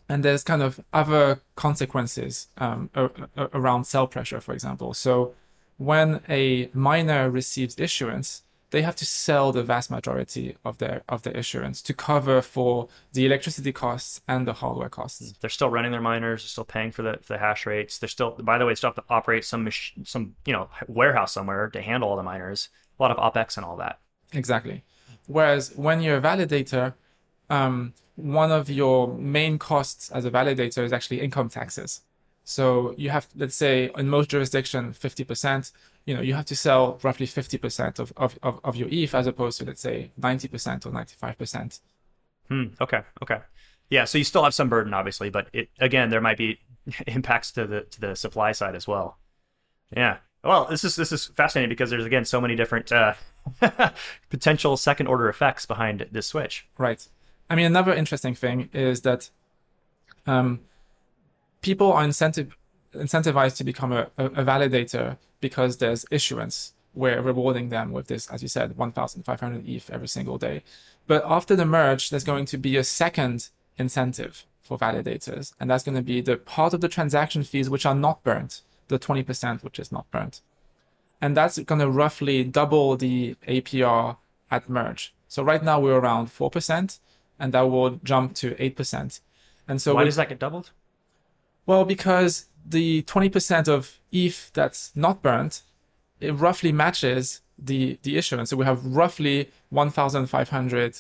and 0.08 0.24
there's 0.24 0.44
kind 0.44 0.62
of 0.62 0.80
other 0.94 1.42
consequences 1.56 2.48
um, 2.58 2.90
around 3.36 3.86
sell 3.86 4.08
pressure, 4.08 4.40
for 4.40 4.54
example. 4.54 4.94
So 4.94 5.34
when 5.78 6.22
a 6.30 6.70
miner 6.74 7.30
receives 7.30 7.80
issuance, 7.80 8.44
they 8.74 8.82
have 8.82 8.96
to 8.96 9.06
sell 9.06 9.52
the 9.52 9.62
vast 9.62 9.92
majority 9.92 10.58
of 10.66 10.80
their 10.80 11.04
of 11.08 11.22
their 11.22 11.38
issuance 11.38 11.80
to 11.84 11.94
cover 11.94 12.42
for 12.42 12.88
the 13.14 13.24
electricity 13.24 13.72
costs 13.72 14.20
and 14.28 14.48
the 14.48 14.54
hardware 14.54 14.90
costs. 14.90 15.36
They're 15.40 15.50
still 15.52 15.70
running 15.70 15.92
their 15.92 16.02
miners. 16.02 16.42
They're 16.42 16.56
still 16.56 16.66
paying 16.66 16.92
for 16.92 17.04
the, 17.04 17.20
for 17.22 17.34
the 17.34 17.40
hash 17.40 17.68
rates. 17.68 18.00
They're 18.00 18.10
still, 18.10 18.32
by 18.32 18.58
the 18.58 18.66
way, 18.66 18.74
still 18.74 18.90
have 18.90 18.96
to 18.96 19.04
operate 19.10 19.46
some 19.46 19.64
mach- 19.66 19.94
some 20.06 20.36
you 20.48 20.54
know 20.54 20.70
warehouse 20.88 21.32
somewhere 21.32 21.70
to 21.70 21.82
handle 21.84 22.10
all 22.10 22.18
the 22.18 22.24
miners. 22.24 22.70
A 22.98 23.04
lot 23.04 23.12
of 23.12 23.18
opex 23.18 23.58
and 23.58 23.66
all 23.66 23.78
that. 23.78 24.00
Exactly. 24.34 24.84
Whereas 25.28 25.76
when 25.76 26.02
you're 26.02 26.18
a 26.18 26.22
validator, 26.22 26.96
um, 27.52 27.94
one 28.16 28.52
of 28.52 28.72
your 28.72 29.08
main 29.08 29.60
costs 29.60 30.10
as 30.10 30.26
a 30.26 30.32
validator 30.32 30.84
is 30.84 30.92
actually 30.92 31.22
income 31.22 31.50
taxes. 31.50 32.02
So 32.44 32.94
you 32.98 33.12
have, 33.12 33.28
let's 33.36 33.56
say, 33.56 33.92
in 33.96 34.10
most 34.10 34.30
jurisdictions, 34.30 34.98
50%, 34.98 35.72
you 36.06 36.16
know, 36.16 36.22
you 36.22 36.34
have 36.34 36.46
to 36.46 36.56
sell 36.56 37.00
roughly 37.02 37.26
50% 37.26 38.00
of, 38.00 38.12
of, 38.18 38.38
of, 38.44 38.60
of 38.64 38.76
your 38.76 38.90
ETH 38.92 39.16
as 39.16 39.28
opposed 39.28 39.60
to, 39.60 39.66
let's 39.66 39.82
say, 39.82 40.12
90% 40.20 40.86
or 40.86 40.92
95%. 40.92 41.80
Hmm. 42.50 42.64
Okay. 42.82 43.02
Okay. 43.22 43.40
Yeah. 43.90 44.06
So 44.06 44.18
you 44.18 44.24
still 44.24 44.44
have 44.44 44.54
some 44.54 44.70
burden, 44.70 44.94
obviously, 44.94 45.30
but 45.30 45.48
it 45.54 45.70
again 45.80 46.10
there 46.10 46.22
might 46.22 46.38
be 46.38 46.60
impacts 47.08 47.52
to 47.54 47.66
the 47.66 47.82
to 47.82 48.02
the 48.02 48.16
supply 48.16 48.52
side 48.52 48.76
as 48.76 48.88
well. 48.88 49.18
Yeah. 49.96 50.18
Well, 50.44 50.66
this 50.70 50.84
is 50.84 50.96
this 50.96 51.12
is 51.12 51.28
fascinating 51.28 51.70
because 51.70 51.90
there's 51.90 52.06
again 52.06 52.26
so 52.26 52.42
many 52.42 52.56
different 52.56 52.92
uh, 52.92 53.14
potential 54.30 54.76
second 54.76 55.08
order 55.08 55.30
effects 55.30 55.66
behind 55.66 56.06
this 56.12 56.28
switch. 56.28 56.68
Right. 56.78 57.08
I 57.50 57.56
mean, 57.56 57.66
another 57.66 57.94
interesting 57.94 58.36
thing 58.36 58.70
is 58.74 59.02
that 59.02 59.30
um, 60.26 60.62
people 61.62 61.94
are 61.94 62.04
incentive, 62.04 62.58
incentivized 62.94 63.58
to 63.58 63.64
become 63.64 63.92
a, 63.92 64.10
a, 64.18 64.26
a 64.26 64.44
validator 64.44 65.18
because 65.44 65.78
there's 65.78 66.06
issuance. 66.10 66.74
We're 66.96 67.22
rewarding 67.22 67.68
them 67.68 67.92
with 67.92 68.08
this, 68.08 68.28
as 68.28 68.42
you 68.42 68.48
said, 68.48 68.78
1,500 68.78 69.68
ETH 69.68 69.90
every 69.90 70.08
single 70.08 70.38
day. 70.38 70.64
But 71.06 71.22
after 71.28 71.54
the 71.54 71.66
merge, 71.66 72.10
there's 72.10 72.24
going 72.24 72.46
to 72.46 72.58
be 72.58 72.78
a 72.78 72.84
second 72.84 73.50
incentive 73.78 74.46
for 74.62 74.78
validators, 74.78 75.54
and 75.60 75.70
that's 75.70 75.84
going 75.84 75.98
to 75.98 76.02
be 76.14 76.22
the 76.22 76.38
part 76.38 76.74
of 76.74 76.80
the 76.80 76.88
transaction 76.88 77.44
fees 77.44 77.70
which 77.70 77.86
are 77.86 77.94
not 77.94 78.24
burnt, 78.24 78.62
the 78.88 78.98
20% 78.98 79.64
which 79.66 79.80
is 79.80 79.92
not 79.92 80.10
burnt. 80.12 80.40
And 81.22 81.36
that's 81.36 81.60
going 81.60 81.82
to 81.82 81.90
roughly 81.90 82.46
double 82.46 82.96
the 82.96 83.36
APR 83.48 84.16
at 84.50 84.70
merge. 84.70 85.14
So 85.28 85.44
right 85.44 85.62
now 85.62 85.82
we're 85.82 86.00
around 86.00 86.28
4%, 86.28 87.00
and 87.38 87.54
that 87.54 87.70
will 87.70 88.00
jump 88.04 88.34
to 88.36 88.56
8%. 88.56 89.20
And 89.68 89.82
so 89.82 89.96
Why 89.96 90.06
does 90.06 90.16
that 90.16 90.30
get 90.30 90.40
doubled? 90.40 90.72
Well, 91.66 91.86
because 91.86 92.46
the 92.66 93.04
20% 93.04 93.68
of 93.68 94.00
ETH 94.12 94.52
that's 94.54 94.92
not 94.96 95.22
burnt, 95.22 95.64
it 96.20 96.32
roughly 96.32 96.72
matches 96.72 97.42
the, 97.58 98.00
the 98.04 98.18
issuance. 98.18 98.50
So 98.50 98.58
we 98.58 98.66
have 98.66 98.86
roughly 98.86 99.50
1,500 99.70 100.98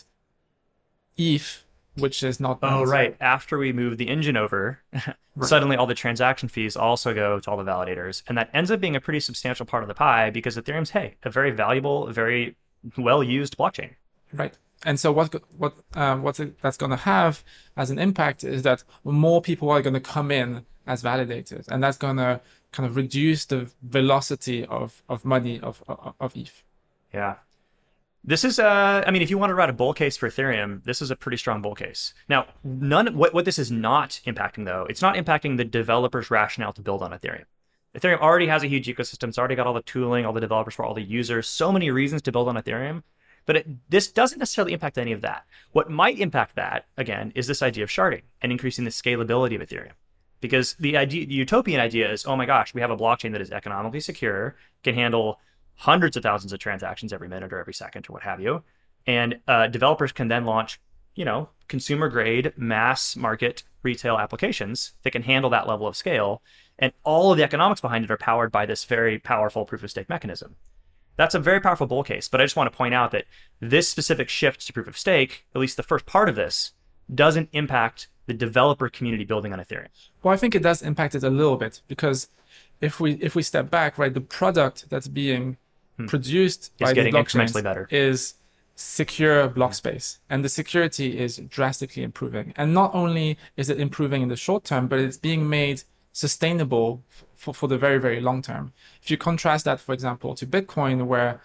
ETH, 1.17 1.63
which 1.95 2.23
is 2.23 2.39
not 2.39 2.60
oh, 2.62 2.67
burnt. 2.67 2.73
Oh, 2.73 2.84
right. 2.84 3.15
After 3.19 3.58
we 3.58 3.73
move 3.73 3.97
the 3.97 4.10
engine 4.10 4.38
over, 4.38 4.80
suddenly 5.41 5.76
all 5.76 5.88
the 5.88 5.95
transaction 5.95 6.49
fees 6.49 6.76
also 6.76 7.13
go 7.13 7.39
to 7.39 7.52
all 7.52 7.58
the 7.58 7.63
validators, 7.63 8.23
and 8.28 8.38
that 8.38 8.49
ends 8.54 8.71
up 8.71 8.80
being 8.80 8.95
a 8.95 9.02
pretty 9.02 9.19
substantial 9.19 9.65
part 9.65 9.84
of 9.84 9.88
the 9.88 9.95
pie 9.95 10.30
because 10.30 10.58
Ethereum's 10.58 10.91
hey, 10.91 11.15
a 11.23 11.30
very 11.30 11.52
valuable, 11.52 12.08
very 12.08 12.56
well 12.97 13.23
used 13.23 13.58
blockchain. 13.58 13.91
Right. 14.32 14.58
And 14.86 15.00
so 15.00 15.12
what 15.12 15.34
what 15.58 15.74
uh, 15.96 16.17
what 16.17 16.39
that's 16.62 16.78
going 16.78 16.91
to 16.91 16.98
have 16.98 17.43
as 17.78 17.89
an 17.89 18.00
impact 18.00 18.43
is 18.43 18.63
that 18.63 18.84
more 19.04 19.41
people 19.41 19.69
are 19.69 19.82
going 19.82 19.93
to 19.93 20.00
come 20.00 20.32
in 20.32 20.65
as 20.86 21.02
validators, 21.02 21.67
and 21.69 21.82
that's 21.84 21.98
going 21.98 22.17
to 22.17 22.41
kind 22.72 22.88
of 22.89 22.96
reduce 22.96 23.46
the 23.46 23.72
velocity 23.82 24.65
of 24.65 25.02
of 25.08 25.24
money 25.24 25.60
of 25.60 25.84
of, 25.88 26.13
of 26.19 26.36
ETH. 26.36 26.63
Yeah. 27.13 27.36
This 28.26 28.46
is, 28.46 28.58
uh, 28.58 29.04
I 29.06 29.12
mean, 29.12 29.22
if 29.22 29.30
you 29.30 29.38
want 29.38 29.50
to 29.50 29.54
write 29.54 29.69
a 29.69 29.74
bull 29.74 29.93
case 29.93 30.15
for 30.15 30.30
Ethereum, 30.30 30.82
this 30.86 31.02
is 31.02 31.12
a 31.12 31.15
pretty 31.15 31.36
strong 31.36 31.62
bull 31.62 31.76
case. 31.76 32.13
Now, 32.30 32.48
none, 32.63 33.17
what, 33.17 33.34
what 33.34 33.43
this 33.43 33.60
is 33.60 33.69
not 33.69 34.22
impacting 34.26 34.63
though, 34.63 34.88
it's 34.89 35.02
not 35.02 35.15
impacting 35.15 35.58
the 35.58 35.65
developer's 35.65 36.32
rationale 36.32 36.72
to 36.72 36.82
build 36.82 37.02
on 37.04 37.12
Ethereum. 37.12 37.43
Ethereum 37.93 38.19
already 38.19 38.48
has 38.48 38.63
a 38.63 38.67
huge 38.67 38.88
ecosystem. 38.88 39.28
It's 39.28 39.38
already 39.38 39.56
got 39.56 39.67
all 39.67 39.74
the 39.74 39.82
tooling, 39.82 40.26
all 40.26 40.32
the 40.32 40.39
developers 40.39 40.74
for 40.74 40.86
all 40.86 40.93
the 40.93 41.04
users, 41.04 41.50
so 41.50 41.69
many 41.74 41.91
reasons 41.91 42.22
to 42.22 42.32
build 42.32 42.48
on 42.48 42.56
Ethereum. 42.56 43.04
But 43.46 43.58
it, 43.58 43.68
this 43.90 44.12
doesn't 44.12 44.40
necessarily 44.40 44.74
impact 44.74 44.98
any 44.98 45.12
of 45.12 45.22
that. 45.22 45.46
What 45.72 45.90
might 45.90 46.20
impact 46.20 46.56
that, 46.56 46.86
again, 46.98 47.32
is 47.36 47.48
this 47.48 47.62
idea 47.62 47.84
of 47.84 47.90
sharding 47.90 48.24
and 48.42 48.52
increasing 48.52 48.86
the 48.86 48.92
scalability 48.92 49.56
of 49.56 49.68
Ethereum. 49.68 49.94
Because 50.40 50.76
the 50.76 50.98
idea, 50.98 51.26
the 51.26 51.34
utopian 51.34 51.80
idea 51.80 52.12
is, 52.12 52.26
oh 52.26 52.36
my 52.36 52.46
gosh, 52.46 52.74
we 52.74 52.82
have 52.82 52.92
a 52.92 52.98
blockchain 52.98 53.32
that 53.32 53.42
is 53.42 53.52
economically 53.52 54.02
secure, 54.02 54.56
can 54.84 54.96
handle 54.96 55.40
hundreds 55.76 56.16
of 56.18 56.24
thousands 56.24 56.54
of 56.54 56.60
transactions 56.60 57.14
every 57.14 57.28
minute 57.28 57.52
or 57.52 57.60
every 57.60 57.74
second 57.74 58.06
or 58.10 58.14
what 58.14 58.24
have 58.24 58.40
you, 58.40 58.64
and 59.08 59.40
uh, 59.48 59.68
developers 59.68 60.12
can 60.12 60.28
then 60.28 60.46
launch, 60.46 60.80
you 61.16 61.26
know, 61.26 61.50
consumer 61.68 62.10
grade, 62.10 62.54
mass 62.58 63.16
market 63.16 63.64
retail 63.82 64.18
applications 64.18 64.94
that 65.04 65.12
can 65.12 65.24
handle 65.24 65.50
that 65.50 65.68
level 65.68 65.88
of 65.88 65.96
scale, 65.96 66.42
and 66.80 66.94
all 67.04 67.32
of 67.32 67.38
the 67.38 67.44
economics 67.44 67.82
behind 67.82 68.04
it 68.04 68.12
are 68.12 68.18
powered 68.18 68.52
by 68.52 68.66
this 68.66 68.86
very 68.86 69.20
powerful 69.20 69.66
proof 69.66 69.84
of 69.84 69.92
stake 69.92 70.10
mechanism. 70.10 70.56
That's 71.15 71.36
a 71.36 71.39
very 71.39 71.60
powerful 71.60 71.88
bull 71.88 72.04
case, 72.04 72.28
but 72.28 72.41
I 72.41 72.45
just 72.45 72.56
want 72.56 72.71
to 72.71 72.78
point 72.78 72.93
out 72.93 73.12
that 73.12 73.26
this 73.60 73.88
specific 73.88 74.30
shift 74.30 74.65
to 74.65 74.73
proof 74.73 74.88
of 74.88 74.97
stake, 74.97 75.45
at 75.54 75.62
least 75.62 75.78
the 75.78 75.84
first 75.84 76.06
part 76.06 76.28
of 76.28 76.36
this, 76.36 76.73
doesn't 77.13 77.49
impact 77.52 78.07
the 78.26 78.34
developer 78.34 78.89
community 78.89 79.26
building 79.26 79.53
on 79.53 79.59
Ethereum. 79.59 79.89
Well, 80.22 80.34
I 80.34 80.38
think 80.38 80.55
it 80.55 80.64
does 80.64 80.82
impact 80.82 81.16
it 81.16 81.24
a 81.24 81.30
little 81.30 81.57
bit 81.57 81.82
because 81.88 82.28
if 82.82 82.99
we 82.99 83.14
if 83.14 83.36
we 83.36 83.43
step 83.43 83.70
back, 83.70 83.97
right, 83.97 84.14
the 84.14 84.22
product 84.22 84.89
that's 84.89 85.07
being 85.07 85.57
hmm. 85.97 86.05
produced 86.05 86.72
It's 86.80 86.89
by 86.89 86.93
getting 86.93 87.14
the 87.14 87.20
incrementally 87.20 87.64
better. 87.64 87.88
is 87.91 88.36
secure 88.76 89.47
block 89.47 89.72
hmm. 89.72 89.76
space, 89.76 90.20
and 90.30 90.43
the 90.43 90.49
security 90.49 91.20
is 91.20 91.38
drastically 91.38 92.03
improving. 92.03 92.53
And 92.55 92.74
not 92.74 92.93
only 92.95 93.38
is 93.57 93.70
it 93.70 93.80
improving 93.80 94.22
in 94.22 94.30
the 94.30 94.38
short 94.38 94.64
term, 94.64 94.88
but 94.88 94.99
it's 94.99 95.18
being 95.18 95.49
made 95.49 95.84
sustainable 96.14 97.03
for, 97.36 97.53
for 97.53 97.68
the 97.68 97.78
very 97.78 97.97
very 97.97 98.22
long 98.22 98.41
term. 98.41 98.72
If 99.01 99.11
you 99.11 99.18
contrast 99.18 99.66
that, 99.66 99.82
for 99.82 99.93
example, 99.93 100.36
to 100.36 100.47
Bitcoin, 100.47 101.05
where 101.05 101.41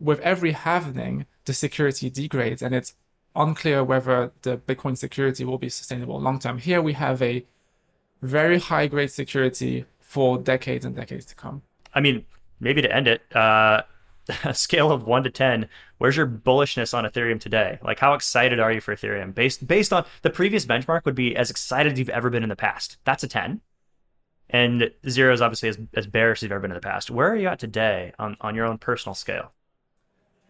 with 0.00 0.20
every 0.20 0.52
halving, 0.52 1.26
the 1.44 1.52
security 1.52 2.10
degrades, 2.10 2.62
and 2.62 2.74
it's 2.74 2.94
unclear 3.34 3.84
whether 3.84 4.32
the 4.42 4.56
Bitcoin 4.58 4.96
security 4.96 5.44
will 5.44 5.58
be 5.58 5.68
sustainable 5.68 6.20
long 6.20 6.38
term. 6.38 6.58
Here 6.58 6.82
we 6.82 6.94
have 6.94 7.22
a 7.22 7.46
very 8.22 8.58
high 8.58 8.86
grade 8.86 9.10
security 9.10 9.84
for 10.00 10.38
decades 10.38 10.84
and 10.84 10.96
decades 10.96 11.24
to 11.26 11.34
come. 11.34 11.62
I 11.94 12.00
mean, 12.00 12.24
maybe 12.60 12.82
to 12.82 12.94
end 12.94 13.06
it, 13.06 13.22
uh, 13.34 13.82
a 14.44 14.54
scale 14.66 14.90
of 14.90 15.04
one 15.04 15.24
to 15.24 15.30
ten, 15.30 15.68
where's 15.98 16.16
your 16.16 16.26
bullishness 16.26 16.96
on 16.96 17.04
Ethereum 17.04 17.40
today? 17.40 17.78
Like, 17.82 17.98
how 17.98 18.14
excited 18.14 18.60
are 18.60 18.72
you 18.72 18.80
for 18.80 18.94
Ethereum? 18.94 19.34
Based 19.34 19.66
based 19.66 19.92
on 19.92 20.04
the 20.22 20.30
previous 20.30 20.66
benchmark, 20.66 21.04
would 21.04 21.14
be 21.14 21.36
as 21.36 21.50
excited 21.50 21.92
as 21.92 21.98
you've 21.98 22.08
ever 22.10 22.30
been 22.30 22.42
in 22.42 22.48
the 22.48 22.56
past. 22.56 22.98
That's 23.04 23.24
a 23.24 23.28
ten, 23.28 23.60
and 24.50 24.90
zero 25.08 25.32
is 25.32 25.40
obviously 25.40 25.68
as, 25.68 25.78
as 25.94 26.06
bearish 26.06 26.38
as 26.38 26.44
you've 26.44 26.52
ever 26.52 26.60
been 26.60 26.70
in 26.70 26.76
the 26.76 26.80
past. 26.80 27.10
Where 27.10 27.30
are 27.30 27.36
you 27.36 27.48
at 27.48 27.58
today 27.58 28.12
on 28.18 28.36
on 28.40 28.54
your 28.54 28.66
own 28.66 28.78
personal 28.78 29.14
scale? 29.14 29.52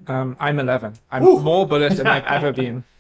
Um, 0.07 0.37
I'm 0.39 0.61
11. 0.61 0.95
I'm 1.11 1.25
Ooh. 1.25 1.41
more 1.41 1.67
bullish 1.67 1.97
than 1.97 2.07
I've 2.07 2.25
ever 2.25 2.53
been. 2.53 2.85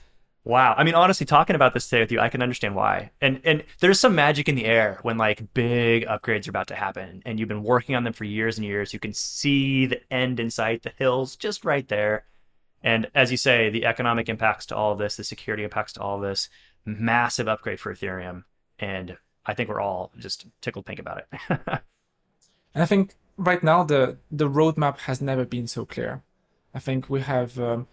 Wow. 0.44 0.74
I 0.78 0.84
mean, 0.84 0.94
honestly, 0.94 1.26
talking 1.26 1.57
about 1.57 1.74
this 1.74 1.86
today 1.90 2.01
with 2.01 2.11
you, 2.11 2.20
I 2.20 2.30
can 2.30 2.40
understand 2.40 2.74
why. 2.74 3.11
And 3.20 3.42
and 3.44 3.64
there's 3.80 4.01
some 4.01 4.14
magic 4.14 4.49
in 4.49 4.55
the 4.55 4.64
air 4.64 4.99
when 5.03 5.18
like 5.18 5.53
big 5.53 6.07
upgrades 6.07 6.46
are 6.46 6.51
about 6.51 6.68
to 6.68 6.74
happen, 6.74 7.22
and 7.26 7.38
you've 7.38 7.51
been 7.51 7.62
working 7.62 7.94
on 7.94 8.05
them 8.05 8.14
for 8.14 8.24
years 8.24 8.57
and 8.57 8.64
years. 8.64 8.94
You 8.94 8.99
can 8.99 9.12
see 9.12 9.84
the 9.84 10.01
end 10.11 10.40
in 10.40 10.51
sight, 10.51 10.84
the 10.84 10.92
hills 10.96 11.36
just 11.36 11.66
right 11.66 11.86
there. 11.88 12.24
And 12.82 13.11
as 13.14 13.30
you 13.30 13.36
say, 13.36 13.68
the 13.68 13.84
economic 13.84 14.30
impacts 14.30 14.64
to 14.66 14.76
all 14.76 14.92
of 14.92 14.99
this, 14.99 15.16
the 15.16 15.24
security 15.24 15.64
impacts 15.64 15.92
to 15.94 16.01
all 16.01 16.16
of 16.16 16.22
this, 16.22 16.49
massive 16.86 17.46
upgrade 17.46 17.78
for 17.78 17.92
Ethereum. 17.92 18.44
And 18.78 19.18
I 19.49 19.55
think 19.55 19.68
we're 19.68 19.80
all 19.80 20.12
just 20.18 20.46
tickled 20.61 20.86
pink 20.86 21.01
about 21.01 21.18
it. 21.18 21.28
and 22.74 22.82
I 22.82 22.86
think 22.86 23.16
right 23.38 23.62
now 23.62 23.82
the 23.82 24.18
the 24.30 24.49
roadmap 24.49 24.99
has 25.09 25.20
never 25.20 25.44
been 25.44 25.66
so 25.66 25.84
clear. 25.86 26.22
I 26.74 26.78
think 26.78 27.09
we 27.09 27.22
have, 27.22 27.59
um, 27.59 27.88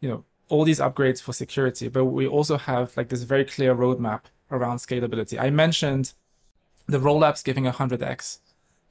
you 0.00 0.08
know, 0.08 0.24
all 0.48 0.64
these 0.64 0.80
upgrades 0.80 1.22
for 1.22 1.32
security, 1.32 1.88
but 1.88 2.06
we 2.06 2.26
also 2.26 2.58
have 2.58 2.96
like 2.96 3.08
this 3.08 3.22
very 3.22 3.44
clear 3.44 3.74
roadmap 3.74 4.22
around 4.50 4.78
scalability. 4.78 5.40
I 5.40 5.50
mentioned 5.50 6.12
the 6.86 6.98
rollups 6.98 7.44
giving 7.44 7.64
100x, 7.64 8.38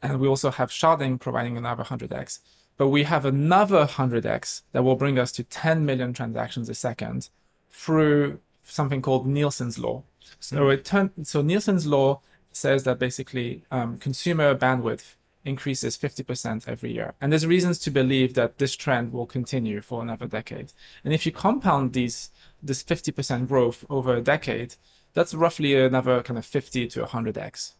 and 0.01 0.19
we 0.19 0.27
also 0.27 0.51
have 0.51 0.69
sharding 0.69 1.19
providing 1.19 1.57
another 1.57 1.83
100x. 1.83 2.39
But 2.77 2.89
we 2.89 3.03
have 3.03 3.25
another 3.25 3.85
100x 3.85 4.63
that 4.73 4.83
will 4.83 4.97
bring 4.97 5.17
us 5.17 5.31
to 5.33 5.43
10 5.43 5.85
million 5.85 6.13
transactions 6.13 6.67
a 6.69 6.75
second 6.75 7.29
through 7.71 8.39
something 8.63 9.01
called 9.01 9.27
Nielsen's 9.27 9.79
law. 9.79 10.03
So 10.39 10.69
it 10.69 10.85
turn, 10.85 11.11
so 11.23 11.41
Nielsen's 11.41 11.85
law 11.85 12.21
says 12.51 12.83
that 12.83 12.99
basically 12.99 13.63
um, 13.71 13.97
consumer 13.97 14.55
bandwidth 14.55 15.15
increases 15.43 15.97
50% 15.97 16.67
every 16.67 16.91
year. 16.91 17.13
And 17.21 17.31
there's 17.31 17.45
reasons 17.45 17.77
to 17.79 17.91
believe 17.91 18.33
that 18.33 18.57
this 18.57 18.75
trend 18.75 19.13
will 19.13 19.27
continue 19.27 19.79
for 19.79 20.01
another 20.01 20.27
decade. 20.27 20.73
And 21.03 21.13
if 21.13 21.25
you 21.25 21.31
compound 21.31 21.93
these 21.93 22.31
this 22.61 22.83
50% 22.83 23.47
growth 23.47 23.85
over 23.89 24.15
a 24.15 24.21
decade, 24.21 24.75
that's 25.13 25.35
roughly 25.35 25.75
another 25.75 26.23
kind 26.23 26.37
of 26.37 26.45
50 26.45 26.87
to 26.87 27.03
100x. 27.03 27.73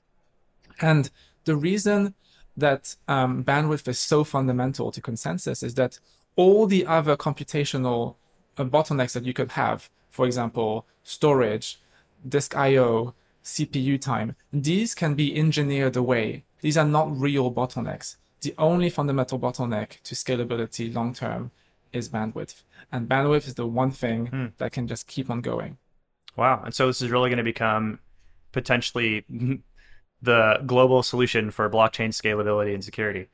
And 0.80 1.10
the 1.46 1.56
reason 1.56 2.14
that 2.56 2.96
um, 3.08 3.44
bandwidth 3.44 3.88
is 3.88 4.00
so 4.00 4.24
fundamental 4.24 4.92
to 4.92 5.02
consensus 5.02 5.64
is 5.64 5.74
that 5.76 6.00
all 6.36 6.68
the 6.68 6.86
other 6.86 7.18
computational 7.18 8.16
uh, 8.58 8.64
bottlenecks 8.64 9.14
that 9.14 9.26
you 9.26 9.34
could 9.34 9.54
have, 9.54 9.90
for 10.10 10.26
example, 10.26 10.86
storage, 11.04 11.80
disk 12.28 12.56
I/O, 12.56 13.14
CPU 13.44 14.02
time, 14.02 14.36
these 14.52 14.96
can 14.96 15.14
be 15.16 15.36
engineered 15.38 15.96
away 15.96 16.44
these 16.66 16.78
are 16.78 16.86
not 16.86 17.16
real 17.16 17.52
bottlenecks. 17.52 18.16
The 18.42 18.56
only 18.58 18.90
fundamental 18.90 19.38
bottleneck 19.38 20.02
to 20.02 20.16
scalability 20.16 20.92
long 20.92 21.14
term 21.14 21.52
is 21.94 22.10
bandwidth. 22.10 22.64
And 22.92 23.08
bandwidth 23.08 23.48
is 23.48 23.54
the 23.54 23.68
one 23.68 23.92
thing 23.92 24.26
hmm. 24.26 24.46
that 24.58 24.72
can 24.72 24.88
just 24.88 25.06
keep 25.06 25.30
on 25.30 25.42
going. 25.42 25.78
Wow. 26.36 26.64
And 26.66 26.74
so 26.74 26.88
this 26.88 27.04
is 27.04 27.12
really 27.12 27.30
going 27.30 27.38
to 27.38 27.44
become 27.44 28.00
potentially 28.52 29.26
the 30.24 30.64
global 30.66 31.04
solution 31.04 31.52
for 31.52 31.70
blockchain 31.70 32.10
scalability 32.10 32.74
and 32.74 32.84
security. 32.84 33.28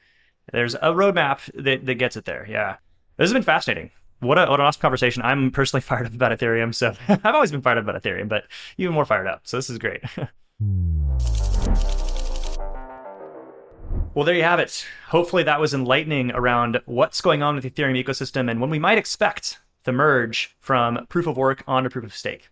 There's 0.52 0.76
a 0.76 0.92
roadmap 0.92 1.50
that, 1.54 1.86
that 1.86 1.96
gets 1.96 2.18
it 2.18 2.26
there. 2.26 2.46
Yeah. 2.50 2.80
This 3.16 3.30
has 3.30 3.34
been 3.34 3.44
fascinating. 3.44 3.92
What, 4.22 4.38
a, 4.38 4.45
what 4.45 4.59
an 4.59 4.65
awesome 4.67 4.82
conversation. 4.82 5.24
I'm 5.24 5.51
personally 5.51 5.82
fired 5.89 6.05
up 6.05 6.13
about 6.13 6.32
Ethereum. 6.32 6.74
So 6.74 6.95
I've 7.07 7.26
always 7.26 7.51
been 7.51 7.61
fired 7.61 7.80
up 7.80 7.84
about 7.84 8.01
Ethereum, 8.01 8.30
but 8.30 8.45
even 8.78 8.93
more 8.93 9.05
fired 9.05 9.28
up. 9.28 9.41
So 9.43 9.57
this 9.57 9.69
is 9.69 9.78
great. 9.78 10.01
Well, 14.13 14.26
there 14.26 14.36
you 14.36 14.43
have 14.43 14.59
it. 14.59 14.86
Hopefully, 15.07 15.43
that 15.43 15.61
was 15.61 15.74
enlightening 15.74 16.32
around 16.32 16.82
what's 16.86 17.22
going 17.22 17.41
on 17.41 17.55
with 17.55 17.63
the 17.63 17.69
Ethereum 17.69 18.03
ecosystem 18.03 18.51
and 18.51 18.59
when 18.59 18.69
we 18.69 18.78
might 18.78 18.97
expect 18.97 19.61
the 19.86 19.93
merge 19.93 20.53
from 20.59 21.05
proof 21.07 21.28
of 21.28 21.38
work 21.38 21.63
onto 21.65 21.89
proof 21.89 22.03
of 22.03 22.13
stake. 22.13 22.49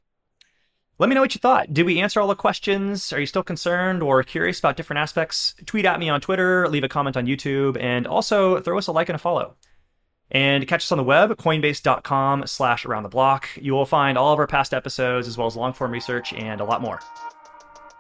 Let 1.00 1.10
me 1.10 1.16
know 1.16 1.22
what 1.22 1.36
you 1.36 1.40
thought. 1.40 1.74
Did 1.74 1.86
we 1.86 2.00
answer 2.00 2.22
all 2.22 2.30
the 2.30 2.36
questions? 2.36 3.12
Are 3.12 3.20
you 3.20 3.26
still 3.26 3.44
concerned 3.44 4.02
or 4.02 4.24
curious 4.24 4.60
about 4.60 4.78
different 4.78 5.02
aspects? 5.02 5.54
Tweet 5.66 5.86
at 5.86 6.00
me 6.00 6.08
on 6.08 6.22
Twitter, 6.22 6.68
leave 6.70 6.86
a 6.86 6.90
comment 6.90 7.18
on 7.18 7.26
YouTube, 7.26 7.78
and 7.78 8.08
also 8.08 8.62
throw 8.62 8.78
us 8.78 8.88
a 8.88 8.94
like 8.94 9.10
and 9.10 9.18
a 9.18 9.20
follow. 9.20 9.56
And 10.32 10.68
catch 10.68 10.84
us 10.84 10.92
on 10.92 10.98
the 10.98 11.04
web, 11.04 11.32
coinbase.com 11.32 12.46
slash 12.46 12.86
around 12.86 13.04
the 13.04 13.10
block. 13.10 13.50
You 13.56 13.74
will 13.74 13.86
find 13.86 14.18
all 14.18 14.32
of 14.34 14.40
our 14.40 14.48
past 14.48 14.74
episodes 14.74 15.28
as 15.28 15.38
well 15.38 15.48
as 15.48 15.56
long 15.56 15.74
form 15.74 15.92
research 15.92 16.34
and 16.34 16.62
a 16.62 16.66
lot 16.66 16.82
more. 16.82 17.00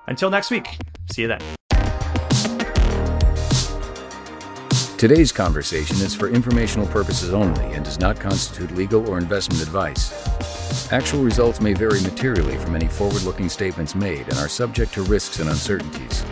Until 0.07 0.29
next 0.29 0.51
week, 0.51 0.77
see 1.11 1.23
you 1.23 1.27
then. 1.27 1.41
Today's 4.97 5.31
conversation 5.31 5.95
is 5.97 6.13
for 6.13 6.27
informational 6.27 6.85
purposes 6.87 7.33
only 7.33 7.63
and 7.71 7.85
does 7.85 7.99
not 8.01 8.19
constitute 8.19 8.75
legal 8.75 9.07
or 9.09 9.17
investment 9.17 9.61
advice. 9.61 10.11
Actual 10.91 11.23
results 11.23 11.61
may 11.61 11.73
vary 11.73 12.01
materially 12.01 12.57
from 12.57 12.75
any 12.75 12.87
forward 12.87 13.21
looking 13.23 13.47
statements 13.47 13.95
made 13.95 14.27
and 14.27 14.37
are 14.39 14.49
subject 14.49 14.93
to 14.95 15.03
risks 15.03 15.39
and 15.39 15.49
uncertainties. 15.49 16.25